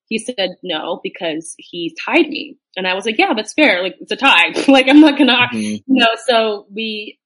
He 0.08 0.18
said 0.18 0.58
no 0.64 1.00
because 1.04 1.54
he 1.58 1.96
tied 2.04 2.28
me. 2.28 2.58
And 2.76 2.88
I 2.88 2.96
was 2.96 3.06
like, 3.06 3.18
yeah, 3.18 3.34
that's 3.36 3.54
fair. 3.54 3.84
Like 3.84 3.96
it's 4.00 4.12
a 4.12 4.16
tie. 4.16 4.54
like 4.68 4.90
I'm 4.90 5.02
not 5.02 5.18
gonna, 5.18 5.34
mm-hmm. 5.34 5.58
you 5.58 5.84
know, 5.88 6.16
so 6.26 6.66
we, 6.74 7.20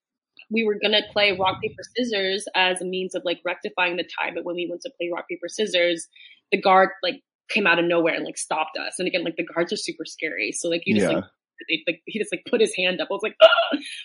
we 0.51 0.65
were 0.65 0.77
gonna 0.81 1.01
play 1.11 1.31
rock, 1.31 1.61
paper, 1.61 1.81
scissors 1.95 2.45
as 2.53 2.81
a 2.81 2.85
means 2.85 3.15
of 3.15 3.23
like 3.23 3.39
rectifying 3.45 3.95
the 3.95 4.03
tie. 4.03 4.31
But 4.35 4.43
when 4.43 4.55
we 4.55 4.67
went 4.69 4.81
to 4.81 4.91
play 4.99 5.09
rock, 5.13 5.29
paper, 5.29 5.47
scissors, 5.47 6.07
the 6.51 6.59
guard 6.59 6.89
like 7.01 7.23
came 7.49 7.67
out 7.67 7.79
of 7.79 7.85
nowhere 7.85 8.15
and 8.15 8.25
like 8.25 8.37
stopped 8.37 8.77
us. 8.77 8.95
And 8.99 9.07
again, 9.07 9.23
like 9.23 9.37
the 9.37 9.45
guards 9.45 9.71
are 9.71 9.77
super 9.77 10.05
scary. 10.05 10.51
So 10.51 10.67
like 10.69 10.83
you 10.85 10.95
just 10.95 11.09
yeah. 11.09 11.15
like, 11.17 11.25
they, 11.69 11.83
like 11.87 12.01
he 12.05 12.19
just 12.19 12.31
like 12.31 12.43
put 12.49 12.61
his 12.61 12.75
hand 12.75 13.01
up. 13.01 13.07
I 13.09 13.13
was 13.13 13.23
like, 13.23 13.37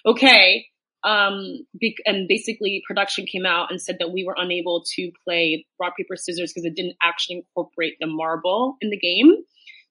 okay 0.07 0.67
um, 1.03 1.67
be- 1.79 1.97
and 2.05 2.29
basically 2.29 2.83
production 2.87 3.27
came 3.27 3.47
out 3.47 3.71
and 3.71 3.81
said 3.81 3.97
that 4.01 4.13
we 4.13 4.25
were 4.25 4.35
unable 4.37 4.85
to 4.97 5.11
play 5.25 5.67
rock 5.81 5.97
paper 5.97 6.17
scissors 6.17 6.53
because 6.53 6.65
it 6.65 6.75
didn't 6.77 6.97
actually 7.03 7.37
incorporate 7.37 7.95
the 8.01 8.07
marble 8.07 8.77
in 8.81 8.91
the 8.91 8.99
game. 8.99 9.35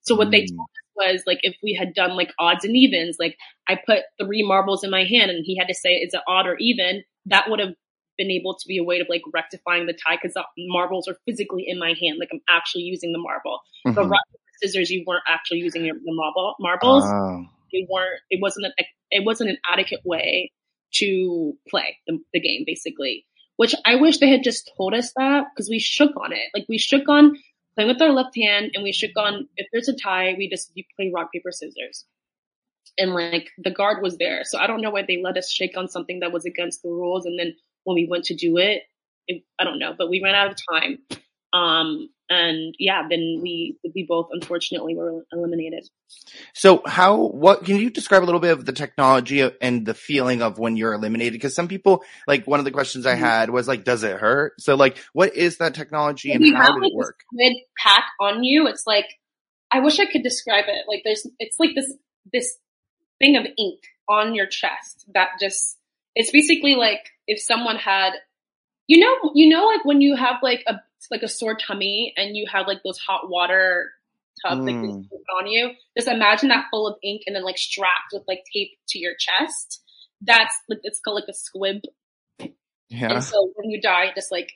So 0.01 0.16
what 0.16 0.28
mm. 0.28 0.32
they 0.32 0.45
told 0.45 0.60
us 0.60 0.95
was 0.95 1.24
like 1.26 1.39
if 1.41 1.55
we 1.64 1.74
had 1.74 1.93
done 1.93 2.16
like 2.16 2.32
odds 2.39 2.64
and 2.64 2.76
evens, 2.76 3.18
like 3.20 3.38
I 3.68 3.78
put 3.84 4.03
three 4.22 4.45
marbles 4.45 4.84
in 4.84 4.91
my 4.91 5.03
hand 5.03 5.32
and 5.32 5.43
he 5.43 5.57
had 5.57 5.68
to 5.68 5.74
say 5.74 5.93
it's 5.93 6.14
an 6.14 6.22
odd 6.28 6.45
or 6.45 6.55
even, 6.60 7.03
that 7.26 7.49
would 7.49 7.60
have 7.60 7.74
been 8.18 8.32
able 8.32 8.55
to 8.55 8.68
be 8.68 8.78
a 8.78 8.84
way 8.84 8.99
of 8.99 9.07
like 9.10 9.22
rectifying 9.34 9.88
the 9.88 9.93
tie 9.93 10.18
because 10.22 10.34
the 10.34 10.43
marbles 10.57 11.07
are 11.07 11.18
physically 11.26 11.66
in 11.68 11.80
my 11.80 11.95
hand, 11.99 12.18
like 12.20 12.30
I'm 12.32 12.41
actually 12.47 12.84
using 12.84 13.14
the 13.14 13.20
marble. 13.20 13.60
Mm-hmm. 13.88 13.95
But 13.95 14.10
rock 14.10 14.24
scissors, 14.62 14.89
you 14.89 15.03
weren't 15.05 15.24
actually 15.28 15.60
using 15.60 15.86
your, 15.86 15.95
the 15.95 16.14
marble 16.14 16.55
marbles. 16.60 17.03
Oh. 17.05 17.45
Weren't. 17.88 18.22
It 18.30 18.39
wasn't 18.41 18.66
an. 18.66 18.86
It 19.12 19.26
wasn't 19.26 19.51
an 19.51 19.57
adequate 19.72 20.01
way 20.03 20.51
to 20.95 21.53
play 21.70 21.97
the, 22.07 22.20
the 22.34 22.39
game, 22.39 22.64
basically. 22.66 23.26
Which 23.57 23.76
I 23.86 23.95
wish 23.95 24.18
they 24.18 24.30
had 24.30 24.43
just 24.43 24.72
told 24.78 24.93
us 24.93 25.12
that 25.18 25.47
because 25.53 25.70
we 25.70 25.80
shook 25.80 26.12
on 26.18 26.32
it. 26.32 26.49
Like 26.53 26.66
we 26.70 26.78
shook 26.78 27.07
on 27.10 27.38
playing 27.76 27.89
with 27.89 28.01
our 28.01 28.12
left 28.12 28.36
hand 28.36 28.72
and 28.74 28.84
we 28.84 28.91
shook 28.91 29.12
on 29.18 29.47
if 29.57 29.68
there's 29.72 29.89
a 29.89 29.95
tie, 29.95 30.34
we 30.38 30.49
just 30.49 30.72
you 30.76 30.84
play 30.95 31.12
rock, 31.14 31.32
paper, 31.34 31.51
scissors. 31.51 32.05
And 32.97 33.14
like 33.14 33.49
the 33.57 33.72
guard 33.72 34.01
was 34.01 34.18
there. 34.18 34.43
So 34.43 34.57
I 34.57 34.68
don't 34.68 34.82
know 34.82 34.89
why 34.89 35.03
they 35.07 35.22
let 35.22 35.38
us 35.38 35.51
shake 35.51 35.78
on 35.78 35.88
something 35.88 36.22
that 36.22 36.32
was 36.32 36.45
against 36.45 36.82
the 36.82 36.89
rules. 36.89 37.26
And 37.26 37.38
then 37.38 37.53
when 37.84 37.95
we 37.95 38.07
went 38.10 38.26
to 38.26 38.36
do 38.36 38.57
it, 38.57 38.84
it 39.28 39.43
I 39.60 39.64
don't 39.64 39.80
know, 39.80 39.93
but 39.97 40.10
we 40.10 40.22
ran 40.24 40.36
out 40.36 40.51
of 40.51 40.57
time. 40.72 40.99
Um, 41.53 42.10
and 42.30 42.76
yeah, 42.78 43.02
then 43.10 43.40
we 43.42 43.78
we 43.96 44.06
both 44.08 44.30
unfortunately 44.32 44.96
were 44.96 45.26
eliminated. 45.32 45.88
So 46.54 46.82
how 46.86 47.28
what 47.28 47.66
can 47.66 47.78
you 47.78 47.90
describe 47.90 48.24
a 48.24 48.26
little 48.26 48.40
bit 48.40 48.52
of 48.52 48.66
the 48.66 48.72
technology 48.72 49.50
and 49.62 49.86
the 49.86 49.94
feeling 49.94 50.42
of 50.42 50.60
when 50.60 50.78
you're 50.78 50.94
eliminated? 50.94 51.34
Because 51.34 51.56
some 51.56 51.68
people 51.68 52.04
like 52.28 52.46
one 52.46 52.60
of 52.60 52.66
the 52.66 52.72
questions 52.72 53.06
I 53.06 53.14
mm-hmm. 53.14 53.24
had 53.24 53.50
was 53.50 53.68
like, 53.68 53.84
does 53.84 54.04
it 54.04 54.18
hurt? 54.18 54.54
So 54.60 54.76
like, 54.76 54.98
what 55.14 55.36
is 55.36 55.58
that 55.58 55.74
technology 55.74 56.32
and 56.32 56.56
how 56.56 56.68
does 56.68 56.76
like, 56.82 56.92
it 56.92 56.96
work? 56.96 57.20
Pack 57.78 58.06
on 58.20 58.44
you, 58.44 58.68
it's 58.68 58.84
like 58.86 59.08
I 59.72 59.80
wish 59.80 60.00
I 60.00 60.06
could 60.06 60.24
describe 60.24 60.66
it. 60.68 60.86
Like 60.88 61.02
there's 61.04 61.26
it's 61.40 61.58
like 61.60 61.72
this 61.76 61.94
this 62.32 62.58
thing 63.20 63.36
of 63.38 63.46
ink 63.58 63.80
on 64.08 64.36
your 64.36 64.48
chest 64.48 65.06
that 65.14 65.30
just 65.40 65.78
it's 66.16 66.32
basically 66.32 66.76
like 66.76 67.10
if 67.28 67.40
someone 67.40 67.76
had 67.76 68.14
you 68.88 69.00
know 69.00 69.32
you 69.36 69.50
know 69.50 69.66
like 69.66 69.86
when 69.86 70.02
you 70.02 70.16
have 70.16 70.38
like 70.42 70.64
a 70.68 70.76
like 71.12 71.24
a 71.24 71.28
sore 71.28 71.56
tummy 71.56 72.14
and 72.18 72.36
you 72.36 72.45
have 72.52 72.68
like 72.68 72.80
those 72.84 72.97
hot 72.97 73.30
water 73.30 73.91
tubs 74.45 74.62
mm. 74.62 74.84
like 75.12 75.22
on 75.39 75.47
you, 75.47 75.72
just 75.97 76.08
imagine 76.08 76.50
that 76.50 76.68
full 76.72 76.88
of 76.88 76.97
ink 77.04 77.24
and 77.26 77.36
then 77.36 77.43
like 77.43 77.58
strapped 77.58 78.14
with 78.14 78.24
like 78.28 78.43
tape 78.54 78.72
to 78.89 79.00
your 79.00 79.14
chest. 79.18 79.82
That's 80.22 80.56
like 80.68 80.80
it's 80.84 81.00
called 81.00 81.16
like 81.16 81.30
a 81.30 81.34
squib. 81.34 81.82
Yeah. 82.89 83.14
And 83.14 83.24
so 83.24 83.52
when 83.56 83.70
you 83.70 83.82
die, 83.82 84.12
just 84.16 84.32
like 84.32 84.52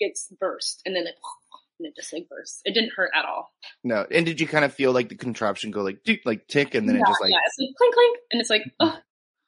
it's 0.00 0.32
burst 0.40 0.82
and 0.84 0.94
then 0.94 1.06
it 1.06 1.14
and 1.78 1.86
it 1.86 1.96
just 1.96 2.12
like 2.12 2.28
burst. 2.28 2.60
It 2.64 2.74
didn't 2.74 2.92
hurt 2.94 3.10
at 3.14 3.24
all. 3.24 3.52
No. 3.84 4.06
And 4.10 4.26
did 4.26 4.40
you 4.40 4.46
kind 4.46 4.64
of 4.64 4.74
feel 4.74 4.92
like 4.92 5.08
the 5.08 5.16
contraption 5.16 5.70
go 5.70 5.82
like 5.82 6.00
like 6.24 6.46
tick 6.48 6.74
and 6.74 6.88
then 6.88 6.96
yeah, 6.96 7.02
it 7.02 7.08
just 7.08 7.20
like 7.20 7.30
yeah, 7.30 7.38
it's 7.46 7.56
like 7.58 7.76
clink 7.76 7.94
clink 7.94 8.18
and 8.32 8.40
it's 8.40 8.50
like 8.50 8.62
oh 8.80 8.98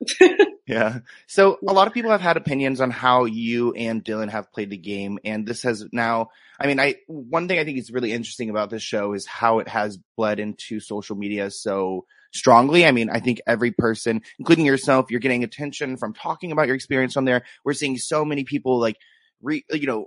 yeah. 0.66 1.00
So 1.26 1.58
a 1.66 1.72
lot 1.72 1.86
of 1.86 1.94
people 1.94 2.10
have 2.10 2.20
had 2.20 2.36
opinions 2.36 2.80
on 2.80 2.90
how 2.90 3.24
you 3.24 3.72
and 3.72 4.04
Dylan 4.04 4.30
have 4.30 4.52
played 4.52 4.70
the 4.70 4.76
game. 4.76 5.18
And 5.24 5.46
this 5.46 5.62
has 5.62 5.86
now, 5.92 6.30
I 6.58 6.66
mean, 6.66 6.80
I, 6.80 6.96
one 7.06 7.48
thing 7.48 7.58
I 7.58 7.64
think 7.64 7.78
is 7.78 7.90
really 7.90 8.12
interesting 8.12 8.50
about 8.50 8.70
this 8.70 8.82
show 8.82 9.12
is 9.12 9.26
how 9.26 9.58
it 9.58 9.68
has 9.68 9.98
bled 10.16 10.40
into 10.40 10.80
social 10.80 11.16
media 11.16 11.50
so 11.50 12.06
strongly. 12.32 12.86
I 12.86 12.92
mean, 12.92 13.10
I 13.10 13.20
think 13.20 13.40
every 13.46 13.72
person, 13.72 14.22
including 14.38 14.66
yourself, 14.66 15.10
you're 15.10 15.20
getting 15.20 15.44
attention 15.44 15.96
from 15.96 16.14
talking 16.14 16.52
about 16.52 16.66
your 16.66 16.76
experience 16.76 17.16
on 17.16 17.24
there. 17.24 17.42
We're 17.64 17.74
seeing 17.74 17.98
so 17.98 18.24
many 18.24 18.44
people 18.44 18.78
like, 18.78 18.96
re, 19.42 19.64
you 19.70 19.86
know, 19.86 20.06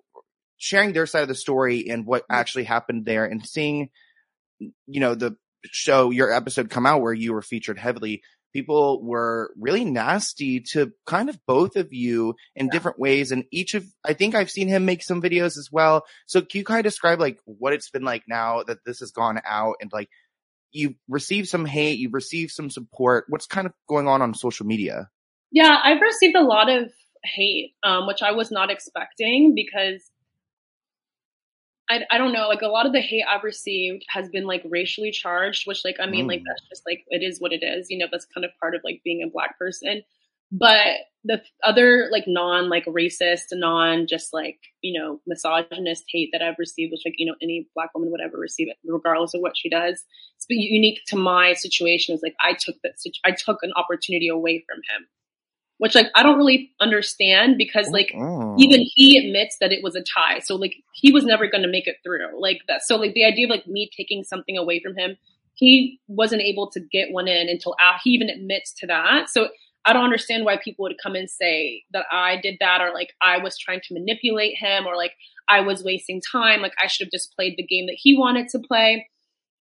sharing 0.57 0.93
their 0.93 1.05
side 1.05 1.23
of 1.23 1.27
the 1.27 1.35
story 1.35 1.89
and 1.89 2.05
what 2.05 2.23
actually 2.29 2.63
happened 2.63 3.05
there 3.05 3.25
and 3.25 3.45
seeing, 3.45 3.89
you 4.59 4.99
know, 4.99 5.13
the 5.13 5.35
show, 5.65 6.09
your 6.09 6.31
episode 6.31 6.69
come 6.69 6.85
out 6.85 7.01
where 7.01 7.13
you 7.13 7.33
were 7.33 7.41
featured 7.41 7.77
heavily 7.77 8.21
people 8.53 9.03
were 9.03 9.51
really 9.59 9.83
nasty 9.83 10.61
to 10.71 10.91
kind 11.05 11.29
of 11.29 11.39
both 11.45 11.75
of 11.75 11.91
you 11.91 12.35
in 12.55 12.67
yeah. 12.67 12.71
different 12.71 12.99
ways. 12.99 13.31
And 13.31 13.45
each 13.51 13.73
of, 13.73 13.85
I 14.05 14.13
think 14.13 14.35
I've 14.35 14.51
seen 14.51 14.67
him 14.67 14.85
make 14.85 15.03
some 15.03 15.21
videos 15.21 15.57
as 15.57 15.69
well. 15.71 16.05
So 16.27 16.41
can 16.41 16.59
you 16.59 16.63
kind 16.63 16.79
of 16.79 16.89
describe 16.89 17.19
like 17.19 17.39
what 17.45 17.73
it's 17.73 17.89
been 17.89 18.03
like 18.03 18.23
now 18.27 18.63
that 18.63 18.85
this 18.85 18.99
has 18.99 19.11
gone 19.11 19.41
out 19.43 19.75
and 19.81 19.91
like 19.91 20.09
you've 20.71 20.95
received 21.07 21.47
some 21.47 21.65
hate, 21.65 21.99
you've 21.99 22.13
received 22.13 22.51
some 22.51 22.69
support. 22.69 23.25
What's 23.29 23.47
kind 23.47 23.67
of 23.67 23.73
going 23.87 24.07
on 24.07 24.21
on 24.21 24.33
social 24.33 24.65
media? 24.65 25.09
Yeah, 25.51 25.77
I've 25.83 26.01
received 26.01 26.35
a 26.35 26.43
lot 26.43 26.69
of 26.69 26.91
hate, 27.23 27.73
um, 27.83 28.07
which 28.07 28.21
I 28.21 28.31
was 28.31 28.51
not 28.51 28.71
expecting 28.71 29.53
because 29.55 30.03
I, 31.89 32.01
I 32.09 32.17
don't 32.17 32.33
know, 32.33 32.47
like 32.47 32.61
a 32.61 32.67
lot 32.67 32.85
of 32.85 32.93
the 32.93 33.01
hate 33.01 33.25
I've 33.29 33.43
received 33.43 34.05
has 34.07 34.29
been 34.29 34.45
like 34.45 34.63
racially 34.69 35.11
charged, 35.11 35.67
which 35.67 35.83
like, 35.83 35.97
I 35.99 36.05
mean, 36.05 36.25
mm. 36.25 36.29
like 36.29 36.41
that's 36.45 36.67
just 36.69 36.83
like, 36.87 37.03
it 37.09 37.21
is 37.23 37.39
what 37.39 37.51
it 37.51 37.63
is, 37.63 37.87
you 37.89 37.97
know, 37.97 38.07
that's 38.11 38.25
kind 38.25 38.45
of 38.45 38.51
part 38.59 38.75
of 38.75 38.81
like 38.83 39.01
being 39.03 39.21
a 39.21 39.29
black 39.29 39.57
person. 39.59 40.03
but 40.51 40.97
the 41.25 41.41
other 41.63 42.09
like 42.11 42.25
non 42.27 42.69
like 42.69 42.85
racist, 42.85 43.45
non 43.51 44.07
just 44.07 44.33
like 44.33 44.59
you 44.81 44.99
know 44.99 45.19
misogynist 45.25 46.03
hate 46.09 46.29
that 46.33 46.41
I've 46.41 46.59
received, 46.59 46.91
which 46.91 47.01
like 47.05 47.15
you 47.17 47.25
know 47.25 47.35
any 47.41 47.67
black 47.73 47.89
woman 47.95 48.11
would 48.11 48.21
ever 48.21 48.37
receive 48.37 48.67
it, 48.69 48.77
regardless 48.85 49.33
of 49.33 49.41
what 49.41 49.57
she 49.57 49.69
does. 49.69 50.03
It's 50.35 50.45
unique 50.49 50.99
to 51.07 51.15
my 51.15 51.53
situation. 51.53 52.13
Is 52.13 52.21
like 52.21 52.35
I 52.41 52.53
took 52.53 52.75
that 52.83 52.93
I 53.25 53.31
took 53.31 53.59
an 53.63 53.71
opportunity 53.75 54.27
away 54.27 54.63
from 54.67 54.77
him, 54.77 55.07
which 55.83 55.95
like 55.95 56.07
I 56.15 56.23
don't 56.23 56.37
really 56.37 56.71
understand 56.79 57.57
because 57.57 57.89
like 57.89 58.13
even 58.57 58.85
he 58.95 59.17
admits 59.17 59.57
that 59.59 59.73
it 59.73 59.83
was 59.83 59.97
a 59.97 60.01
tie. 60.01 60.39
So 60.39 60.55
like 60.55 60.75
he 60.93 61.11
was 61.11 61.25
never 61.25 61.45
going 61.45 61.63
to 61.63 61.69
make 61.69 61.87
it 61.87 61.97
through 62.05 62.39
like 62.39 62.61
that. 62.69 62.83
So 62.83 62.95
like 62.95 63.13
the 63.13 63.25
idea 63.25 63.47
of 63.47 63.49
like 63.49 63.67
me 63.67 63.89
taking 63.93 64.23
something 64.23 64.57
away 64.57 64.79
from 64.79 64.95
him, 64.95 65.17
he 65.55 65.99
wasn't 66.07 66.41
able 66.41 66.71
to 66.71 66.79
get 66.79 67.11
one 67.11 67.27
in 67.27 67.49
until 67.49 67.75
after, 67.81 67.99
he 68.05 68.11
even 68.11 68.29
admits 68.29 68.71
to 68.75 68.87
that. 68.87 69.27
So 69.27 69.49
I 69.83 69.91
don't 69.91 70.05
understand 70.05 70.45
why 70.45 70.55
people 70.55 70.83
would 70.83 70.95
come 71.03 71.15
and 71.15 71.29
say 71.29 71.83
that 71.91 72.05
I 72.09 72.39
did 72.41 72.55
that 72.61 72.79
or 72.79 72.93
like 72.93 73.09
I 73.21 73.39
was 73.39 73.57
trying 73.57 73.81
to 73.81 73.93
manipulate 73.93 74.53
him 74.57 74.87
or 74.87 74.95
like 74.95 75.11
I 75.49 75.59
was 75.59 75.83
wasting 75.83 76.21
time. 76.21 76.61
Like 76.61 76.75
I 76.81 76.87
should 76.87 77.07
have 77.07 77.11
just 77.11 77.35
played 77.35 77.55
the 77.57 77.67
game 77.67 77.87
that 77.87 77.97
he 77.99 78.17
wanted 78.17 78.47
to 78.51 78.59
play. 78.59 79.09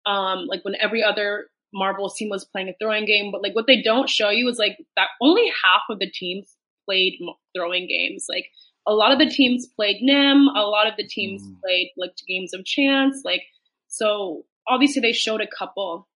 Um, 0.06 0.46
like 0.46 0.64
when 0.64 0.76
every 0.80 1.04
other 1.04 1.48
marbles 1.76 2.16
team 2.16 2.28
was 2.30 2.44
playing 2.44 2.68
a 2.68 2.72
throwing 2.80 3.04
game, 3.04 3.30
but 3.30 3.42
like 3.42 3.54
what 3.54 3.66
they 3.66 3.82
don't 3.82 4.08
show 4.08 4.30
you 4.30 4.48
is 4.48 4.58
like 4.58 4.78
that 4.96 5.08
only 5.20 5.46
half 5.62 5.82
of 5.90 5.98
the 5.98 6.10
teams 6.10 6.56
played 6.86 7.18
throwing 7.56 7.86
games. 7.86 8.26
Like 8.28 8.46
a 8.86 8.92
lot 8.92 9.12
of 9.12 9.18
the 9.18 9.28
teams 9.28 9.66
played 9.76 9.98
Nim, 10.00 10.48
a 10.48 10.62
lot 10.62 10.88
of 10.88 10.94
the 10.96 11.06
teams 11.06 11.42
mm. 11.42 11.60
played 11.60 11.92
like 11.96 12.12
games 12.26 12.54
of 12.54 12.64
chance. 12.64 13.22
Like 13.24 13.42
so 13.88 14.44
obviously 14.66 15.02
they 15.02 15.12
showed 15.12 15.40
a 15.40 15.46
couple 15.46 16.08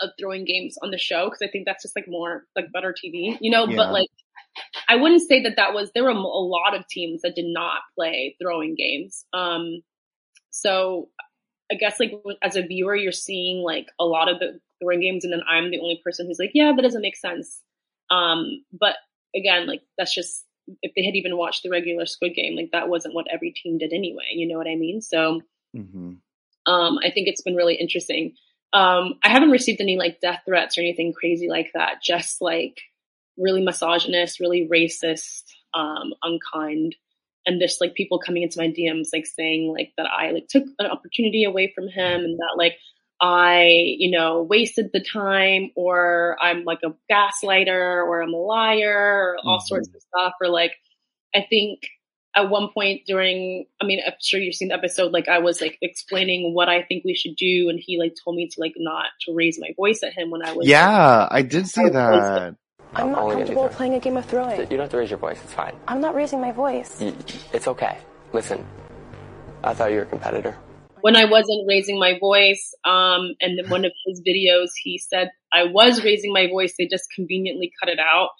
of 0.00 0.10
throwing 0.18 0.44
games 0.44 0.76
on 0.82 0.90
the 0.90 0.98
show 0.98 1.26
because 1.26 1.40
I 1.42 1.50
think 1.50 1.66
that's 1.66 1.82
just 1.82 1.96
like 1.96 2.06
more 2.08 2.44
like 2.56 2.72
better 2.72 2.92
TV, 2.92 3.36
you 3.40 3.50
know. 3.50 3.66
Yeah. 3.66 3.76
But 3.76 3.92
like, 3.92 4.08
I 4.88 4.96
wouldn't 4.96 5.22
say 5.22 5.42
that 5.42 5.56
that 5.56 5.72
was 5.74 5.90
there 5.94 6.04
were 6.04 6.10
a 6.10 6.14
lot 6.14 6.76
of 6.76 6.86
teams 6.88 7.22
that 7.22 7.34
did 7.34 7.46
not 7.46 7.80
play 7.96 8.36
throwing 8.40 8.74
games. 8.76 9.24
Um, 9.32 9.82
so 10.50 11.08
I 11.70 11.74
guess 11.74 11.98
like 11.98 12.12
as 12.42 12.56
a 12.56 12.62
viewer, 12.62 12.94
you're 12.94 13.12
seeing 13.12 13.62
like 13.62 13.86
a 13.98 14.04
lot 14.04 14.30
of 14.30 14.38
the 14.38 14.60
throwing 14.82 15.00
games, 15.00 15.24
and 15.24 15.32
then 15.32 15.42
I'm 15.48 15.70
the 15.70 15.80
only 15.80 16.00
person 16.04 16.26
who's 16.26 16.38
like, 16.38 16.52
yeah, 16.54 16.72
that 16.74 16.82
doesn't 16.82 17.02
make 17.02 17.16
sense. 17.16 17.60
Um, 18.10 18.64
but 18.72 18.96
again, 19.34 19.66
like 19.66 19.82
that's 19.96 20.14
just 20.14 20.44
if 20.82 20.92
they 20.94 21.04
had 21.04 21.14
even 21.16 21.36
watched 21.36 21.62
the 21.62 21.70
regular 21.70 22.06
Squid 22.06 22.34
Game, 22.34 22.56
like 22.56 22.70
that 22.72 22.88
wasn't 22.88 23.14
what 23.14 23.26
every 23.32 23.52
team 23.52 23.78
did 23.78 23.92
anyway. 23.92 24.28
You 24.32 24.48
know 24.48 24.58
what 24.58 24.68
I 24.68 24.76
mean? 24.76 25.00
So, 25.00 25.40
mm-hmm. 25.76 26.12
um, 26.72 26.98
I 26.98 27.10
think 27.10 27.28
it's 27.28 27.42
been 27.42 27.56
really 27.56 27.74
interesting. 27.74 28.34
Um, 28.72 29.14
I 29.22 29.28
haven't 29.28 29.50
received 29.50 29.80
any 29.80 29.96
like 29.96 30.20
death 30.20 30.42
threats 30.46 30.78
or 30.78 30.82
anything 30.82 31.12
crazy 31.12 31.48
like 31.48 31.70
that. 31.74 32.02
Just 32.02 32.40
like 32.40 32.80
really 33.36 33.62
misogynist, 33.62 34.40
really 34.40 34.68
racist, 34.70 35.42
um, 35.74 36.14
unkind, 36.22 36.94
and 37.46 37.60
just 37.60 37.80
like 37.80 37.94
people 37.94 38.18
coming 38.18 38.42
into 38.42 38.58
my 38.58 38.68
DMs 38.68 39.08
like 39.12 39.26
saying 39.26 39.72
like 39.72 39.92
that 39.96 40.06
I 40.06 40.30
like 40.30 40.48
took 40.48 40.64
an 40.78 40.86
opportunity 40.86 41.44
away 41.44 41.72
from 41.74 41.88
him 41.88 42.20
and 42.24 42.38
that 42.38 42.54
like 42.56 42.76
I, 43.22 43.68
you 43.98 44.10
know, 44.10 44.42
wasted 44.42 44.90
the 44.92 45.00
time 45.00 45.70
or 45.76 46.36
I'm 46.42 46.64
like 46.64 46.80
a 46.84 46.92
gaslighter 47.10 48.04
or 48.04 48.20
I'm 48.20 48.34
a 48.34 48.36
liar 48.36 48.90
or 48.90 49.36
all 49.44 49.58
mm-hmm. 49.58 49.66
sorts 49.66 49.88
of 49.94 50.02
stuff 50.02 50.32
or 50.40 50.48
like 50.48 50.72
I 51.32 51.46
think 51.48 51.84
at 52.34 52.50
one 52.50 52.70
point 52.74 53.02
during, 53.06 53.66
I 53.80 53.84
mean, 53.84 54.00
I'm 54.04 54.14
sure 54.20 54.40
you've 54.40 54.54
seen 54.54 54.68
the 54.68 54.74
episode, 54.74 55.12
like 55.12 55.28
I 55.28 55.38
was 55.38 55.60
like 55.60 55.78
explaining 55.82 56.52
what 56.52 56.68
I 56.68 56.82
think 56.82 57.04
we 57.04 57.14
should 57.14 57.36
do. 57.36 57.68
And 57.68 57.78
he 57.80 57.98
like 57.98 58.14
told 58.24 58.36
me 58.36 58.48
to 58.48 58.60
like 58.60 58.72
not 58.76 59.06
to 59.26 59.34
raise 59.34 59.58
my 59.60 59.68
voice 59.76 60.02
at 60.02 60.14
him 60.14 60.30
when 60.30 60.44
I 60.44 60.52
was. 60.52 60.66
Yeah, 60.66 61.28
I 61.30 61.42
did 61.42 61.68
see 61.68 61.88
that. 61.88 62.56
I'm 62.94 63.12
not 63.12 63.32
comfortable 63.32 63.68
playing 63.68 63.94
a 63.94 64.00
game 64.00 64.16
of 64.16 64.26
throwing. 64.26 64.60
You 64.60 64.66
don't 64.66 64.80
have 64.80 64.90
to 64.90 64.98
raise 64.98 65.10
your 65.10 65.18
voice. 65.18 65.40
It's 65.44 65.52
fine. 65.52 65.74
I'm 65.86 66.00
not 66.00 66.14
raising 66.14 66.40
my 66.40 66.52
voice. 66.52 67.00
It's 67.52 67.68
okay. 67.68 67.98
Listen, 68.32 68.66
I 69.62 69.74
thought 69.74 69.92
you 69.92 69.98
were 69.98 70.02
a 70.02 70.06
competitor. 70.06 70.58
When 71.02 71.16
I 71.16 71.26
wasn't 71.26 71.66
raising 71.68 71.98
my 71.98 72.18
voice, 72.18 72.74
um, 72.84 73.34
and 73.40 73.58
then 73.58 73.68
one 73.68 73.84
of 73.84 73.92
his 74.06 74.22
videos, 74.22 74.70
he 74.82 74.98
said 74.98 75.30
I 75.52 75.64
was 75.64 76.02
raising 76.02 76.32
my 76.32 76.48
voice. 76.48 76.74
They 76.78 76.86
just 76.86 77.04
conveniently 77.14 77.70
cut 77.80 77.90
it 77.90 77.98
out. 77.98 78.30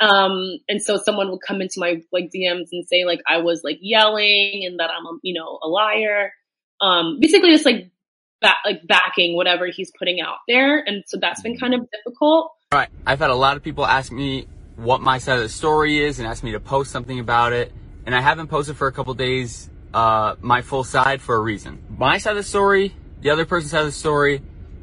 Um, 0.00 0.58
and 0.68 0.80
so 0.82 0.96
someone 0.96 1.30
would 1.30 1.40
come 1.46 1.60
into 1.60 1.78
my 1.80 2.02
like 2.12 2.30
DMs 2.34 2.68
and 2.72 2.86
say 2.86 3.04
like 3.04 3.20
I 3.26 3.38
was 3.38 3.62
like 3.64 3.78
yelling 3.80 4.64
and 4.64 4.78
that 4.78 4.90
I'm 4.90 5.06
a, 5.06 5.18
you 5.22 5.34
know, 5.34 5.58
a 5.62 5.68
liar. 5.68 6.32
Um, 6.80 7.18
basically 7.20 7.50
just 7.50 7.64
like 7.64 7.90
back, 8.40 8.56
like 8.64 8.86
backing 8.86 9.34
whatever 9.34 9.66
he's 9.66 9.90
putting 9.98 10.20
out 10.20 10.36
there. 10.46 10.78
And 10.78 11.04
so 11.06 11.18
that's 11.20 11.42
been 11.42 11.58
kind 11.58 11.74
of 11.74 11.88
difficult. 11.90 12.52
All 12.70 12.78
right. 12.78 12.88
I've 13.06 13.18
had 13.18 13.30
a 13.30 13.34
lot 13.34 13.56
of 13.56 13.62
people 13.62 13.84
ask 13.84 14.12
me 14.12 14.46
what 14.76 15.00
my 15.00 15.18
side 15.18 15.36
of 15.36 15.42
the 15.42 15.48
story 15.48 15.98
is 15.98 16.18
and 16.18 16.28
ask 16.28 16.44
me 16.44 16.52
to 16.52 16.60
post 16.60 16.92
something 16.92 17.18
about 17.18 17.52
it. 17.52 17.72
And 18.06 18.14
I 18.14 18.20
haven't 18.20 18.46
posted 18.46 18.76
for 18.76 18.86
a 18.86 18.92
couple 18.92 19.12
days, 19.14 19.68
uh, 19.94 20.36
my 20.40 20.62
full 20.62 20.84
side 20.84 21.20
for 21.20 21.36
a 21.36 21.40
reason. 21.40 21.82
My 21.88 22.18
side 22.18 22.32
of 22.32 22.36
the 22.36 22.42
story, 22.42 22.94
the 23.20 23.30
other 23.30 23.44
person's 23.44 23.70
side 23.70 23.80
of 23.80 23.86
the 23.86 23.92
story, 23.92 24.42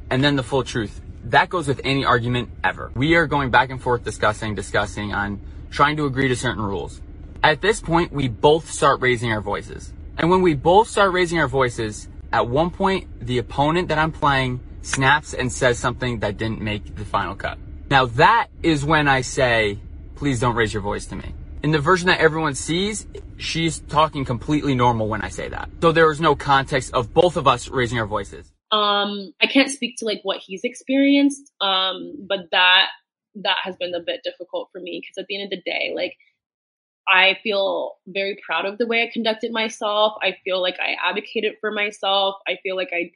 and 0.09 0.23
then 0.23 0.35
the 0.35 0.43
full 0.43 0.63
truth 0.63 1.01
that 1.25 1.49
goes 1.49 1.67
with 1.67 1.81
any 1.83 2.05
argument 2.05 2.49
ever. 2.63 2.91
We 2.95 3.15
are 3.15 3.27
going 3.27 3.49
back 3.49 3.69
and 3.69 3.81
forth 3.81 4.03
discussing, 4.03 4.55
discussing 4.55 5.13
on 5.13 5.41
trying 5.71 5.97
to 5.97 6.05
agree 6.05 6.27
to 6.27 6.35
certain 6.35 6.63
rules. 6.63 7.01
At 7.43 7.61
this 7.61 7.81
point, 7.81 8.11
we 8.11 8.27
both 8.27 8.71
start 8.71 9.01
raising 9.01 9.31
our 9.31 9.41
voices. 9.41 9.91
And 10.17 10.29
when 10.29 10.41
we 10.41 10.53
both 10.53 10.87
start 10.87 11.11
raising 11.11 11.39
our 11.39 11.47
voices, 11.47 12.07
at 12.31 12.47
one 12.47 12.69
point, 12.69 13.07
the 13.19 13.39
opponent 13.39 13.89
that 13.89 13.97
I'm 13.97 14.11
playing 14.11 14.61
snaps 14.81 15.33
and 15.33 15.51
says 15.51 15.79
something 15.79 16.19
that 16.19 16.37
didn't 16.37 16.61
make 16.61 16.95
the 16.95 17.05
final 17.05 17.35
cut. 17.35 17.57
Now 17.89 18.05
that 18.05 18.47
is 18.61 18.85
when 18.85 19.07
I 19.07 19.21
say, 19.21 19.79
please 20.15 20.39
don't 20.39 20.55
raise 20.55 20.73
your 20.73 20.81
voice 20.81 21.05
to 21.07 21.15
me. 21.15 21.33
In 21.65 21.71
the 21.71 21.79
version 21.79 22.09
that 22.09 22.19
everyone 22.19 22.53
sees, 22.53 23.07
she's 23.37 23.79
talking 23.79 24.23
completely 24.23 24.75
normal 24.75 25.07
when 25.07 25.23
I 25.23 25.29
say 25.29 25.49
that. 25.49 25.67
So 25.81 25.91
there 25.91 26.11
is 26.11 26.21
no 26.21 26.35
context 26.35 26.93
of 26.93 27.11
both 27.11 27.37
of 27.37 27.47
us 27.47 27.69
raising 27.69 27.97
our 27.97 28.05
voices. 28.05 28.53
Um, 28.71 29.33
I 29.41 29.47
can't 29.47 29.71
speak 29.71 29.95
to 29.97 30.05
like 30.05 30.19
what 30.21 30.37
he's 30.45 30.63
experienced, 30.63 31.51
um, 31.61 32.27
but 32.29 32.51
that 32.51 32.89
that 33.41 33.55
has 33.63 33.75
been 33.77 33.95
a 33.95 33.99
bit 33.99 34.21
difficult 34.23 34.69
for 34.71 34.79
me 34.79 35.01
because 35.01 35.17
at 35.17 35.25
the 35.27 35.41
end 35.41 35.45
of 35.45 35.49
the 35.49 35.63
day, 35.65 35.91
like 35.95 36.13
I 37.07 37.39
feel 37.41 37.93
very 38.05 38.37
proud 38.45 38.65
of 38.65 38.77
the 38.77 38.85
way 38.85 39.01
I 39.01 39.09
conducted 39.11 39.51
myself. 39.51 40.13
I 40.21 40.35
feel 40.43 40.61
like 40.61 40.75
I 40.79 40.97
advocated 41.03 41.55
for 41.61 41.71
myself. 41.71 42.35
I 42.47 42.57
feel 42.61 42.75
like 42.75 42.91
I, 42.93 43.09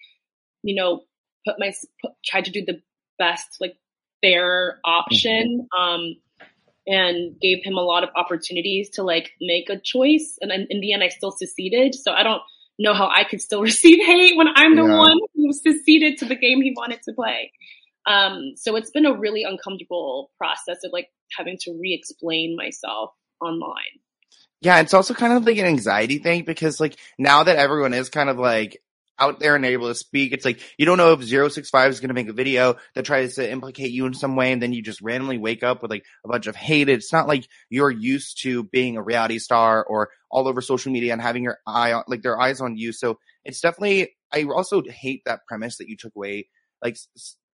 you 0.63 0.73
know, 0.73 1.03
put 1.45 1.59
my 1.59 1.71
put, 2.01 2.13
tried 2.25 2.45
to 2.45 2.51
do 2.51 2.65
the 2.65 2.81
best 3.19 3.57
like 3.61 3.75
fair 4.23 4.79
option. 4.83 5.67
Mm-hmm. 5.71 5.79
Um, 5.79 6.15
and 6.89 7.39
gave 7.39 7.63
him 7.63 7.75
a 7.75 7.81
lot 7.81 8.03
of 8.03 8.09
opportunities 8.15 8.89
to 8.89 9.03
like 9.03 9.31
make 9.39 9.69
a 9.69 9.79
choice. 9.79 10.37
And 10.41 10.51
in 10.51 10.81
the 10.81 10.91
end, 10.91 11.03
I 11.03 11.09
still 11.09 11.31
seceded. 11.31 11.93
So 11.93 12.11
I 12.11 12.23
don't 12.23 12.41
know 12.79 12.95
how 12.95 13.07
I 13.07 13.23
could 13.23 13.41
still 13.41 13.61
receive 13.71 14.03
hate 14.03 14.35
when 14.35 14.47
I'm 14.55 14.75
the 14.75 14.83
yeah. 14.83 14.97
one 14.97 15.17
who 15.35 15.53
seceded 15.53 16.17
to 16.17 16.25
the 16.25 16.35
game 16.35 16.61
he 16.61 16.73
wanted 16.75 17.01
to 17.03 17.13
play. 17.13 17.51
Um, 18.07 18.53
so 18.55 18.75
it's 18.75 18.89
been 18.89 19.05
a 19.05 19.13
really 19.13 19.43
uncomfortable 19.43 20.31
process 20.37 20.77
of 20.83 20.91
like 20.91 21.09
having 21.37 21.57
to 21.61 21.77
re-explain 21.79 22.55
myself 22.57 23.11
online. 23.39 23.99
Yeah, 24.61 24.79
it's 24.79 24.95
also 24.95 25.13
kind 25.13 25.33
of 25.33 25.45
like 25.45 25.57
an 25.57 25.65
anxiety 25.65 26.17
thing 26.17 26.43
because 26.43 26.79
like 26.79 26.97
now 27.19 27.43
that 27.43 27.57
everyone 27.57 27.93
is 27.93 28.09
kind 28.09 28.29
of 28.29 28.39
like 28.39 28.81
out 29.19 29.39
there 29.39 29.55
and 29.55 29.65
able 29.65 29.87
to 29.87 29.95
speak. 29.95 30.33
It's 30.33 30.45
like 30.45 30.61
you 30.77 30.85
don't 30.85 30.97
know 30.97 31.13
if 31.13 31.23
065 31.23 31.91
is 31.91 31.99
going 31.99 32.09
to 32.09 32.13
make 32.13 32.29
a 32.29 32.33
video 32.33 32.75
that 32.95 33.05
tries 33.05 33.35
to 33.35 33.49
implicate 33.49 33.91
you 33.91 34.05
in 34.05 34.13
some 34.13 34.35
way, 34.35 34.51
and 34.51 34.61
then 34.61 34.73
you 34.73 34.81
just 34.81 35.01
randomly 35.01 35.37
wake 35.37 35.63
up 35.63 35.81
with 35.81 35.91
like 35.91 36.05
a 36.23 36.27
bunch 36.27 36.47
of 36.47 36.55
hate. 36.55 36.89
It's 36.89 37.13
not 37.13 37.27
like 37.27 37.47
you're 37.69 37.91
used 37.91 38.41
to 38.43 38.63
being 38.63 38.97
a 38.97 39.03
reality 39.03 39.39
star 39.39 39.83
or 39.83 40.09
all 40.31 40.47
over 40.47 40.61
social 40.61 40.91
media 40.91 41.13
and 41.13 41.21
having 41.21 41.43
your 41.43 41.57
eye 41.67 41.93
on 41.93 42.03
like 42.07 42.21
their 42.21 42.39
eyes 42.39 42.61
on 42.61 42.77
you. 42.77 42.91
So 42.91 43.19
it's 43.43 43.61
definitely. 43.61 44.15
I 44.31 44.43
also 44.43 44.83
hate 44.87 45.23
that 45.25 45.41
premise 45.47 45.77
that 45.77 45.89
you 45.89 45.97
took 45.97 46.15
away, 46.15 46.49
like 46.83 46.97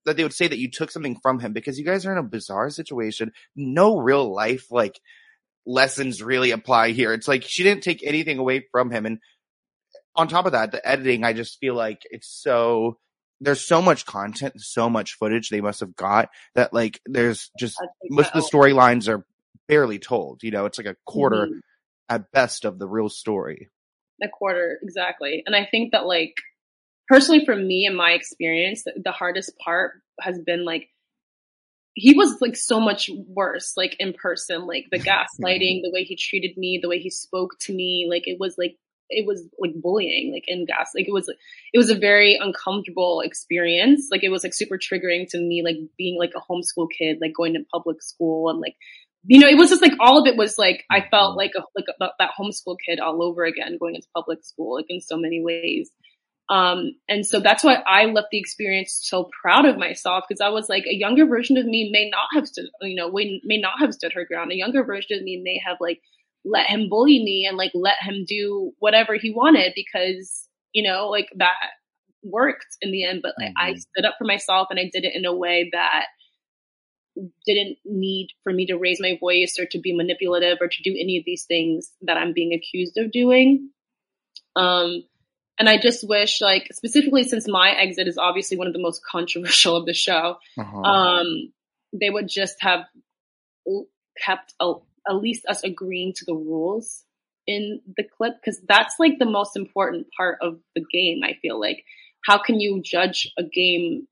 that 0.05 0.17
they 0.17 0.23
would 0.23 0.33
say 0.33 0.47
that 0.47 0.59
you 0.59 0.69
took 0.69 0.91
something 0.91 1.17
from 1.21 1.39
him 1.39 1.53
because 1.53 1.79
you 1.79 1.85
guys 1.85 2.05
are 2.05 2.11
in 2.11 2.17
a 2.17 2.23
bizarre 2.23 2.69
situation. 2.69 3.31
No 3.55 3.97
real 3.97 4.33
life 4.33 4.71
like 4.71 4.99
lessons 5.65 6.21
really 6.21 6.51
apply 6.51 6.91
here. 6.91 7.13
It's 7.13 7.27
like 7.27 7.43
she 7.43 7.63
didn't 7.63 7.83
take 7.83 8.03
anything 8.03 8.37
away 8.37 8.65
from 8.71 8.91
him 8.91 9.05
and 9.05 9.19
on 10.15 10.27
top 10.27 10.45
of 10.45 10.53
that, 10.53 10.71
the 10.71 10.87
editing, 10.87 11.23
I 11.23 11.33
just 11.33 11.59
feel 11.59 11.75
like 11.75 12.01
it's 12.09 12.27
so 12.27 12.97
there's 13.41 13.65
so 13.65 13.81
much 13.81 14.05
content, 14.05 14.53
so 14.57 14.89
much 14.89 15.13
footage 15.13 15.49
they 15.49 15.61
must 15.61 15.81
have 15.81 15.95
got 15.95 16.29
that 16.55 16.73
like 16.73 17.01
there's 17.05 17.51
just 17.59 17.77
most 18.09 18.33
of 18.33 18.41
the 18.41 18.49
storylines 18.49 19.09
are 19.09 19.25
barely 19.67 19.99
told. 19.99 20.41
You 20.43 20.51
know, 20.51 20.65
it's 20.65 20.77
like 20.77 20.87
a 20.87 20.95
quarter 21.05 21.47
mm-hmm. 21.47 21.59
at 22.09 22.31
best 22.31 22.65
of 22.65 22.79
the 22.79 22.87
real 22.87 23.09
story. 23.09 23.69
A 24.23 24.29
quarter, 24.29 24.79
exactly. 24.81 25.43
And 25.45 25.55
I 25.55 25.67
think 25.69 25.91
that 25.91 26.05
like 26.05 26.35
personally 27.09 27.43
for 27.45 27.55
me 27.55 27.85
in 27.85 27.95
my 27.95 28.11
experience, 28.11 28.83
the, 28.83 28.93
the 29.03 29.11
hardest 29.11 29.57
part 29.57 30.01
has 30.21 30.39
been 30.39 30.63
like 30.63 30.87
he 31.95 32.13
was 32.13 32.41
like 32.41 32.57
so 32.57 32.79
much 32.79 33.09
worse 33.27 33.73
like 33.77 33.95
in 33.99 34.13
person 34.13 34.67
like 34.67 34.85
the 34.91 34.99
gaslighting 35.39 35.81
the 35.81 35.91
way 35.91 36.03
he 36.03 36.15
treated 36.15 36.57
me 36.57 36.79
the 36.81 36.89
way 36.89 36.99
he 36.99 37.09
spoke 37.09 37.57
to 37.59 37.73
me 37.73 38.05
like 38.09 38.27
it 38.27 38.37
was 38.39 38.55
like 38.57 38.75
it 39.09 39.25
was 39.27 39.43
like 39.59 39.73
bullying, 39.81 40.31
like 40.33 40.45
in 40.47 40.65
gas. 40.65 40.91
Like 40.95 41.07
it 41.07 41.13
was, 41.13 41.27
it 41.27 41.77
was 41.77 41.89
a 41.89 41.95
very 41.97 42.37
uncomfortable 42.39 43.21
experience. 43.21 44.07
Like 44.11 44.23
it 44.23 44.29
was 44.29 44.43
like 44.43 44.53
super 44.53 44.77
triggering 44.77 45.27
to 45.29 45.39
me, 45.39 45.61
like 45.63 45.77
being 45.97 46.17
like 46.19 46.33
a 46.35 46.51
homeschool 46.51 46.87
kid, 46.97 47.17
like 47.21 47.33
going 47.35 47.53
to 47.53 47.65
public 47.71 48.01
school 48.01 48.49
and 48.49 48.59
like 48.59 48.75
you 49.27 49.39
know, 49.39 49.47
it 49.47 49.57
was 49.57 49.69
just 49.69 49.81
like 49.81 49.93
all 49.99 50.21
of 50.21 50.27
it 50.27 50.37
was 50.37 50.57
like 50.57 50.83
I 50.91 51.03
felt 51.09 51.35
like 51.35 51.51
a, 51.57 51.61
like 51.75 51.85
a, 51.99 52.07
that 52.19 52.31
homeschool 52.39 52.77
kid 52.85 52.99
all 52.99 53.23
over 53.23 53.43
again, 53.43 53.77
going 53.79 53.95
into 53.95 54.07
public 54.15 54.43
school, 54.45 54.75
like 54.75 54.85
in 54.89 55.01
so 55.01 55.17
many 55.17 55.41
ways. 55.43 55.89
Um, 56.47 56.91
and 57.09 57.25
so 57.25 57.39
that's 57.39 57.63
why 57.63 57.81
I 57.87 58.05
left 58.05 58.27
the 58.31 58.39
experience 58.39 58.99
so 59.01 59.29
proud 59.41 59.65
of 59.65 59.77
myself 59.77 60.25
because 60.27 60.41
I 60.41 60.49
was 60.49 60.69
like 60.69 60.85
a 60.85 60.93
younger 60.93 61.25
version 61.25 61.57
of 61.57 61.65
me 61.65 61.89
may 61.91 62.07
not 62.09 62.27
have 62.35 62.47
stood, 62.47 62.65
you 62.81 62.95
know, 62.95 63.11
may, 63.11 63.41
may 63.43 63.57
not 63.57 63.79
have 63.79 63.93
stood 63.93 64.13
her 64.13 64.25
ground. 64.25 64.51
A 64.51 64.55
younger 64.55 64.83
version 64.83 65.17
of 65.17 65.23
me 65.23 65.41
may 65.43 65.59
have 65.65 65.77
like 65.81 66.01
let 66.45 66.67
him 66.67 66.87
bully 66.89 67.23
me 67.23 67.45
and 67.47 67.57
like 67.57 67.71
let 67.73 68.01
him 68.01 68.23
do 68.27 68.71
whatever 68.79 69.15
he 69.15 69.31
wanted 69.31 69.73
because, 69.75 70.47
you 70.71 70.87
know, 70.87 71.09
like 71.09 71.27
that 71.37 71.55
worked 72.23 72.77
in 72.81 72.91
the 72.91 73.03
end. 73.03 73.21
But 73.23 73.33
like 73.39 73.49
mm-hmm. 73.49 73.71
I 73.71 73.75
stood 73.75 74.05
up 74.05 74.15
for 74.17 74.25
myself 74.25 74.67
and 74.69 74.79
I 74.79 74.89
did 74.93 75.03
it 75.03 75.15
in 75.15 75.25
a 75.25 75.35
way 75.35 75.69
that 75.73 76.05
didn't 77.45 77.77
need 77.85 78.29
for 78.43 78.53
me 78.53 78.67
to 78.67 78.77
raise 78.77 78.99
my 78.99 79.17
voice 79.19 79.57
or 79.59 79.65
to 79.65 79.79
be 79.79 79.95
manipulative 79.95 80.57
or 80.61 80.67
to 80.67 80.83
do 80.83 80.91
any 80.91 81.17
of 81.17 81.23
these 81.25 81.45
things 81.45 81.91
that 82.01 82.17
I'm 82.17 82.33
being 82.33 82.53
accused 82.53 82.97
of 82.97 83.11
doing. 83.11 83.71
Um, 84.55 85.03
and 85.57 85.69
I 85.69 85.77
just 85.77 86.07
wish, 86.07 86.41
like, 86.41 86.67
specifically 86.73 87.23
since 87.23 87.47
my 87.47 87.71
exit 87.71 88.07
is 88.07 88.17
obviously 88.17 88.57
one 88.57 88.67
of 88.67 88.73
the 88.73 88.81
most 88.81 89.01
controversial 89.09 89.75
of 89.75 89.85
the 89.85 89.93
show, 89.93 90.37
uh-huh. 90.57 90.81
um, 90.81 91.53
they 91.93 92.09
would 92.09 92.27
just 92.27 92.55
have 92.59 92.81
kept 94.21 94.53
a, 94.59 94.73
at 95.07 95.15
least 95.15 95.45
us 95.47 95.63
agreeing 95.63 96.13
to 96.13 96.25
the 96.25 96.33
rules 96.33 97.03
in 97.47 97.81
the 97.97 98.03
clip 98.17 98.33
because 98.41 98.59
that's 98.67 98.95
like 98.99 99.19
the 99.19 99.25
most 99.25 99.55
important 99.55 100.07
part 100.17 100.39
of 100.41 100.59
the 100.75 100.83
game. 100.91 101.21
I 101.23 101.37
feel 101.41 101.59
like 101.59 101.83
how 102.25 102.37
can 102.37 102.59
you 102.59 102.81
judge 102.83 103.31
a 103.37 103.43
game 103.43 104.07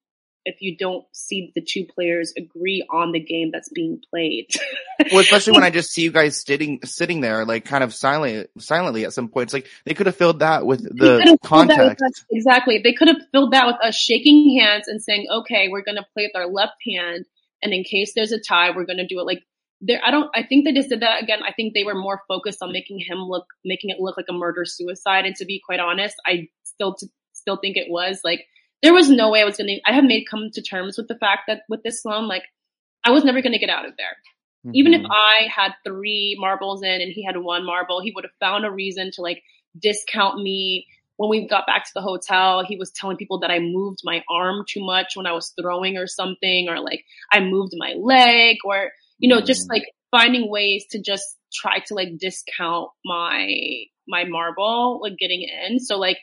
if 0.46 0.62
you 0.62 0.76
don't 0.76 1.06
see 1.14 1.52
the 1.56 1.62
two 1.62 1.86
players 1.86 2.34
agree 2.38 2.86
on 2.91 3.12
the 3.12 3.20
game 3.20 3.52
that's 3.52 3.70
being 3.70 4.02
played. 4.10 4.48
well, 5.12 5.22
especially 5.22 5.54
when 5.54 5.64
I 5.64 5.70
just 5.70 5.91
see 5.91 6.02
you 6.04 6.12
guys 6.12 6.41
sitting 6.41 6.80
sitting 6.84 7.22
there, 7.22 7.46
like 7.46 7.66
kind 7.66 7.84
of 7.84 7.94
silently 7.94 8.48
silently 8.60 9.06
at 9.06 9.14
some 9.14 9.30
points. 9.30 9.54
Like 9.54 9.68
they 9.86 9.94
could 9.94 10.08
have 10.08 10.16
filled 10.16 10.39
that 10.39 10.66
with 10.66 10.84
the 10.84 11.38
context. 11.44 12.04
Us, 12.04 12.26
exactly, 12.32 12.82
they 12.84 12.94
could 12.94 13.08
have 13.08 13.22
filled 13.32 13.54
that 13.54 13.68
with 13.68 13.78
us 13.82 13.96
shaking 13.96 14.60
hands 14.60 14.88
and 14.88 15.02
saying, 15.02 15.28
"Okay, 15.32 15.70
we're 15.70 15.84
going 15.84 15.98
to 15.98 16.06
play 16.14 16.24
with 16.24 16.36
our 16.36 16.48
left 16.48 16.78
hand, 16.86 17.26
and 17.62 17.74
in 17.74 17.84
case 17.84 18.14
there's 18.14 18.32
a 18.32 18.39
tie, 18.39 18.72
we're 18.72 18.86
going 18.86 18.98
to 18.98 19.08
do 19.08 19.20
it 19.20 19.26
like." 19.26 19.44
There, 19.86 20.00
I 20.02 20.12
don't. 20.12 20.30
I 20.34 20.44
think 20.44 20.64
they 20.64 20.72
just 20.72 20.88
did 20.88 21.02
that 21.02 21.22
again. 21.22 21.40
I 21.46 21.52
think 21.52 21.74
they 21.74 21.84
were 21.84 21.94
more 21.94 22.22
focused 22.30 22.62
on 22.62 22.72
making 22.72 23.00
him 23.00 23.18
look, 23.18 23.46
making 23.66 23.90
it 23.90 24.00
look 24.00 24.16
like 24.16 24.28
a 24.30 24.34
murder 24.34 24.64
suicide. 24.64 25.26
And 25.26 25.36
to 25.36 25.46
be 25.46 25.62
quite 25.66 25.82
honest, 25.82 26.16
I 26.26 26.48
still, 26.64 26.96
t- 26.96 27.10
still 27.34 27.58
think 27.58 27.76
it 27.76 27.88
was 27.90 28.22
like 28.24 28.46
there 28.82 28.94
was 28.94 29.10
no 29.10 29.30
way 29.30 29.42
I 29.42 29.46
was 29.46 29.58
going 29.58 29.68
to, 29.68 29.82
I 29.86 29.94
have 29.94 30.06
made 30.06 30.26
come 30.30 30.50
to 30.54 30.62
terms 30.62 30.98
with 30.98 31.10
the 31.10 31.18
fact 31.18 31.44
that 31.48 31.64
with 31.68 31.82
Dylan, 31.84 32.30
like 32.30 32.44
I 33.04 33.12
was 33.12 33.26
never 33.26 33.42
going 33.42 33.54
to 33.54 33.60
get 33.60 33.70
out 33.70 33.86
of 33.86 33.94
there. 33.98 34.16
Mm-hmm. 34.66 34.76
Even 34.76 34.94
if 34.94 35.06
I 35.06 35.48
had 35.54 35.74
three 35.86 36.38
marbles 36.40 36.82
in 36.82 37.02
and 37.02 37.12
he 37.12 37.26
had 37.26 37.36
one 37.38 37.66
marble, 37.66 38.02
he 38.02 38.14
would 38.16 38.24
have 38.24 38.32
found 38.40 38.66
a 38.66 38.72
reason 38.72 39.12
to 39.14 39.22
like 39.22 39.44
discount 39.78 40.42
me. 40.42 40.88
When 41.18 41.30
we 41.30 41.48
got 41.48 41.68
back 41.68 41.86
to 41.86 41.92
the 41.94 42.02
hotel, 42.02 42.66
he 42.66 42.76
was 42.76 42.92
telling 42.92 43.18
people 43.18 43.40
that 43.42 43.52
I 43.52 43.60
moved 43.60 44.00
my 44.04 44.24
arm 44.30 44.66
too 44.68 44.84
much 44.84 45.16
when 45.16 45.28
I 45.28 45.34
was 45.34 45.54
throwing 45.60 45.98
or 45.98 46.08
something, 46.08 46.70
or 46.70 46.80
like 46.80 47.06
I 47.32 47.40
moved 47.40 47.74
my 47.78 47.94
leg, 47.98 48.58
or, 48.66 48.92
you 49.24 49.30
know, 49.30 49.38
mm-hmm. 49.38 49.46
just 49.46 49.70
like 49.70 49.84
finding 50.12 50.52
ways 50.52 50.86
to 50.92 51.02
just 51.02 51.38
try 51.54 51.80
to 51.80 51.94
like 51.94 52.10
discount 52.20 52.90
my, 53.06 53.56
my 54.06 54.26
marble, 54.26 55.00
like 55.02 55.18
getting 55.18 55.48
in. 55.48 55.80
So 55.80 55.98
like, 55.98 56.18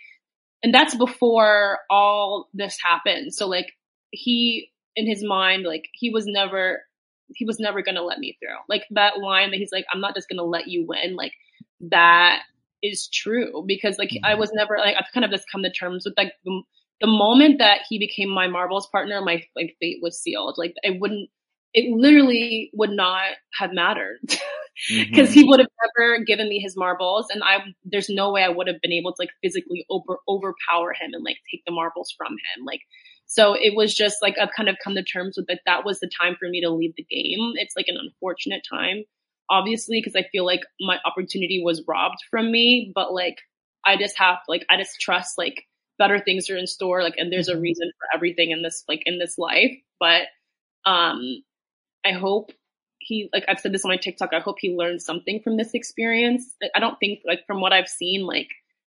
and 0.62 0.74
that's 0.74 0.94
before 0.94 1.78
all 1.88 2.50
this 2.52 2.76
happened. 2.84 3.32
So 3.32 3.48
like 3.48 3.72
he 4.10 4.68
in 4.96 5.08
his 5.08 5.24
mind, 5.24 5.64
like 5.64 5.84
he 5.94 6.10
was 6.10 6.26
never 6.26 6.82
he 7.34 7.46
was 7.46 7.58
never 7.58 7.80
gonna 7.80 8.02
let 8.02 8.18
me 8.18 8.36
through. 8.38 8.56
Like 8.68 8.82
that 8.90 9.18
line 9.18 9.50
that 9.52 9.56
he's 9.56 9.72
like, 9.72 9.86
I'm 9.90 10.02
not 10.02 10.14
just 10.14 10.28
gonna 10.28 10.42
let 10.42 10.68
you 10.68 10.84
win, 10.86 11.16
like 11.16 11.32
that 11.88 12.42
is 12.82 13.08
true 13.08 13.64
because 13.66 13.98
like 13.98 14.10
I 14.22 14.34
was 14.34 14.50
never 14.52 14.76
like 14.76 14.96
I've 14.98 15.12
kind 15.14 15.24
of 15.24 15.30
just 15.30 15.50
come 15.50 15.62
to 15.62 15.70
terms 15.72 16.04
with 16.04 16.18
like 16.18 16.34
the, 16.44 16.60
the 17.00 17.06
moment 17.06 17.60
that 17.60 17.80
he 17.88 17.98
became 17.98 18.28
my 18.28 18.48
marbles 18.48 18.88
partner, 18.88 19.22
my 19.22 19.42
like 19.56 19.74
fate 19.80 20.00
was 20.02 20.20
sealed. 20.20 20.56
Like 20.58 20.74
I 20.84 20.98
wouldn't 21.00 21.30
it 21.72 21.94
literally 21.96 22.70
would 22.74 22.90
not 22.90 23.30
have 23.58 23.70
mattered 23.72 24.18
because 24.22 24.38
mm-hmm. 24.90 25.32
he 25.32 25.44
would 25.44 25.60
have 25.60 25.68
never 25.96 26.24
given 26.24 26.48
me 26.48 26.58
his 26.58 26.76
marbles 26.76 27.26
and 27.30 27.42
I 27.42 27.58
there's 27.84 28.08
no 28.08 28.32
way 28.32 28.42
I 28.42 28.48
would 28.48 28.66
have 28.66 28.80
been 28.82 28.92
able 28.92 29.12
to 29.12 29.16
like 29.20 29.30
physically 29.42 29.86
over 29.90 30.18
overpower 30.28 30.92
him 30.92 31.10
and 31.12 31.24
like 31.24 31.36
take 31.50 31.62
the 31.66 31.72
marbles 31.72 32.12
from 32.16 32.32
him 32.32 32.64
like 32.64 32.80
so 33.26 33.54
it 33.54 33.76
was 33.76 33.94
just 33.94 34.16
like 34.22 34.34
I've 34.40 34.54
kind 34.56 34.68
of 34.68 34.76
come 34.82 34.94
to 34.94 35.04
terms 35.04 35.36
with 35.36 35.46
that 35.46 35.60
that 35.66 35.84
was 35.84 36.00
the 36.00 36.10
time 36.20 36.36
for 36.38 36.48
me 36.48 36.60
to 36.62 36.70
leave 36.70 36.94
the 36.96 37.06
game 37.08 37.52
it's 37.56 37.76
like 37.76 37.86
an 37.88 37.98
unfortunate 38.00 38.62
time 38.68 39.04
obviously 39.48 40.00
because 40.00 40.16
I 40.16 40.28
feel 40.30 40.44
like 40.44 40.60
my 40.80 40.98
opportunity 41.04 41.62
was 41.64 41.84
robbed 41.86 42.18
from 42.30 42.50
me 42.50 42.92
but 42.94 43.12
like 43.12 43.36
I 43.84 43.96
just 43.96 44.18
have 44.18 44.38
like 44.48 44.64
I 44.70 44.76
just 44.76 45.00
trust 45.00 45.38
like 45.38 45.64
better 45.98 46.18
things 46.18 46.48
are 46.50 46.56
in 46.56 46.66
store 46.66 47.02
like 47.02 47.14
and 47.18 47.32
there's 47.32 47.48
a 47.48 47.52
mm-hmm. 47.52 47.62
reason 47.62 47.92
for 47.98 48.16
everything 48.16 48.50
in 48.50 48.62
this 48.62 48.84
like 48.88 49.02
in 49.04 49.18
this 49.18 49.36
life 49.38 49.76
but 50.00 50.22
um 50.86 51.42
I 52.04 52.12
hope 52.12 52.52
he, 52.98 53.28
like 53.32 53.44
I've 53.48 53.60
said 53.60 53.72
this 53.72 53.84
on 53.84 53.90
my 53.90 53.96
TikTok, 53.96 54.30
I 54.32 54.40
hope 54.40 54.56
he 54.58 54.76
learned 54.76 55.02
something 55.02 55.40
from 55.42 55.56
this 55.56 55.74
experience. 55.74 56.54
I 56.74 56.80
don't 56.80 56.98
think, 56.98 57.20
like, 57.24 57.46
from 57.46 57.60
what 57.60 57.72
I've 57.72 57.88
seen, 57.88 58.26
like, 58.26 58.48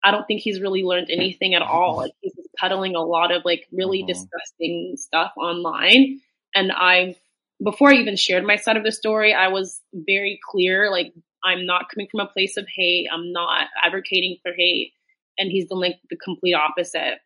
I 0.02 0.10
don't 0.10 0.26
think 0.26 0.40
he's 0.40 0.60
really 0.60 0.82
learned 0.82 1.08
anything 1.10 1.54
at 1.54 1.62
all. 1.62 1.98
Like, 1.98 2.12
he's 2.20 2.34
just 2.34 2.48
peddling 2.56 2.96
a 2.96 3.02
lot 3.02 3.30
of, 3.32 3.44
like, 3.44 3.66
really 3.72 3.98
mm-hmm. 4.00 4.08
disgusting 4.08 4.94
stuff 4.96 5.32
online. 5.36 6.20
And 6.54 6.72
I've, 6.72 7.16
before 7.62 7.90
I 7.90 7.96
even 7.96 8.16
shared 8.16 8.44
my 8.44 8.56
side 8.56 8.78
of 8.78 8.84
the 8.84 8.92
story, 8.92 9.34
I 9.34 9.48
was 9.48 9.80
very 9.92 10.40
clear, 10.50 10.90
like, 10.90 11.12
I'm 11.44 11.66
not 11.66 11.90
coming 11.90 12.08
from 12.10 12.20
a 12.20 12.26
place 12.26 12.56
of 12.56 12.66
hate. 12.74 13.08
I'm 13.12 13.32
not 13.32 13.66
advocating 13.84 14.38
for 14.42 14.52
hate. 14.56 14.92
And 15.38 15.50
he's 15.50 15.66
done, 15.66 15.80
like, 15.80 15.96
the 16.08 16.16
complete 16.16 16.54
opposite. 16.54 17.18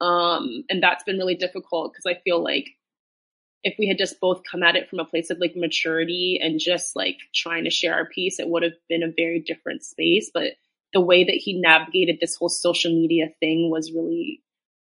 Um, 0.00 0.64
and 0.68 0.82
that's 0.82 1.04
been 1.04 1.18
really 1.18 1.36
difficult 1.36 1.92
because 1.92 2.06
I 2.06 2.20
feel 2.22 2.42
like 2.42 2.66
if 3.62 3.74
we 3.78 3.88
had 3.88 3.98
just 3.98 4.20
both 4.20 4.42
come 4.50 4.62
at 4.62 4.76
it 4.76 4.88
from 4.88 5.00
a 5.00 5.04
place 5.04 5.30
of 5.30 5.38
like 5.38 5.54
maturity 5.56 6.38
and 6.42 6.60
just 6.60 6.94
like 6.94 7.16
trying 7.34 7.64
to 7.64 7.70
share 7.70 7.94
our 7.94 8.06
piece, 8.06 8.38
it 8.38 8.48
would 8.48 8.62
have 8.62 8.74
been 8.88 9.02
a 9.02 9.12
very 9.14 9.40
different 9.40 9.84
space. 9.84 10.30
But 10.32 10.52
the 10.92 11.00
way 11.00 11.24
that 11.24 11.34
he 11.34 11.60
navigated 11.60 12.18
this 12.20 12.36
whole 12.36 12.48
social 12.48 12.92
media 12.92 13.26
thing 13.40 13.70
was 13.70 13.92
really, 13.92 14.42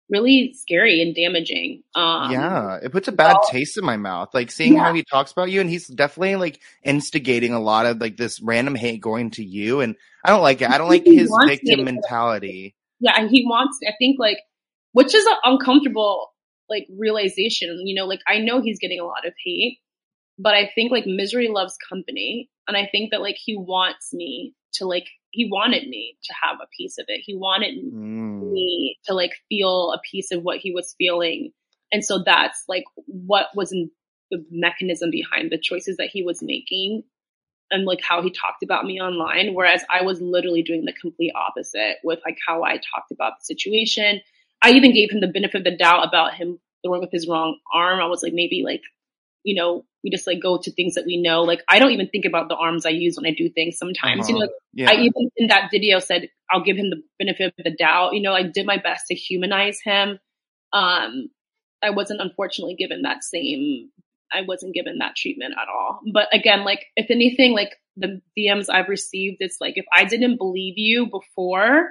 really 0.10 0.54
scary 0.54 1.02
and 1.02 1.16
damaging. 1.16 1.84
Um, 1.96 2.32
yeah, 2.32 2.78
it 2.82 2.92
puts 2.92 3.08
a 3.08 3.12
bad 3.12 3.34
well, 3.34 3.50
taste 3.50 3.78
in 3.78 3.86
my 3.86 3.98
mouth. 3.98 4.30
Like 4.34 4.52
seeing 4.52 4.76
yeah. 4.76 4.84
how 4.84 4.94
he 4.94 5.04
talks 5.04 5.32
about 5.32 5.50
you, 5.52 5.62
and 5.62 5.70
he's 5.70 5.88
definitely 5.88 6.36
like 6.36 6.60
instigating 6.84 7.54
a 7.54 7.60
lot 7.60 7.86
of 7.86 8.00
like 8.00 8.18
this 8.18 8.42
random 8.42 8.76
hate 8.76 9.02
going 9.02 9.32
to 9.32 9.44
you, 9.44 9.82
and 9.82 9.96
I 10.24 10.30
don't 10.30 10.42
like 10.42 10.62
it. 10.62 10.70
I 10.70 10.78
don't 10.78 10.90
like 10.90 11.06
his 11.06 11.32
victim 11.48 11.86
mentality. 11.86 12.76
Yeah, 13.00 13.14
and 13.18 13.30
he 13.30 13.46
wants. 13.46 13.80
I 13.88 13.94
think 13.98 14.18
like, 14.20 14.38
which 14.92 15.16
is 15.16 15.26
uncomfortable 15.44 16.29
like 16.70 16.88
realization. 16.98 17.84
You 17.86 17.96
know, 17.96 18.06
like 18.06 18.22
I 18.28 18.40
know 18.40 18.62
he's 18.62 18.80
getting 18.80 19.00
a 19.00 19.06
lot 19.06 19.26
of 19.26 19.34
hate, 19.44 19.80
but 20.38 20.54
I 20.54 20.72
think 20.74 20.92
like 20.92 21.06
misery 21.06 21.50
loves 21.50 21.76
company. 21.90 22.50
And 22.68 22.78
I 22.78 22.88
think 22.92 23.12
that 23.12 23.22
like 23.22 23.38
he 23.38 23.58
wants 23.58 24.14
me 24.14 24.56
to 24.74 24.86
like, 24.86 25.08
he 25.32 25.50
wanted 25.52 25.88
me 25.88 26.18
to 26.24 26.34
have 26.44 26.58
a 26.62 26.68
piece 26.78 26.98
of 26.98 27.06
it. 27.08 27.22
He 27.24 27.36
wanted 27.36 27.76
mm. 27.84 28.52
me 28.52 28.98
to 29.06 29.14
like 29.14 29.34
feel 29.50 29.92
a 29.92 30.00
piece 30.10 30.32
of 30.32 30.44
what 30.44 30.58
he 30.58 30.72
was 30.72 30.96
feeling. 30.98 31.52
And 31.92 32.06
so 32.06 32.24
that's 32.24 32.64
like 32.68 32.86
what 33.08 33.48
was 33.56 33.72
in 33.72 33.92
the 34.32 34.46
mechanism 34.52 35.10
behind 35.12 35.52
the 35.52 35.60
choices 35.62 35.98
that 35.98 36.10
he 36.12 36.24
was 36.24 36.42
making 36.42 37.04
and 37.72 37.86
like 37.86 38.02
how 38.02 38.22
he 38.22 38.32
talked 38.32 38.64
about 38.64 38.86
me 38.86 39.00
online. 39.02 39.54
Whereas 39.54 39.84
I 39.90 40.04
was 40.04 40.22
literally 40.22 40.64
doing 40.64 40.86
the 40.86 40.94
complete 40.94 41.34
opposite 41.36 41.98
with 42.04 42.20
like 42.26 42.38
how 42.48 42.64
I 42.64 42.74
talked 42.74 43.12
about 43.12 43.34
the 43.40 43.46
situation 43.46 44.22
I 44.62 44.72
even 44.72 44.94
gave 44.94 45.12
him 45.12 45.22
the 45.22 45.28
benefit 45.28 45.60
of 45.60 45.64
the 45.64 45.78
doubt 45.78 46.08
about 46.08 46.34
him 46.34 46.60
throwing 46.84 47.02
with 47.02 47.12
his 47.12 47.28
wrong 47.28 47.58
arm. 47.74 48.00
I 48.00 48.08
was 48.08 48.24
like, 48.24 48.34
maybe 48.34 48.62
like, 48.66 48.82
you 49.44 49.56
know, 49.56 49.86
we 50.04 50.10
just 50.10 50.28
like 50.28 50.42
go 50.42 50.58
to 50.58 50.72
things 50.72 50.96
that 50.96 51.06
we 51.06 51.22
know. 51.22 51.44
Like 51.44 51.62
I 51.68 51.80
don't 51.80 51.92
even 51.92 52.08
think 52.08 52.26
about 52.26 52.50
the 52.50 52.56
arms 52.56 52.86
I 52.86 52.90
use 52.90 53.18
when 53.18 53.30
I 53.30 53.36
do 53.36 53.50
things 53.50 53.78
sometimes. 53.78 54.30
Uh-huh. 54.30 54.34
You 54.34 54.40
know, 54.40 54.50
yeah. 54.74 54.90
I 54.92 54.94
even 54.96 55.30
in 55.38 55.48
that 55.48 55.70
video 55.72 56.00
said 56.00 56.30
I'll 56.50 56.64
give 56.64 56.78
him 56.78 56.90
the 56.90 57.02
benefit 57.18 57.54
of 57.58 57.64
the 57.64 57.76
doubt. 57.76 58.14
You 58.14 58.22
know, 58.22 58.34
I 58.34 58.44
did 58.44 58.66
my 58.66 58.78
best 58.78 59.08
to 59.08 59.16
humanize 59.16 59.80
him. 59.84 60.20
Um, 60.74 61.30
I 61.82 61.92
wasn't 61.92 62.22
unfortunately 62.22 62.76
given 62.76 63.04
that 63.04 63.24
same 63.24 63.90
I 64.32 64.42
wasn't 64.42 64.74
given 64.74 65.00
that 65.00 65.16
treatment 65.16 65.56
at 65.60 65.68
all. 65.68 66.02
But 66.12 66.28
again, 66.34 66.64
like 66.64 66.86
if 66.96 67.10
anything, 67.10 67.54
like 67.54 67.76
the 67.98 68.22
DMs 68.38 68.68
I've 68.70 68.90
received, 68.90 69.38
it's 69.40 69.58
like 69.60 69.74
if 69.78 69.86
I 69.94 70.06
didn't 70.06 70.38
believe 70.38 70.76
you 70.78 71.08
before, 71.08 71.90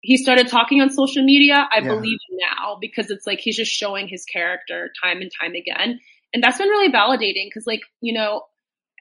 he 0.00 0.16
started 0.16 0.48
talking 0.48 0.80
on 0.80 0.90
social 0.90 1.24
media, 1.24 1.66
I 1.72 1.78
yeah. 1.78 1.88
believe 1.88 2.18
now 2.30 2.78
because 2.80 3.10
it's 3.10 3.26
like 3.26 3.40
he's 3.40 3.56
just 3.56 3.72
showing 3.72 4.08
his 4.08 4.24
character 4.24 4.90
time 5.02 5.20
and 5.20 5.30
time 5.40 5.52
again. 5.54 6.00
And 6.32 6.42
that's 6.42 6.58
been 6.58 6.68
really 6.68 6.92
validating 6.92 7.46
because 7.46 7.66
like, 7.66 7.80
you 8.00 8.12
know, 8.12 8.42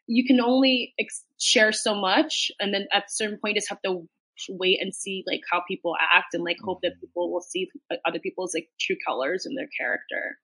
you 0.08 0.26
can 0.26 0.40
only 0.40 0.94
ex- 1.00 1.26
share 1.40 1.72
so 1.72 1.94
much 1.94 2.50
and 2.60 2.74
then 2.74 2.88
at 2.94 3.04
a 3.04 3.10
certain 3.10 3.38
point 3.38 3.58
just 3.58 3.70
have 3.70 3.82
to 3.84 4.08
wait 4.50 4.80
and 4.82 4.94
see 4.94 5.24
like 5.28 5.42
how 5.52 5.62
people 5.68 5.96
act 6.14 6.34
and 6.34 6.44
like 6.44 6.58
hope 6.64 6.80
that 6.82 6.94
mm-hmm. 6.94 7.02
people 7.02 7.32
will 7.32 7.42
see 7.42 7.68
other 8.06 8.20
people's 8.20 8.54
like 8.54 8.68
true 8.80 8.96
colors 9.06 9.46
in 9.46 9.56
their 9.56 9.68
character. 9.80 10.38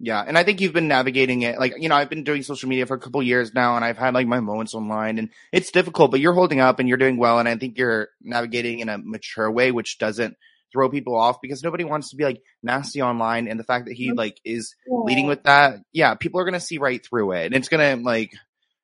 Yeah, 0.00 0.22
and 0.26 0.36
I 0.36 0.42
think 0.42 0.60
you've 0.60 0.72
been 0.72 0.88
navigating 0.88 1.42
it. 1.42 1.58
Like, 1.58 1.74
you 1.78 1.88
know, 1.88 1.94
I've 1.94 2.10
been 2.10 2.24
doing 2.24 2.42
social 2.42 2.68
media 2.68 2.84
for 2.84 2.94
a 2.94 2.98
couple 2.98 3.22
years 3.22 3.54
now, 3.54 3.76
and 3.76 3.84
I've 3.84 3.96
had 3.96 4.12
like 4.12 4.26
my 4.26 4.40
moments 4.40 4.74
online, 4.74 5.18
and 5.18 5.30
it's 5.52 5.70
difficult, 5.70 6.10
but 6.10 6.20
you're 6.20 6.32
holding 6.32 6.60
up 6.60 6.80
and 6.80 6.88
you're 6.88 6.98
doing 6.98 7.16
well, 7.16 7.38
and 7.38 7.48
I 7.48 7.56
think 7.56 7.78
you're 7.78 8.08
navigating 8.20 8.80
in 8.80 8.88
a 8.88 8.98
mature 8.98 9.50
way, 9.50 9.70
which 9.70 9.98
doesn't 9.98 10.36
throw 10.72 10.90
people 10.90 11.16
off 11.16 11.40
because 11.40 11.62
nobody 11.62 11.84
wants 11.84 12.10
to 12.10 12.16
be 12.16 12.24
like 12.24 12.42
nasty 12.62 13.00
online. 13.00 13.46
And 13.46 13.58
the 13.58 13.64
fact 13.64 13.86
that 13.86 13.94
he 13.94 14.08
mm-hmm. 14.08 14.18
like 14.18 14.40
is 14.44 14.74
leading 14.88 15.28
with 15.28 15.44
that, 15.44 15.78
yeah, 15.92 16.14
people 16.14 16.40
are 16.40 16.44
gonna 16.44 16.58
see 16.58 16.78
right 16.78 17.04
through 17.04 17.32
it, 17.32 17.46
and 17.46 17.54
it's 17.54 17.68
gonna 17.68 17.96
like. 17.96 18.32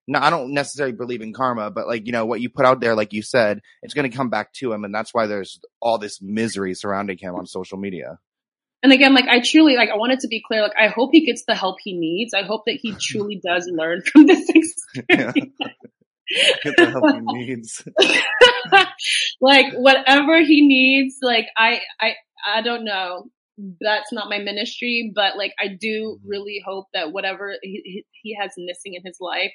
No, 0.09 0.19
I 0.19 0.31
don't 0.31 0.55
necessarily 0.55 0.95
believe 0.97 1.21
in 1.21 1.33
karma, 1.33 1.71
but 1.71 1.87
like, 1.87 2.05
you 2.07 2.11
know, 2.11 2.27
what 2.27 2.41
you 2.41 2.51
put 2.51 2.67
out 2.67 2.81
there, 2.81 2.97
like 2.97 3.13
you 3.13 3.23
said, 3.23 3.61
it's 3.81 3.95
going 3.95 4.11
to 4.11 4.17
come 4.17 4.29
back 4.29 4.53
to 4.55 4.73
him. 4.73 4.83
And 4.83 4.93
that's 4.93 5.15
why 5.15 5.27
there's 5.27 5.61
all 5.81 5.99
this 5.99 6.21
misery 6.21 6.75
surrounding 6.75 7.17
him 7.17 7.37
on 7.37 7.47
social 7.47 7.79
media. 7.79 8.19
And 8.83 8.93
again, 8.93 9.15
like 9.15 9.27
I 9.29 9.41
truly 9.41 9.77
like 9.77 9.91
I 9.91 9.97
wanted 9.97 10.21
to 10.21 10.29
be 10.29 10.43
clear, 10.47 10.63
like 10.63 10.77
I 10.79 10.89
hope 10.89 11.11
he 11.13 11.27
gets 11.27 11.45
the 11.47 11.55
help 11.55 11.77
he 11.83 11.99
needs. 11.99 12.33
I 12.33 12.43
hope 12.43 12.63
that 12.67 12.79
he 12.81 12.93
truly 12.93 13.41
does 13.45 13.71
learn 13.71 14.03
from 14.13 14.27
this 14.27 14.49
experience. 14.49 15.55
Get 16.63 16.77
the 16.77 16.91
help 16.91 17.05
he 17.13 17.45
needs. 17.45 17.85
like 19.41 19.75
whatever 19.75 20.41
he 20.43 20.67
needs, 20.67 21.17
like 21.21 21.47
I 21.57 21.81
I 22.01 22.15
I 22.47 22.63
don't 22.63 22.85
know. 22.85 23.25
That's 23.81 24.13
not 24.13 24.31
my 24.31 24.39
ministry, 24.39 25.13
but 25.15 25.37
like 25.37 25.53
I 25.61 25.69
do 25.69 26.19
mm-hmm. 26.19 26.29
really 26.29 26.63
hope 26.65 26.87
that 26.95 27.13
whatever 27.13 27.57
he, 27.63 28.07
he 28.13 28.35
has 28.41 28.53
missing 28.57 28.95
in 28.95 29.03
his 29.05 29.19
life 29.21 29.53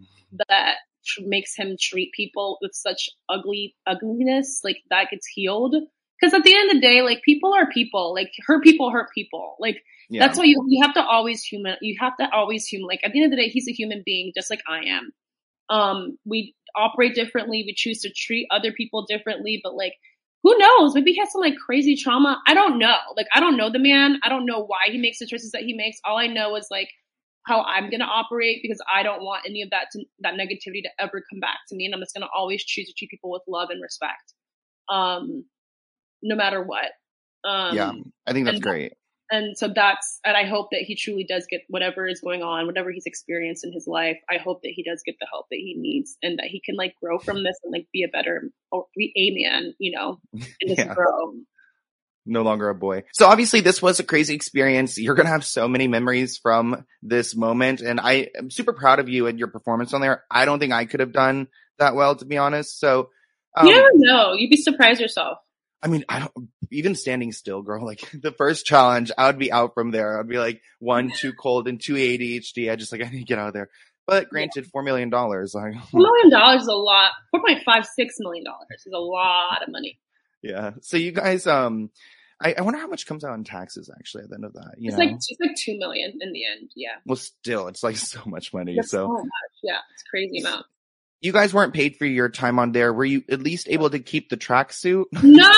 mm-hmm. 0.00 0.38
that 0.48 0.76
makes 1.20 1.54
him 1.54 1.76
treat 1.80 2.10
people 2.12 2.58
with 2.60 2.72
such 2.74 3.10
ugly 3.28 3.76
ugliness, 3.86 4.62
like 4.64 4.78
that 4.90 5.10
gets 5.10 5.28
healed 5.28 5.76
because 6.24 6.34
at 6.34 6.42
the 6.42 6.54
end 6.54 6.70
of 6.70 6.76
the 6.76 6.80
day, 6.80 7.02
like 7.02 7.22
people 7.22 7.52
are 7.52 7.70
people. 7.70 8.14
Like 8.14 8.32
hurt 8.46 8.62
people 8.62 8.90
hurt 8.90 9.08
people. 9.14 9.56
Like 9.60 9.82
yeah. 10.08 10.26
that's 10.26 10.38
why 10.38 10.44
you 10.44 10.64
you 10.68 10.82
have 10.82 10.94
to 10.94 11.04
always 11.04 11.42
human. 11.42 11.76
You 11.82 11.96
have 12.00 12.16
to 12.18 12.28
always 12.32 12.66
human. 12.66 12.88
Like 12.88 13.00
at 13.04 13.12
the 13.12 13.22
end 13.22 13.32
of 13.32 13.36
the 13.36 13.42
day, 13.42 13.50
he's 13.50 13.68
a 13.68 13.72
human 13.72 14.02
being, 14.06 14.32
just 14.34 14.50
like 14.50 14.62
I 14.66 14.86
am. 14.86 15.12
Um, 15.68 16.18
we 16.24 16.54
operate 16.76 17.14
differently. 17.14 17.64
We 17.66 17.74
choose 17.74 18.00
to 18.00 18.10
treat 18.10 18.46
other 18.50 18.72
people 18.72 19.04
differently. 19.06 19.60
But 19.62 19.74
like, 19.74 19.94
who 20.42 20.56
knows? 20.56 20.94
Maybe 20.94 21.12
he 21.12 21.18
has 21.20 21.30
some 21.30 21.42
like 21.42 21.56
crazy 21.56 21.96
trauma. 21.96 22.40
I 22.46 22.54
don't 22.54 22.78
know. 22.78 22.96
Like 23.16 23.26
I 23.34 23.40
don't 23.40 23.58
know 23.58 23.70
the 23.70 23.78
man. 23.78 24.18
I 24.22 24.30
don't 24.30 24.46
know 24.46 24.64
why 24.64 24.86
he 24.90 24.98
makes 24.98 25.18
the 25.18 25.26
choices 25.26 25.50
that 25.52 25.62
he 25.62 25.74
makes. 25.74 25.98
All 26.06 26.16
I 26.16 26.26
know 26.26 26.56
is 26.56 26.68
like 26.70 26.88
how 27.46 27.62
I'm 27.64 27.90
gonna 27.90 28.04
operate 28.04 28.60
because 28.62 28.80
I 28.90 29.02
don't 29.02 29.22
want 29.22 29.44
any 29.46 29.60
of 29.60 29.68
that 29.68 29.88
to, 29.92 30.04
that 30.20 30.34
negativity 30.34 30.82
to 30.84 30.88
ever 30.98 31.22
come 31.30 31.40
back 31.40 31.58
to 31.68 31.76
me, 31.76 31.84
and 31.84 31.94
I'm 31.94 32.00
just 32.00 32.14
gonna 32.14 32.30
always 32.34 32.64
choose 32.64 32.86
to 32.86 32.94
treat 32.94 33.10
people 33.10 33.30
with 33.30 33.42
love 33.46 33.68
and 33.68 33.82
respect. 33.82 34.32
Um, 34.88 35.44
no 36.24 36.34
matter 36.34 36.60
what. 36.62 36.86
Um, 37.48 37.76
yeah, 37.76 37.92
I 38.26 38.32
think 38.32 38.46
that's 38.46 38.56
and, 38.56 38.62
great. 38.62 38.94
And 39.30 39.56
so 39.56 39.68
that's, 39.68 40.20
and 40.24 40.36
I 40.36 40.44
hope 40.44 40.68
that 40.72 40.82
he 40.82 40.96
truly 40.96 41.24
does 41.24 41.46
get 41.48 41.62
whatever 41.68 42.06
is 42.06 42.20
going 42.20 42.42
on, 42.42 42.66
whatever 42.66 42.90
he's 42.90 43.06
experienced 43.06 43.64
in 43.64 43.72
his 43.72 43.86
life. 43.86 44.18
I 44.30 44.38
hope 44.38 44.62
that 44.62 44.72
he 44.74 44.82
does 44.82 45.02
get 45.04 45.16
the 45.20 45.26
help 45.30 45.46
that 45.50 45.56
he 45.56 45.74
needs 45.76 46.16
and 46.22 46.38
that 46.38 46.46
he 46.46 46.60
can 46.64 46.76
like 46.76 46.94
grow 47.02 47.18
from 47.18 47.42
this 47.42 47.56
and 47.62 47.72
like 47.72 47.86
be 47.92 48.02
a 48.02 48.08
better, 48.08 48.50
or 48.72 48.86
be 48.96 49.12
a 49.16 49.44
man, 49.44 49.74
you 49.78 49.96
know, 49.96 50.20
and 50.32 50.68
just 50.68 50.78
yeah. 50.78 50.94
grow 50.94 51.34
no 52.26 52.42
longer 52.42 52.68
a 52.68 52.74
boy. 52.74 53.04
So 53.12 53.26
obviously 53.26 53.60
this 53.60 53.82
was 53.82 54.00
a 54.00 54.04
crazy 54.04 54.34
experience. 54.34 54.98
You're 54.98 55.14
going 55.14 55.26
to 55.26 55.32
have 55.32 55.44
so 55.44 55.68
many 55.68 55.88
memories 55.88 56.38
from 56.38 56.84
this 57.02 57.36
moment. 57.36 57.80
And 57.80 58.00
I 58.00 58.28
am 58.36 58.50
super 58.50 58.72
proud 58.72 58.98
of 58.98 59.08
you 59.08 59.26
and 59.26 59.38
your 59.38 59.48
performance 59.48 59.92
on 59.92 60.00
there. 60.00 60.24
I 60.30 60.44
don't 60.44 60.58
think 60.58 60.72
I 60.72 60.86
could 60.86 61.00
have 61.00 61.12
done 61.12 61.48
that 61.78 61.94
well, 61.94 62.16
to 62.16 62.24
be 62.24 62.38
honest. 62.38 62.78
So, 62.78 63.10
um, 63.56 63.66
you 63.66 63.74
never 63.74 63.90
know. 63.94 64.32
You'd 64.32 64.50
be 64.50 64.56
surprised 64.56 65.00
yourself. 65.00 65.38
I 65.84 65.88
mean, 65.88 66.04
I 66.08 66.20
don't 66.20 66.48
even 66.72 66.94
standing 66.94 67.30
still, 67.32 67.60
girl. 67.62 67.84
Like 67.84 68.10
the 68.20 68.32
first 68.32 68.64
challenge, 68.64 69.12
I 69.16 69.26
would 69.26 69.38
be 69.38 69.52
out 69.52 69.74
from 69.74 69.90
there. 69.90 70.18
I'd 70.18 70.28
be 70.28 70.38
like 70.38 70.62
one 70.78 71.12
too 71.14 71.32
cold 71.38 71.68
and 71.68 71.80
two 71.80 71.94
ADHD. 71.94 72.72
I 72.72 72.76
just 72.76 72.90
like 72.90 73.02
I 73.06 73.10
need 73.10 73.20
to 73.20 73.24
get 73.24 73.38
out 73.38 73.48
of 73.48 73.54
there. 73.54 73.68
But 74.06 74.28
granted, 74.28 74.66
four 74.66 74.82
million 74.82 75.08
dollars, 75.10 75.54
like 75.54 75.74
four 75.90 76.00
million 76.00 76.30
dollars 76.30 76.62
is 76.62 76.68
a 76.68 76.72
lot. 76.72 77.12
Four 77.30 77.40
point 77.40 77.62
five 77.64 77.86
six 77.86 78.16
million 78.18 78.44
dollars 78.44 78.82
is 78.84 78.92
a 78.92 78.98
lot 78.98 79.62
of 79.62 79.70
money. 79.70 79.98
Yeah. 80.42 80.72
So 80.82 80.98
you 80.98 81.10
guys, 81.10 81.46
um, 81.46 81.90
I, 82.38 82.54
I, 82.58 82.60
wonder 82.60 82.78
how 82.78 82.86
much 82.86 83.06
comes 83.06 83.24
out 83.24 83.32
in 83.32 83.44
taxes 83.44 83.90
actually 83.90 84.24
at 84.24 84.28
the 84.28 84.34
end 84.34 84.44
of 84.44 84.52
that. 84.52 84.74
You 84.76 84.88
it's 84.88 84.98
know? 84.98 85.06
like 85.06 85.14
it's 85.14 85.30
like 85.40 85.56
two 85.56 85.78
million 85.78 86.18
in 86.20 86.32
the 86.34 86.42
end. 86.44 86.70
Yeah. 86.76 86.96
Well, 87.06 87.16
still, 87.16 87.68
it's 87.68 87.82
like 87.82 87.96
so 87.96 88.20
much 88.26 88.52
money. 88.52 88.74
That's 88.76 88.90
so, 88.90 89.06
so 89.06 89.12
much. 89.12 89.52
yeah, 89.62 89.78
it's 89.94 90.02
crazy 90.02 90.40
amount 90.40 90.66
you 91.24 91.32
guys 91.32 91.54
weren't 91.54 91.72
paid 91.72 91.96
for 91.96 92.04
your 92.04 92.28
time 92.28 92.58
on 92.58 92.72
there. 92.72 92.92
Were 92.92 93.04
you 93.04 93.24
at 93.30 93.40
least 93.40 93.66
able 93.70 93.88
to 93.88 93.98
keep 93.98 94.28
the 94.28 94.36
tracksuit? 94.36 95.06
No, 95.22 95.50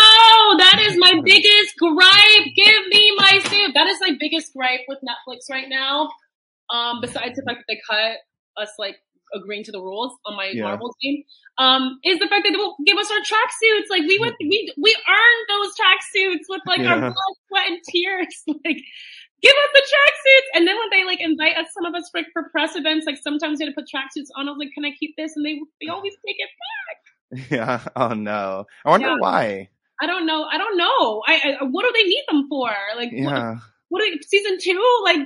that 0.58 0.78
is 0.80 0.96
my 0.98 1.20
biggest 1.24 1.76
gripe. 1.78 2.54
Give 2.54 2.86
me 2.88 3.12
my 3.16 3.38
suit. 3.44 3.72
That 3.74 3.86
is 3.86 3.98
my 4.00 4.16
biggest 4.18 4.52
gripe 4.54 4.80
with 4.88 4.98
Netflix 5.00 5.50
right 5.50 5.68
now. 5.68 6.10
Um, 6.70 7.00
besides 7.00 7.36
the 7.36 7.42
fact 7.42 7.58
that 7.60 7.66
they 7.68 7.80
cut 7.88 8.18
us 8.56 8.70
like 8.78 8.96
agreeing 9.34 9.64
to 9.64 9.72
the 9.72 9.80
rules 9.80 10.12
on 10.24 10.36
my 10.36 10.50
yeah. 10.52 10.62
marbles 10.62 10.94
team, 11.00 11.22
um, 11.58 11.98
is 12.04 12.18
the 12.18 12.26
fact 12.28 12.44
that 12.44 12.50
they 12.52 12.58
won't 12.58 12.76
give 12.86 12.98
us 12.98 13.10
our 13.10 13.18
tracksuits. 13.18 13.90
Like 13.90 14.02
we 14.08 14.18
went, 14.18 14.34
we 14.40 14.72
we 14.76 14.96
earned 15.08 15.44
those 15.48 15.72
tracksuits 15.78 16.44
with 16.48 16.62
like 16.66 16.80
yeah. 16.80 16.94
our 16.94 17.00
blood, 17.00 17.34
sweat, 17.48 17.66
and 17.68 17.80
tears. 17.88 18.42
Like 18.64 18.82
give 19.42 19.52
us 19.52 19.70
the 19.74 19.82
tracksuits. 19.82 20.58
And 20.58 20.66
then 20.66 20.76
when 20.76 20.90
they 20.90 21.04
like 21.04 21.20
invite 21.20 21.56
us, 21.56 21.66
some 21.72 21.84
of 21.84 21.94
us 21.94 22.08
for, 22.10 22.22
for 22.32 22.48
press 22.50 22.74
events, 22.74 23.06
like 23.06 23.18
sometimes 23.18 23.58
they 23.58 23.66
had 23.66 23.74
to 23.74 23.80
put 23.80 23.88
tracksuits 23.88 24.28
on. 24.36 24.48
I 24.48 24.52
was 24.52 24.58
like, 24.58 24.72
can 24.74 24.84
I 24.84 24.92
keep 24.98 25.14
this? 25.16 25.36
And 25.36 25.44
they 25.44 25.58
they 25.80 25.88
always 25.88 26.14
take 26.26 26.36
it 26.38 26.50
back. 26.62 26.96
Yeah. 27.50 27.80
Oh 27.96 28.14
no. 28.14 28.66
I 28.84 28.90
wonder 28.90 29.08
yeah. 29.08 29.16
why. 29.18 29.68
I 30.00 30.06
don't 30.06 30.26
know. 30.26 30.44
I 30.44 30.58
don't 30.58 30.76
know. 30.76 31.22
I, 31.26 31.56
I, 31.60 31.64
what 31.64 31.82
do 31.82 31.92
they 31.94 32.08
need 32.08 32.24
them 32.28 32.46
for? 32.48 32.70
Like, 32.96 33.10
yeah. 33.12 33.54
What, 33.54 33.62
what 33.88 34.02
are, 34.02 34.22
season 34.22 34.58
two? 34.60 34.82
Like, 35.04 35.20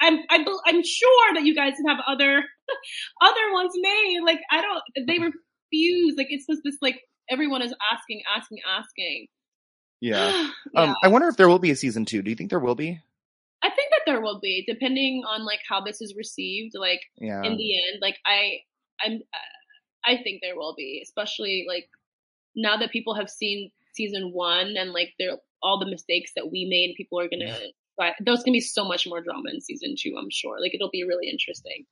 I'm, 0.00 0.18
I, 0.28 0.44
I'm 0.66 0.84
sure 0.84 1.34
that 1.34 1.44
you 1.44 1.54
guys 1.54 1.74
have 1.86 1.98
other, 2.06 2.42
other 3.22 3.52
ones 3.52 3.72
made. 3.76 4.20
Like, 4.24 4.40
I 4.50 4.60
don't, 4.60 5.06
they 5.06 5.18
refuse. 5.18 6.14
Like, 6.16 6.26
it's 6.30 6.46
just 6.46 6.62
this, 6.64 6.76
like, 6.82 7.00
everyone 7.30 7.62
is 7.62 7.74
asking, 7.92 8.22
asking, 8.36 8.58
asking. 8.68 9.26
Yeah. 10.00 10.50
yeah. 10.74 10.80
Um, 10.82 10.94
I 11.02 11.08
wonder 11.08 11.28
if 11.28 11.36
there 11.36 11.48
will 11.48 11.58
be 11.58 11.70
a 11.70 11.76
season 11.76 12.04
two. 12.04 12.22
Do 12.22 12.30
you 12.30 12.36
think 12.36 12.50
there 12.50 12.60
will 12.60 12.74
be? 12.74 13.00
I 13.62 13.70
think 13.70 13.90
that 13.90 14.02
there 14.06 14.20
will 14.20 14.40
be, 14.40 14.64
depending 14.66 15.22
on 15.26 15.44
like 15.44 15.60
how 15.68 15.80
this 15.80 16.02
is 16.02 16.14
received. 16.16 16.74
Like 16.74 17.00
yeah. 17.16 17.42
in 17.42 17.56
the 17.56 17.76
end, 17.76 18.00
like 18.02 18.16
I, 18.26 18.58
I'm, 19.00 19.20
I 20.04 20.20
think 20.22 20.40
there 20.42 20.56
will 20.56 20.74
be, 20.76 21.00
especially 21.04 21.64
like 21.68 21.88
now 22.56 22.76
that 22.76 22.90
people 22.90 23.14
have 23.14 23.30
seen 23.30 23.70
season 23.92 24.30
one 24.32 24.74
and 24.76 24.92
like 24.92 25.10
they're 25.18 25.38
all 25.62 25.78
the 25.78 25.90
mistakes 25.90 26.32
that 26.36 26.50
we 26.50 26.66
made. 26.68 26.94
People 26.96 27.20
are 27.20 27.28
gonna, 27.28 27.56
but 27.96 28.14
there's 28.20 28.42
gonna 28.42 28.52
be 28.52 28.60
so 28.60 28.84
much 28.84 29.06
more 29.06 29.22
drama 29.22 29.50
in 29.52 29.60
season 29.60 29.94
two. 29.98 30.16
I'm 30.18 30.30
sure. 30.30 30.60
Like 30.60 30.74
it'll 30.74 30.90
be 30.90 31.04
really 31.04 31.28
interesting. 31.28 31.84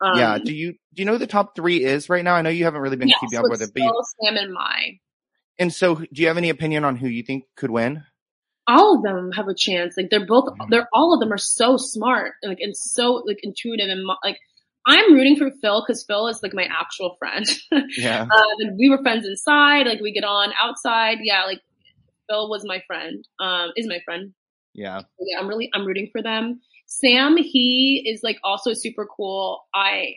Um, 0.00 0.18
yeah. 0.18 0.38
Do 0.38 0.52
you 0.52 0.72
do 0.72 1.02
you 1.02 1.04
know 1.04 1.18
the 1.18 1.26
top 1.26 1.54
three 1.54 1.84
is 1.84 2.08
right 2.08 2.24
now? 2.24 2.34
I 2.34 2.42
know 2.42 2.50
you 2.50 2.64
haven't 2.64 2.80
really 2.80 2.96
been 2.96 3.08
yeah, 3.08 3.16
keeping 3.20 3.38
up 3.38 3.46
with 3.48 3.62
it, 3.62 3.70
but 3.74 3.82
you, 3.82 4.02
Sam 4.22 4.36
and 4.36 4.52
Mai. 4.52 5.00
And 5.56 5.72
so, 5.72 5.94
do 5.94 6.22
you 6.22 6.26
have 6.26 6.36
any 6.36 6.50
opinion 6.50 6.84
on 6.84 6.96
who 6.96 7.06
you 7.06 7.22
think 7.22 7.44
could 7.56 7.70
win? 7.70 8.02
all 8.66 8.96
of 8.96 9.02
them 9.02 9.32
have 9.32 9.48
a 9.48 9.54
chance. 9.54 9.96
Like 9.96 10.10
they're 10.10 10.26
both, 10.26 10.46
mm-hmm. 10.46 10.70
they're 10.70 10.88
all 10.92 11.14
of 11.14 11.20
them 11.20 11.32
are 11.32 11.38
so 11.38 11.76
smart, 11.76 12.32
like 12.42 12.58
and 12.60 12.76
so 12.76 13.22
like 13.26 13.40
intuitive 13.42 13.88
and 13.88 14.04
like. 14.22 14.38
I'm 14.86 15.14
rooting 15.14 15.36
for 15.36 15.50
Phil 15.62 15.84
because 15.86 16.04
Phil 16.04 16.28
is 16.28 16.40
like 16.42 16.54
my 16.54 16.64
actual 16.70 17.16
friend. 17.18 17.46
yeah. 17.96 18.22
Uh, 18.22 18.70
we 18.78 18.90
were 18.90 19.02
friends 19.02 19.26
inside, 19.26 19.86
like 19.86 20.00
we 20.00 20.12
get 20.12 20.24
on 20.24 20.52
outside. 20.60 21.18
Yeah, 21.22 21.44
like 21.44 21.60
Phil 22.28 22.48
was 22.50 22.64
my 22.66 22.82
friend. 22.86 23.26
Um, 23.40 23.70
is 23.76 23.86
my 23.88 24.00
friend. 24.04 24.34
Yeah. 24.74 25.02
Yeah, 25.18 25.40
I'm 25.40 25.48
really 25.48 25.70
I'm 25.74 25.86
rooting 25.86 26.08
for 26.12 26.22
them. 26.22 26.60
Sam, 26.86 27.36
he 27.36 28.04
is 28.06 28.20
like 28.22 28.38
also 28.44 28.72
super 28.74 29.06
cool. 29.06 29.64
I 29.74 30.16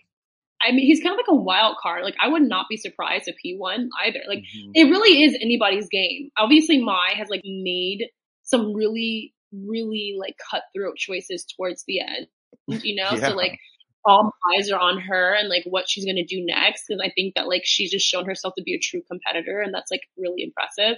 I 0.62 0.72
mean, 0.72 0.86
he's 0.86 1.02
kind 1.02 1.14
of 1.14 1.18
like 1.18 1.30
a 1.30 1.36
wild 1.36 1.78
card. 1.78 2.04
Like, 2.04 2.16
I 2.20 2.28
would 2.28 2.42
not 2.42 2.66
be 2.68 2.78
surprised 2.78 3.28
if 3.28 3.36
he 3.40 3.56
won 3.56 3.90
either. 4.04 4.22
Like, 4.28 4.40
mm-hmm. 4.40 4.72
it 4.74 4.86
really 4.86 5.24
is 5.24 5.38
anybody's 5.40 5.88
game. 5.88 6.30
Obviously, 6.38 6.84
Mai 6.84 7.14
has 7.16 7.28
like 7.30 7.44
made 7.46 8.08
some 8.44 8.74
really, 8.74 9.36
really 9.54 10.16
like 10.20 10.36
cutthroat 10.50 10.98
choices 10.98 11.46
towards 11.46 11.84
the 11.88 12.00
end, 12.00 12.28
you 12.68 12.96
know? 12.96 13.10
yeah. 13.12 13.30
So 13.30 13.36
like 13.36 13.60
all 14.06 14.32
eyes 14.56 14.72
are 14.72 14.80
on 14.80 15.00
her 15.00 15.34
and 15.34 15.50
like 15.50 15.64
what 15.66 15.90
she's 15.90 16.06
going 16.06 16.16
to 16.16 16.26
do 16.26 16.46
next. 16.46 16.88
Cause 16.88 17.00
I 17.04 17.12
think 17.16 17.36
that 17.36 17.48
like 17.48 17.64
she's 17.66 17.92
just 17.92 18.06
shown 18.06 18.26
herself 18.26 18.54
to 18.58 18.64
be 18.64 18.74
a 18.74 18.80
true 18.80 19.02
competitor 19.10 19.62
and 19.62 19.74
that's 19.74 19.92
like 19.92 20.02
really 20.18 20.44
impressive. 20.44 20.98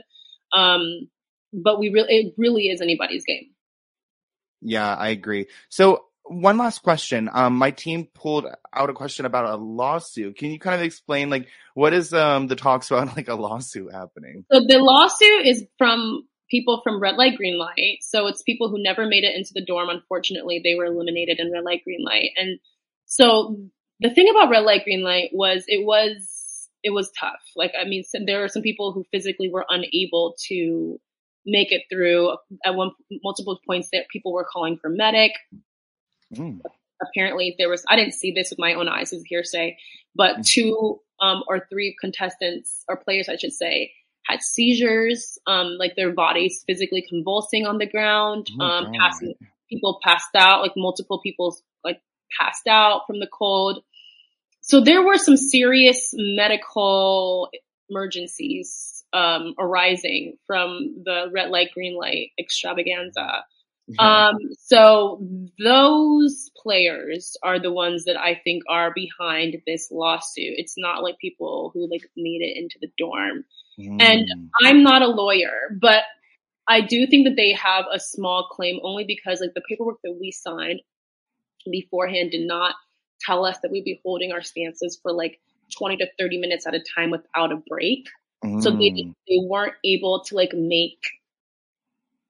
Um, 0.53 1.09
but 1.51 1.79
we 1.79 1.89
really, 1.89 2.13
it 2.13 2.33
really 2.37 2.67
is 2.67 2.81
anybody's 2.81 3.23
game. 3.25 3.51
Yeah, 4.61 4.93
I 4.93 5.09
agree. 5.09 5.47
So 5.69 6.05
one 6.29 6.57
last 6.57 6.83
question. 6.83 7.29
Um, 7.33 7.55
my 7.55 7.71
team 7.71 8.07
pulled 8.13 8.45
out 8.73 8.89
a 8.89 8.93
question 8.93 9.25
about 9.25 9.45
a 9.45 9.55
lawsuit. 9.55 10.37
Can 10.37 10.51
you 10.51 10.59
kind 10.59 10.75
of 10.75 10.81
explain, 10.81 11.29
like, 11.29 11.47
what 11.73 11.93
is 11.93 12.13
um 12.13 12.47
the 12.47 12.55
talks 12.55 12.91
about 12.91 13.15
like 13.15 13.29
a 13.29 13.35
lawsuit 13.35 13.91
happening? 13.91 14.45
So 14.51 14.59
the 14.59 14.77
lawsuit 14.77 15.47
is 15.47 15.65
from 15.77 16.23
people 16.49 16.81
from 16.83 17.01
red 17.01 17.15
light, 17.15 17.37
green 17.37 17.57
light. 17.57 17.99
So 18.01 18.27
it's 18.27 18.43
people 18.43 18.69
who 18.69 18.81
never 18.81 19.05
made 19.05 19.23
it 19.23 19.35
into 19.35 19.51
the 19.53 19.65
dorm. 19.65 19.89
Unfortunately, 19.89 20.61
they 20.63 20.75
were 20.75 20.85
eliminated 20.85 21.39
in 21.39 21.51
red 21.51 21.63
light, 21.63 21.83
green 21.83 22.03
light. 22.03 22.31
And 22.35 22.59
so 23.09 23.57
the 23.99 24.09
thing 24.09 24.29
about 24.29 24.49
red 24.49 24.63
light, 24.63 24.85
green 24.85 25.03
light 25.03 25.31
was 25.33 25.65
it 25.67 25.85
was, 25.85 26.69
it 26.83 26.91
was 26.91 27.11
tough. 27.19 27.41
Like, 27.55 27.73
I 27.79 27.83
mean, 27.83 28.03
there 28.25 28.43
are 28.43 28.47
some 28.47 28.61
people 28.61 28.93
who 28.93 29.03
physically 29.11 29.49
were 29.49 29.65
unable 29.67 30.35
to 30.47 30.99
make 31.45 31.71
it 31.71 31.83
through 31.91 32.37
at 32.63 32.75
one 32.75 32.91
multiple 33.23 33.59
points 33.65 33.89
that 33.91 34.07
people 34.09 34.31
were 34.31 34.45
calling 34.45 34.77
for 34.77 34.89
medic. 34.89 35.31
mm. 36.33 36.61
apparently 37.01 37.55
there 37.57 37.69
was, 37.69 37.83
I 37.89 37.95
didn't 37.95 38.13
see 38.13 38.31
this 38.31 38.51
with 38.51 38.59
my 38.59 38.75
own 38.75 38.87
eyes 38.87 39.11
as 39.11 39.23
hearsay, 39.25 39.77
but 40.15 40.37
mm. 40.37 40.45
two 40.45 40.99
um, 41.19 41.43
or 41.47 41.65
three 41.69 41.95
contestants 41.99 42.83
or 42.87 42.95
players, 42.95 43.27
I 43.27 43.37
should 43.37 43.53
say, 43.53 43.91
had 44.25 44.43
seizures, 44.43 45.39
um, 45.47 45.77
like 45.79 45.95
their 45.95 46.13
bodies 46.13 46.63
physically 46.67 47.03
convulsing 47.07 47.65
on 47.65 47.79
the 47.79 47.87
ground, 47.87 48.47
oh 48.59 48.63
um, 48.63 48.91
passing, 48.99 49.33
people 49.69 49.99
passed 50.03 50.35
out, 50.35 50.61
like 50.61 50.73
multiple 50.77 51.19
people 51.21 51.57
passed 52.39 52.67
out 52.67 53.01
from 53.07 53.19
the 53.19 53.29
cold. 53.31 53.83
So 54.61 54.81
there 54.81 55.03
were 55.03 55.17
some 55.17 55.37
serious 55.37 56.13
medical 56.13 57.49
emergencies 57.89 59.03
um, 59.13 59.55
arising 59.57 60.37
from 60.45 61.01
the 61.03 61.29
red 61.33 61.49
light, 61.49 61.71
green 61.73 61.97
light 61.97 62.31
extravaganza. 62.39 63.43
Um, 63.97 64.35
so 64.59 65.19
those 65.57 66.51
players 66.61 67.35
are 67.41 67.59
the 67.59 67.71
ones 67.71 68.05
that 68.05 68.17
I 68.17 68.39
think 68.43 68.63
are 68.69 68.93
behind 68.93 69.57
this 69.65 69.89
lawsuit. 69.91 70.53
It's 70.57 70.75
not 70.77 71.01
like 71.01 71.17
people 71.17 71.71
who 71.73 71.89
like 71.89 72.03
made 72.15 72.41
it 72.41 72.55
into 72.55 72.77
the 72.79 72.91
dorm. 72.97 73.45
Mm. 73.79 74.01
And 74.01 74.51
I'm 74.63 74.83
not 74.83 75.01
a 75.01 75.07
lawyer, 75.07 75.75
but 75.81 76.03
I 76.67 76.81
do 76.81 77.07
think 77.07 77.27
that 77.27 77.35
they 77.35 77.53
have 77.53 77.85
a 77.91 77.99
small 77.99 78.47
claim 78.51 78.79
only 78.83 79.05
because 79.05 79.41
like 79.41 79.55
the 79.55 79.63
paperwork 79.67 79.97
that 80.03 80.17
we 80.19 80.31
signed 80.31 80.81
beforehand 81.71 82.31
did 82.31 82.47
not 82.47 82.75
tell 83.21 83.45
us 83.45 83.57
that 83.61 83.71
we'd 83.71 83.83
be 83.83 83.99
holding 84.03 84.31
our 84.31 84.41
stances 84.41 84.99
for 85.01 85.11
like 85.11 85.39
20 85.77 85.97
to 85.97 86.07
30 86.17 86.39
minutes 86.39 86.65
at 86.65 86.73
a 86.73 86.83
time 86.95 87.11
without 87.11 87.51
a 87.51 87.61
break. 87.67 88.07
Mm. 88.43 88.63
So 88.63 88.71
they 88.71 88.89
mm. 88.91 89.13
they 89.27 89.39
weren't 89.41 89.75
able 89.83 90.23
to 90.25 90.35
like 90.35 90.53
make 90.53 90.99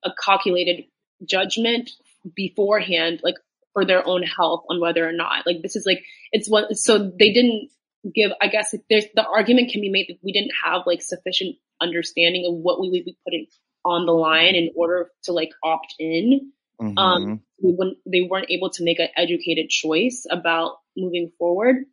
a 0.03 0.11
calculated 0.23 0.85
judgment 1.25 1.91
beforehand, 2.35 3.21
like 3.23 3.35
for 3.73 3.85
their 3.85 4.05
own 4.05 4.23
health 4.23 4.63
on 4.69 4.79
whether 4.79 5.07
or 5.07 5.11
not 5.11 5.45
like 5.45 5.61
this 5.61 5.75
is 5.75 5.85
like 5.85 6.03
it's 6.31 6.49
what 6.49 6.75
so 6.75 6.97
they 6.97 7.31
didn't 7.31 7.69
give 8.15 8.31
I 8.41 8.47
guess 8.47 8.73
there's 8.89 9.05
the 9.13 9.25
argument 9.25 9.71
can 9.71 9.81
be 9.81 9.89
made 9.89 10.07
that 10.09 10.17
we 10.23 10.31
didn't 10.31 10.53
have 10.63 10.83
like 10.87 11.01
sufficient 11.01 11.55
understanding 11.81 12.45
of 12.47 12.55
what 12.55 12.79
we 12.79 12.89
would 12.89 13.05
be 13.05 13.17
putting 13.25 13.45
on 13.85 14.05
the 14.05 14.11
line 14.11 14.55
in 14.55 14.71
order 14.75 15.09
to 15.23 15.33
like 15.33 15.49
opt 15.63 15.95
in. 15.99 16.51
Mm-hmm. 16.81 16.97
Um, 16.97 17.41
we 17.61 17.75
wouldn't, 17.77 17.97
they 18.05 18.21
weren't 18.21 18.49
able 18.49 18.69
to 18.71 18.83
make 18.83 18.99
an 18.99 19.09
educated 19.17 19.69
choice 19.69 20.25
about 20.29 20.77
moving 20.95 21.31
forward. 21.37 21.85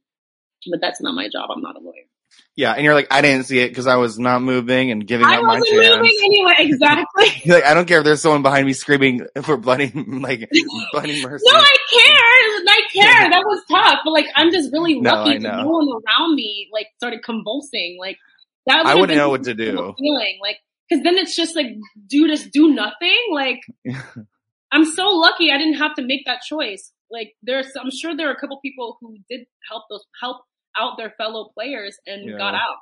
But 0.71 0.81
that's 0.81 1.01
not 1.01 1.15
my 1.15 1.29
job. 1.29 1.51
I'm 1.55 1.63
not 1.63 1.77
a 1.77 1.81
lawyer. 1.81 2.07
Yeah, 2.57 2.73
and 2.73 2.83
you're 2.85 2.95
like, 2.95 3.09
I 3.11 3.21
didn't 3.21 3.45
see 3.45 3.59
it 3.59 3.69
because 3.69 3.87
I 3.87 3.97
was 3.97 4.19
not 4.19 4.43
moving 4.43 4.91
and 4.91 5.07
giving 5.07 5.27
I 5.27 5.37
up 5.37 5.43
my 5.45 5.57
chance. 5.57 5.71
I 5.71 5.77
wasn't 5.77 6.01
moving 6.01 6.19
anyway. 6.25 6.53
Exactly. 6.59 7.43
you're 7.45 7.57
like, 7.57 7.65
I 7.65 7.75
don't 7.75 7.87
care 7.87 7.99
if 7.99 8.05
there's 8.05 8.23
someone 8.23 8.43
behind 8.43 8.67
me 8.67 8.73
screaming 8.73 9.27
for 9.43 9.57
bloody, 9.57 9.93
like 9.95 10.51
bloody 10.93 11.23
mercy. 11.25 11.45
No, 11.47 11.59
I 11.59 11.77
care. 11.93 12.47
I 12.69 12.81
care. 12.93 13.31
That 13.31 13.45
was 13.45 13.63
tough, 13.71 13.99
but 14.05 14.11
like, 14.11 14.27
I'm 14.35 14.51
just 14.51 14.73
really 14.73 14.95
lucky 15.01 15.39
no, 15.39 15.63
no 15.63 15.69
one 15.69 15.89
around 15.89 16.35
me 16.35 16.69
like 16.73 16.89
started 16.97 17.23
convulsing. 17.23 17.99
Like 18.01 18.19
that. 18.67 18.87
I 18.87 18.95
wouldn't 18.95 19.17
know 19.17 19.29
what 19.29 19.45
to 19.45 19.55
do. 19.55 19.95
Feeling 19.99 20.39
like 20.41 20.59
because 20.89 21.05
then 21.05 21.17
it's 21.17 21.37
just 21.37 21.57
like 21.57 21.67
do 22.09 22.27
just 22.27 22.51
do 22.53 22.69
nothing. 22.69 23.19
Like 23.33 23.61
I'm 24.73 24.85
so 24.85 25.09
lucky 25.09 25.51
I 25.51 25.59
didn't 25.59 25.79
have 25.79 25.95
to 25.95 26.03
make 26.03 26.23
that 26.27 26.43
choice. 26.43 26.93
Like 27.11 27.35
there's, 27.43 27.69
I'm 27.81 27.91
sure 27.91 28.17
there 28.17 28.29
are 28.29 28.33
a 28.33 28.41
couple 28.41 28.59
people 28.61 28.99
who 29.01 29.17
did 29.31 29.47
help 29.71 29.85
those 29.89 30.05
help 30.21 30.43
out 30.79 30.97
their 30.99 31.15
fellow 31.17 31.51
players 31.55 31.97
and 32.07 32.29
yeah. 32.29 32.37
got 32.37 32.55
out. 32.55 32.77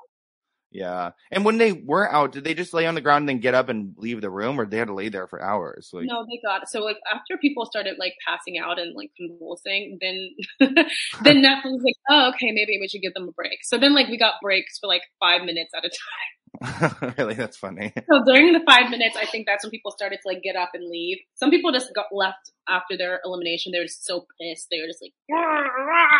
Yeah. 0.74 1.10
And 1.30 1.44
when 1.44 1.58
they 1.58 1.70
were 1.70 2.12
out, 2.12 2.32
did 2.32 2.42
they 2.42 2.52
just 2.52 2.74
lay 2.74 2.84
on 2.84 2.96
the 2.96 3.00
ground 3.00 3.22
and 3.22 3.28
then 3.28 3.38
get 3.38 3.54
up 3.54 3.68
and 3.68 3.94
leave 3.96 4.20
the 4.20 4.28
room 4.28 4.58
or 4.58 4.66
they 4.66 4.76
had 4.76 4.88
to 4.88 4.94
lay 4.94 5.08
there 5.08 5.28
for 5.28 5.40
hours? 5.40 5.90
Like 5.92 6.06
No, 6.06 6.26
they 6.28 6.40
got 6.44 6.68
so 6.68 6.80
like 6.80 6.96
after 7.12 7.38
people 7.38 7.64
started 7.64 7.94
like 7.98 8.14
passing 8.26 8.58
out 8.58 8.80
and 8.80 8.92
like 8.96 9.12
convulsing, 9.16 9.98
then 10.00 10.30
then 11.22 11.42
Netflix 11.42 11.64
was 11.64 11.82
like, 11.84 11.94
Oh, 12.10 12.30
okay, 12.30 12.50
maybe 12.50 12.76
we 12.80 12.88
should 12.88 13.02
give 13.02 13.14
them 13.14 13.28
a 13.28 13.32
break. 13.32 13.58
So 13.62 13.78
then 13.78 13.94
like 13.94 14.08
we 14.08 14.18
got 14.18 14.34
breaks 14.42 14.78
for 14.80 14.88
like 14.88 15.02
five 15.20 15.42
minutes 15.42 15.70
at 15.76 15.84
a 15.84 15.88
time. 15.88 16.34
really? 17.18 17.34
That's 17.34 17.56
funny. 17.56 17.92
So 17.96 18.22
during 18.24 18.52
the 18.52 18.62
five 18.66 18.90
minutes, 18.90 19.16
I 19.16 19.26
think 19.26 19.46
that's 19.46 19.64
when 19.64 19.70
people 19.70 19.90
started 19.90 20.16
to 20.22 20.28
like 20.28 20.42
get 20.42 20.56
up 20.56 20.70
and 20.74 20.88
leave. 20.88 21.18
Some 21.34 21.50
people 21.50 21.72
just 21.72 21.94
got 21.94 22.06
left 22.12 22.52
after 22.68 22.96
their 22.96 23.20
elimination. 23.24 23.72
They 23.72 23.78
were 23.78 23.84
just 23.84 24.04
so 24.04 24.26
pissed. 24.40 24.68
They 24.70 24.80
were 24.80 24.86
just 24.86 25.02
like, 25.02 25.12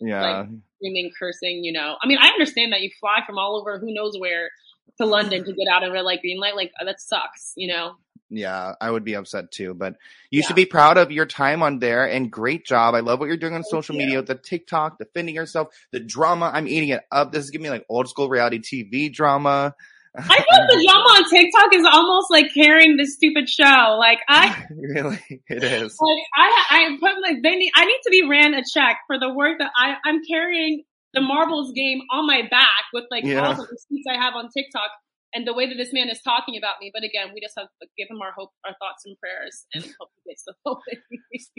yeah. 0.00 0.22
Like, 0.22 0.48
screaming, 0.78 1.10
cursing, 1.18 1.64
you 1.64 1.72
know. 1.72 1.96
I 2.02 2.06
mean, 2.06 2.18
I 2.20 2.28
understand 2.28 2.72
that 2.72 2.80
you 2.80 2.90
fly 3.00 3.20
from 3.26 3.38
all 3.38 3.58
over 3.60 3.78
who 3.78 3.92
knows 3.92 4.16
where 4.18 4.50
to 4.98 5.06
London 5.06 5.44
to 5.44 5.52
get 5.52 5.68
out 5.68 5.84
of 5.84 5.92
red 5.92 6.02
light, 6.02 6.20
green 6.20 6.40
light. 6.40 6.56
Like, 6.56 6.72
that 6.84 7.00
sucks, 7.00 7.52
you 7.56 7.68
know? 7.68 7.94
Yeah, 8.34 8.74
I 8.80 8.90
would 8.90 9.04
be 9.04 9.14
upset 9.14 9.50
too, 9.50 9.74
but 9.74 9.96
you 10.30 10.40
yeah. 10.40 10.46
should 10.46 10.56
be 10.56 10.64
proud 10.64 10.96
of 10.96 11.12
your 11.12 11.26
time 11.26 11.62
on 11.62 11.80
there 11.80 12.08
and 12.08 12.30
great 12.30 12.64
job. 12.64 12.94
I 12.94 13.00
love 13.00 13.20
what 13.20 13.26
you're 13.26 13.36
doing 13.36 13.52
on 13.52 13.60
Thank 13.60 13.70
social 13.70 13.94
you. 13.94 14.06
media 14.06 14.22
the 14.22 14.34
TikTok, 14.34 14.98
defending 14.98 15.34
yourself, 15.34 15.68
the 15.92 16.00
drama. 16.00 16.50
I'm 16.52 16.66
eating 16.66 16.88
it 16.88 17.02
up. 17.12 17.30
This 17.30 17.44
is 17.44 17.50
giving 17.50 17.64
me 17.64 17.70
like 17.70 17.84
old 17.90 18.08
school 18.08 18.30
reality 18.30 18.58
TV 18.58 19.12
drama. 19.12 19.74
I 20.16 20.22
feel 20.22 20.66
the 20.68 20.84
drama 20.84 21.08
on 21.08 21.30
TikTok 21.30 21.74
is 21.74 21.86
almost 21.90 22.30
like 22.30 22.46
carrying 22.54 22.96
this 22.96 23.14
stupid 23.14 23.48
show. 23.50 23.96
Like 23.98 24.20
I 24.28 24.64
really, 24.70 25.42
it 25.48 25.62
is. 25.62 25.98
Like 26.00 26.22
I, 26.34 26.64
I 26.70 26.96
put 26.98 27.20
like 27.20 27.42
they 27.42 27.56
need. 27.56 27.72
I 27.74 27.84
need 27.84 28.00
to 28.04 28.10
be 28.10 28.26
ran 28.28 28.54
a 28.54 28.62
check 28.62 28.98
for 29.06 29.18
the 29.18 29.32
work 29.32 29.58
that 29.58 29.70
I, 29.76 29.96
I'm 30.06 30.20
carrying 30.24 30.84
the 31.12 31.20
marbles 31.20 31.72
game 31.72 32.00
on 32.10 32.26
my 32.26 32.42
back 32.50 32.84
with 32.94 33.04
like 33.10 33.24
yeah. 33.24 33.46
all 33.46 33.54
the 33.54 33.66
receipts 33.70 34.06
I 34.08 34.16
have 34.16 34.34
on 34.34 34.48
TikTok 34.48 34.90
and 35.34 35.46
the 35.46 35.54
way 35.54 35.68
that 35.68 35.76
this 35.76 35.92
man 35.92 36.08
is 36.08 36.20
talking 36.22 36.56
about 36.56 36.76
me. 36.80 36.90
But 36.92 37.04
again, 37.04 37.32
we 37.34 37.40
just 37.40 37.54
have 37.56 37.68
to 37.80 37.88
give 37.96 38.08
him 38.10 38.20
our 38.20 38.32
hope, 38.36 38.50
our 38.64 38.74
thoughts 38.78 39.04
and 39.04 39.16
prayers, 39.18 39.66
and 39.74 39.84
hope 40.00 40.10
he 40.24 40.30
gets 40.30 40.44
the 40.44 40.54
hope. 40.64 40.80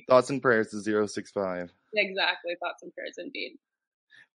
thoughts 0.10 0.30
and 0.30 0.42
prayers 0.42 0.70
to 0.70 0.82
zero 0.82 1.08
six 1.08 1.32
five. 1.32 1.72
Exactly, 1.94 2.54
thoughts 2.62 2.84
and 2.84 2.94
prayers 2.94 3.16
indeed. 3.18 3.58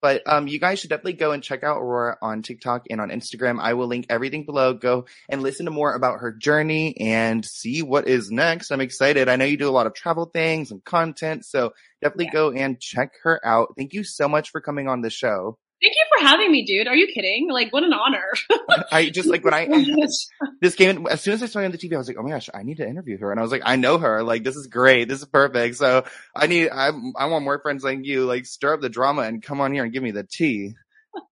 But 0.02 0.22
um, 0.28 0.48
you 0.48 0.60
guys 0.60 0.80
should 0.80 0.92
definitely 0.92 1.14
go 1.14 1.32
and 1.32 1.42
check 1.42 1.64
out 1.64 1.78
Aurora 1.78 2.18
on 2.22 2.44
TikTok 2.44 2.86
and 2.90 3.02
on 3.02 3.10
Instagram. 3.10 3.60
I 3.60 3.74
will 3.74 3.88
link 3.88 4.06
everything 4.10 4.46
below. 4.46 4.74
Go 4.74 5.06
and 5.30 5.42
listen 5.42 5.66
to 5.66 5.72
more 5.72 5.96
about 5.96 6.20
her 6.20 6.32
journey 6.32 6.96
and 7.00 7.44
see 7.44 7.82
what 7.82 8.08
is 8.08 8.30
next. 8.30 8.72
I'm 8.72 8.82
excited. 8.82 9.30
I 9.30 9.36
know 9.36 9.46
you 9.46 9.58
do 9.58 9.70
a 9.70 9.72
lot 9.72 9.88
of 9.88 9.96
travel 9.96 10.26
things 10.26 10.70
and 10.70 10.84
content, 10.84 11.46
so 11.46 11.74
definitely 12.04 12.26
yeah. 12.26 12.34
go 12.34 12.52
and 12.52 12.80
check 12.80 13.14
her 13.24 13.44
out. 13.44 13.74
Thank 13.78 13.94
you 13.94 14.04
so 14.04 14.28
much 14.28 14.52
for 14.52 14.62
coming 14.62 14.88
on 14.88 15.02
the 15.02 15.10
show. 15.10 15.58
Thank 15.82 15.94
you 15.96 16.06
for 16.18 16.28
having 16.28 16.52
me, 16.52 16.66
dude. 16.66 16.88
Are 16.88 16.96
you 16.96 17.08
kidding? 17.08 17.50
Like, 17.52 17.74
what 17.74 17.84
an 17.84 17.94
honor. 17.94 18.32
I 18.92 19.10
just 19.10 19.28
like 19.28 19.44
when 19.44 19.54
I 19.54 19.68
oh 19.72 20.08
this 20.62 20.76
came 20.76 20.90
in, 20.90 21.08
as 21.08 21.22
soon 21.22 21.34
as 21.34 21.44
I 21.44 21.48
saw 21.48 21.60
you 21.60 21.66
on 21.66 21.72
the 21.72 21.78
TV, 21.78 21.94
I 21.94 21.98
was 21.98 22.08
like, 22.08 22.18
oh 22.18 22.24
my 22.24 22.30
gosh, 22.30 22.50
I 22.54 22.64
need 22.64 22.78
to 22.78 22.88
interview 22.88 23.18
her. 23.20 23.32
And 23.32 23.40
I 23.40 23.44
was 23.44 23.52
like, 23.52 23.64
I 23.66 23.76
know 23.76 23.98
her. 23.98 24.24
Like, 24.24 24.44
this 24.44 24.56
is 24.56 24.68
great. 24.68 25.10
This 25.10 25.20
is 25.20 25.28
perfect. 25.28 25.76
So 25.76 26.06
I 26.36 26.48
need, 26.48 26.70
I, 26.70 26.92
I 27.18 27.26
want 27.26 27.44
more 27.44 27.60
friends 27.60 27.84
like 27.84 28.00
you. 28.04 28.26
Like, 28.26 28.46
stir 28.46 28.74
up 28.76 28.82
the 28.82 28.90
drama 28.90 29.24
and 29.24 29.44
come 29.44 29.60
on 29.60 29.74
here 29.74 29.84
and 29.84 29.92
give 29.92 30.04
me 30.04 30.12
the 30.12 30.24
tea. 30.24 30.76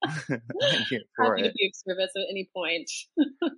Happy 0.02 0.38
to 0.38 1.52
be 1.56 1.66
of 1.66 1.72
service 1.74 2.10
at 2.16 2.22
any 2.30 2.48
point. 2.54 2.90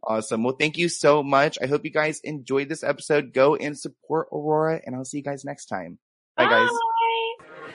awesome. 0.05 0.43
Well, 0.43 0.57
thank 0.59 0.79
you 0.79 0.89
so 0.89 1.23
much. 1.23 1.59
I 1.63 1.67
hope 1.67 1.85
you 1.85 1.91
guys 1.91 2.21
enjoyed 2.25 2.69
this 2.69 2.83
episode. 2.83 3.33
Go 3.33 3.55
and 3.57 3.79
support 3.79 4.29
Aurora, 4.33 4.81
and 4.85 4.97
I'll 4.97 5.05
see 5.05 5.19
you 5.19 5.25
guys 5.25 5.45
next 5.45 5.67
time. 5.67 5.99
Bye, 6.37 6.45
Bye. 6.47 6.51
guys. 6.51 7.42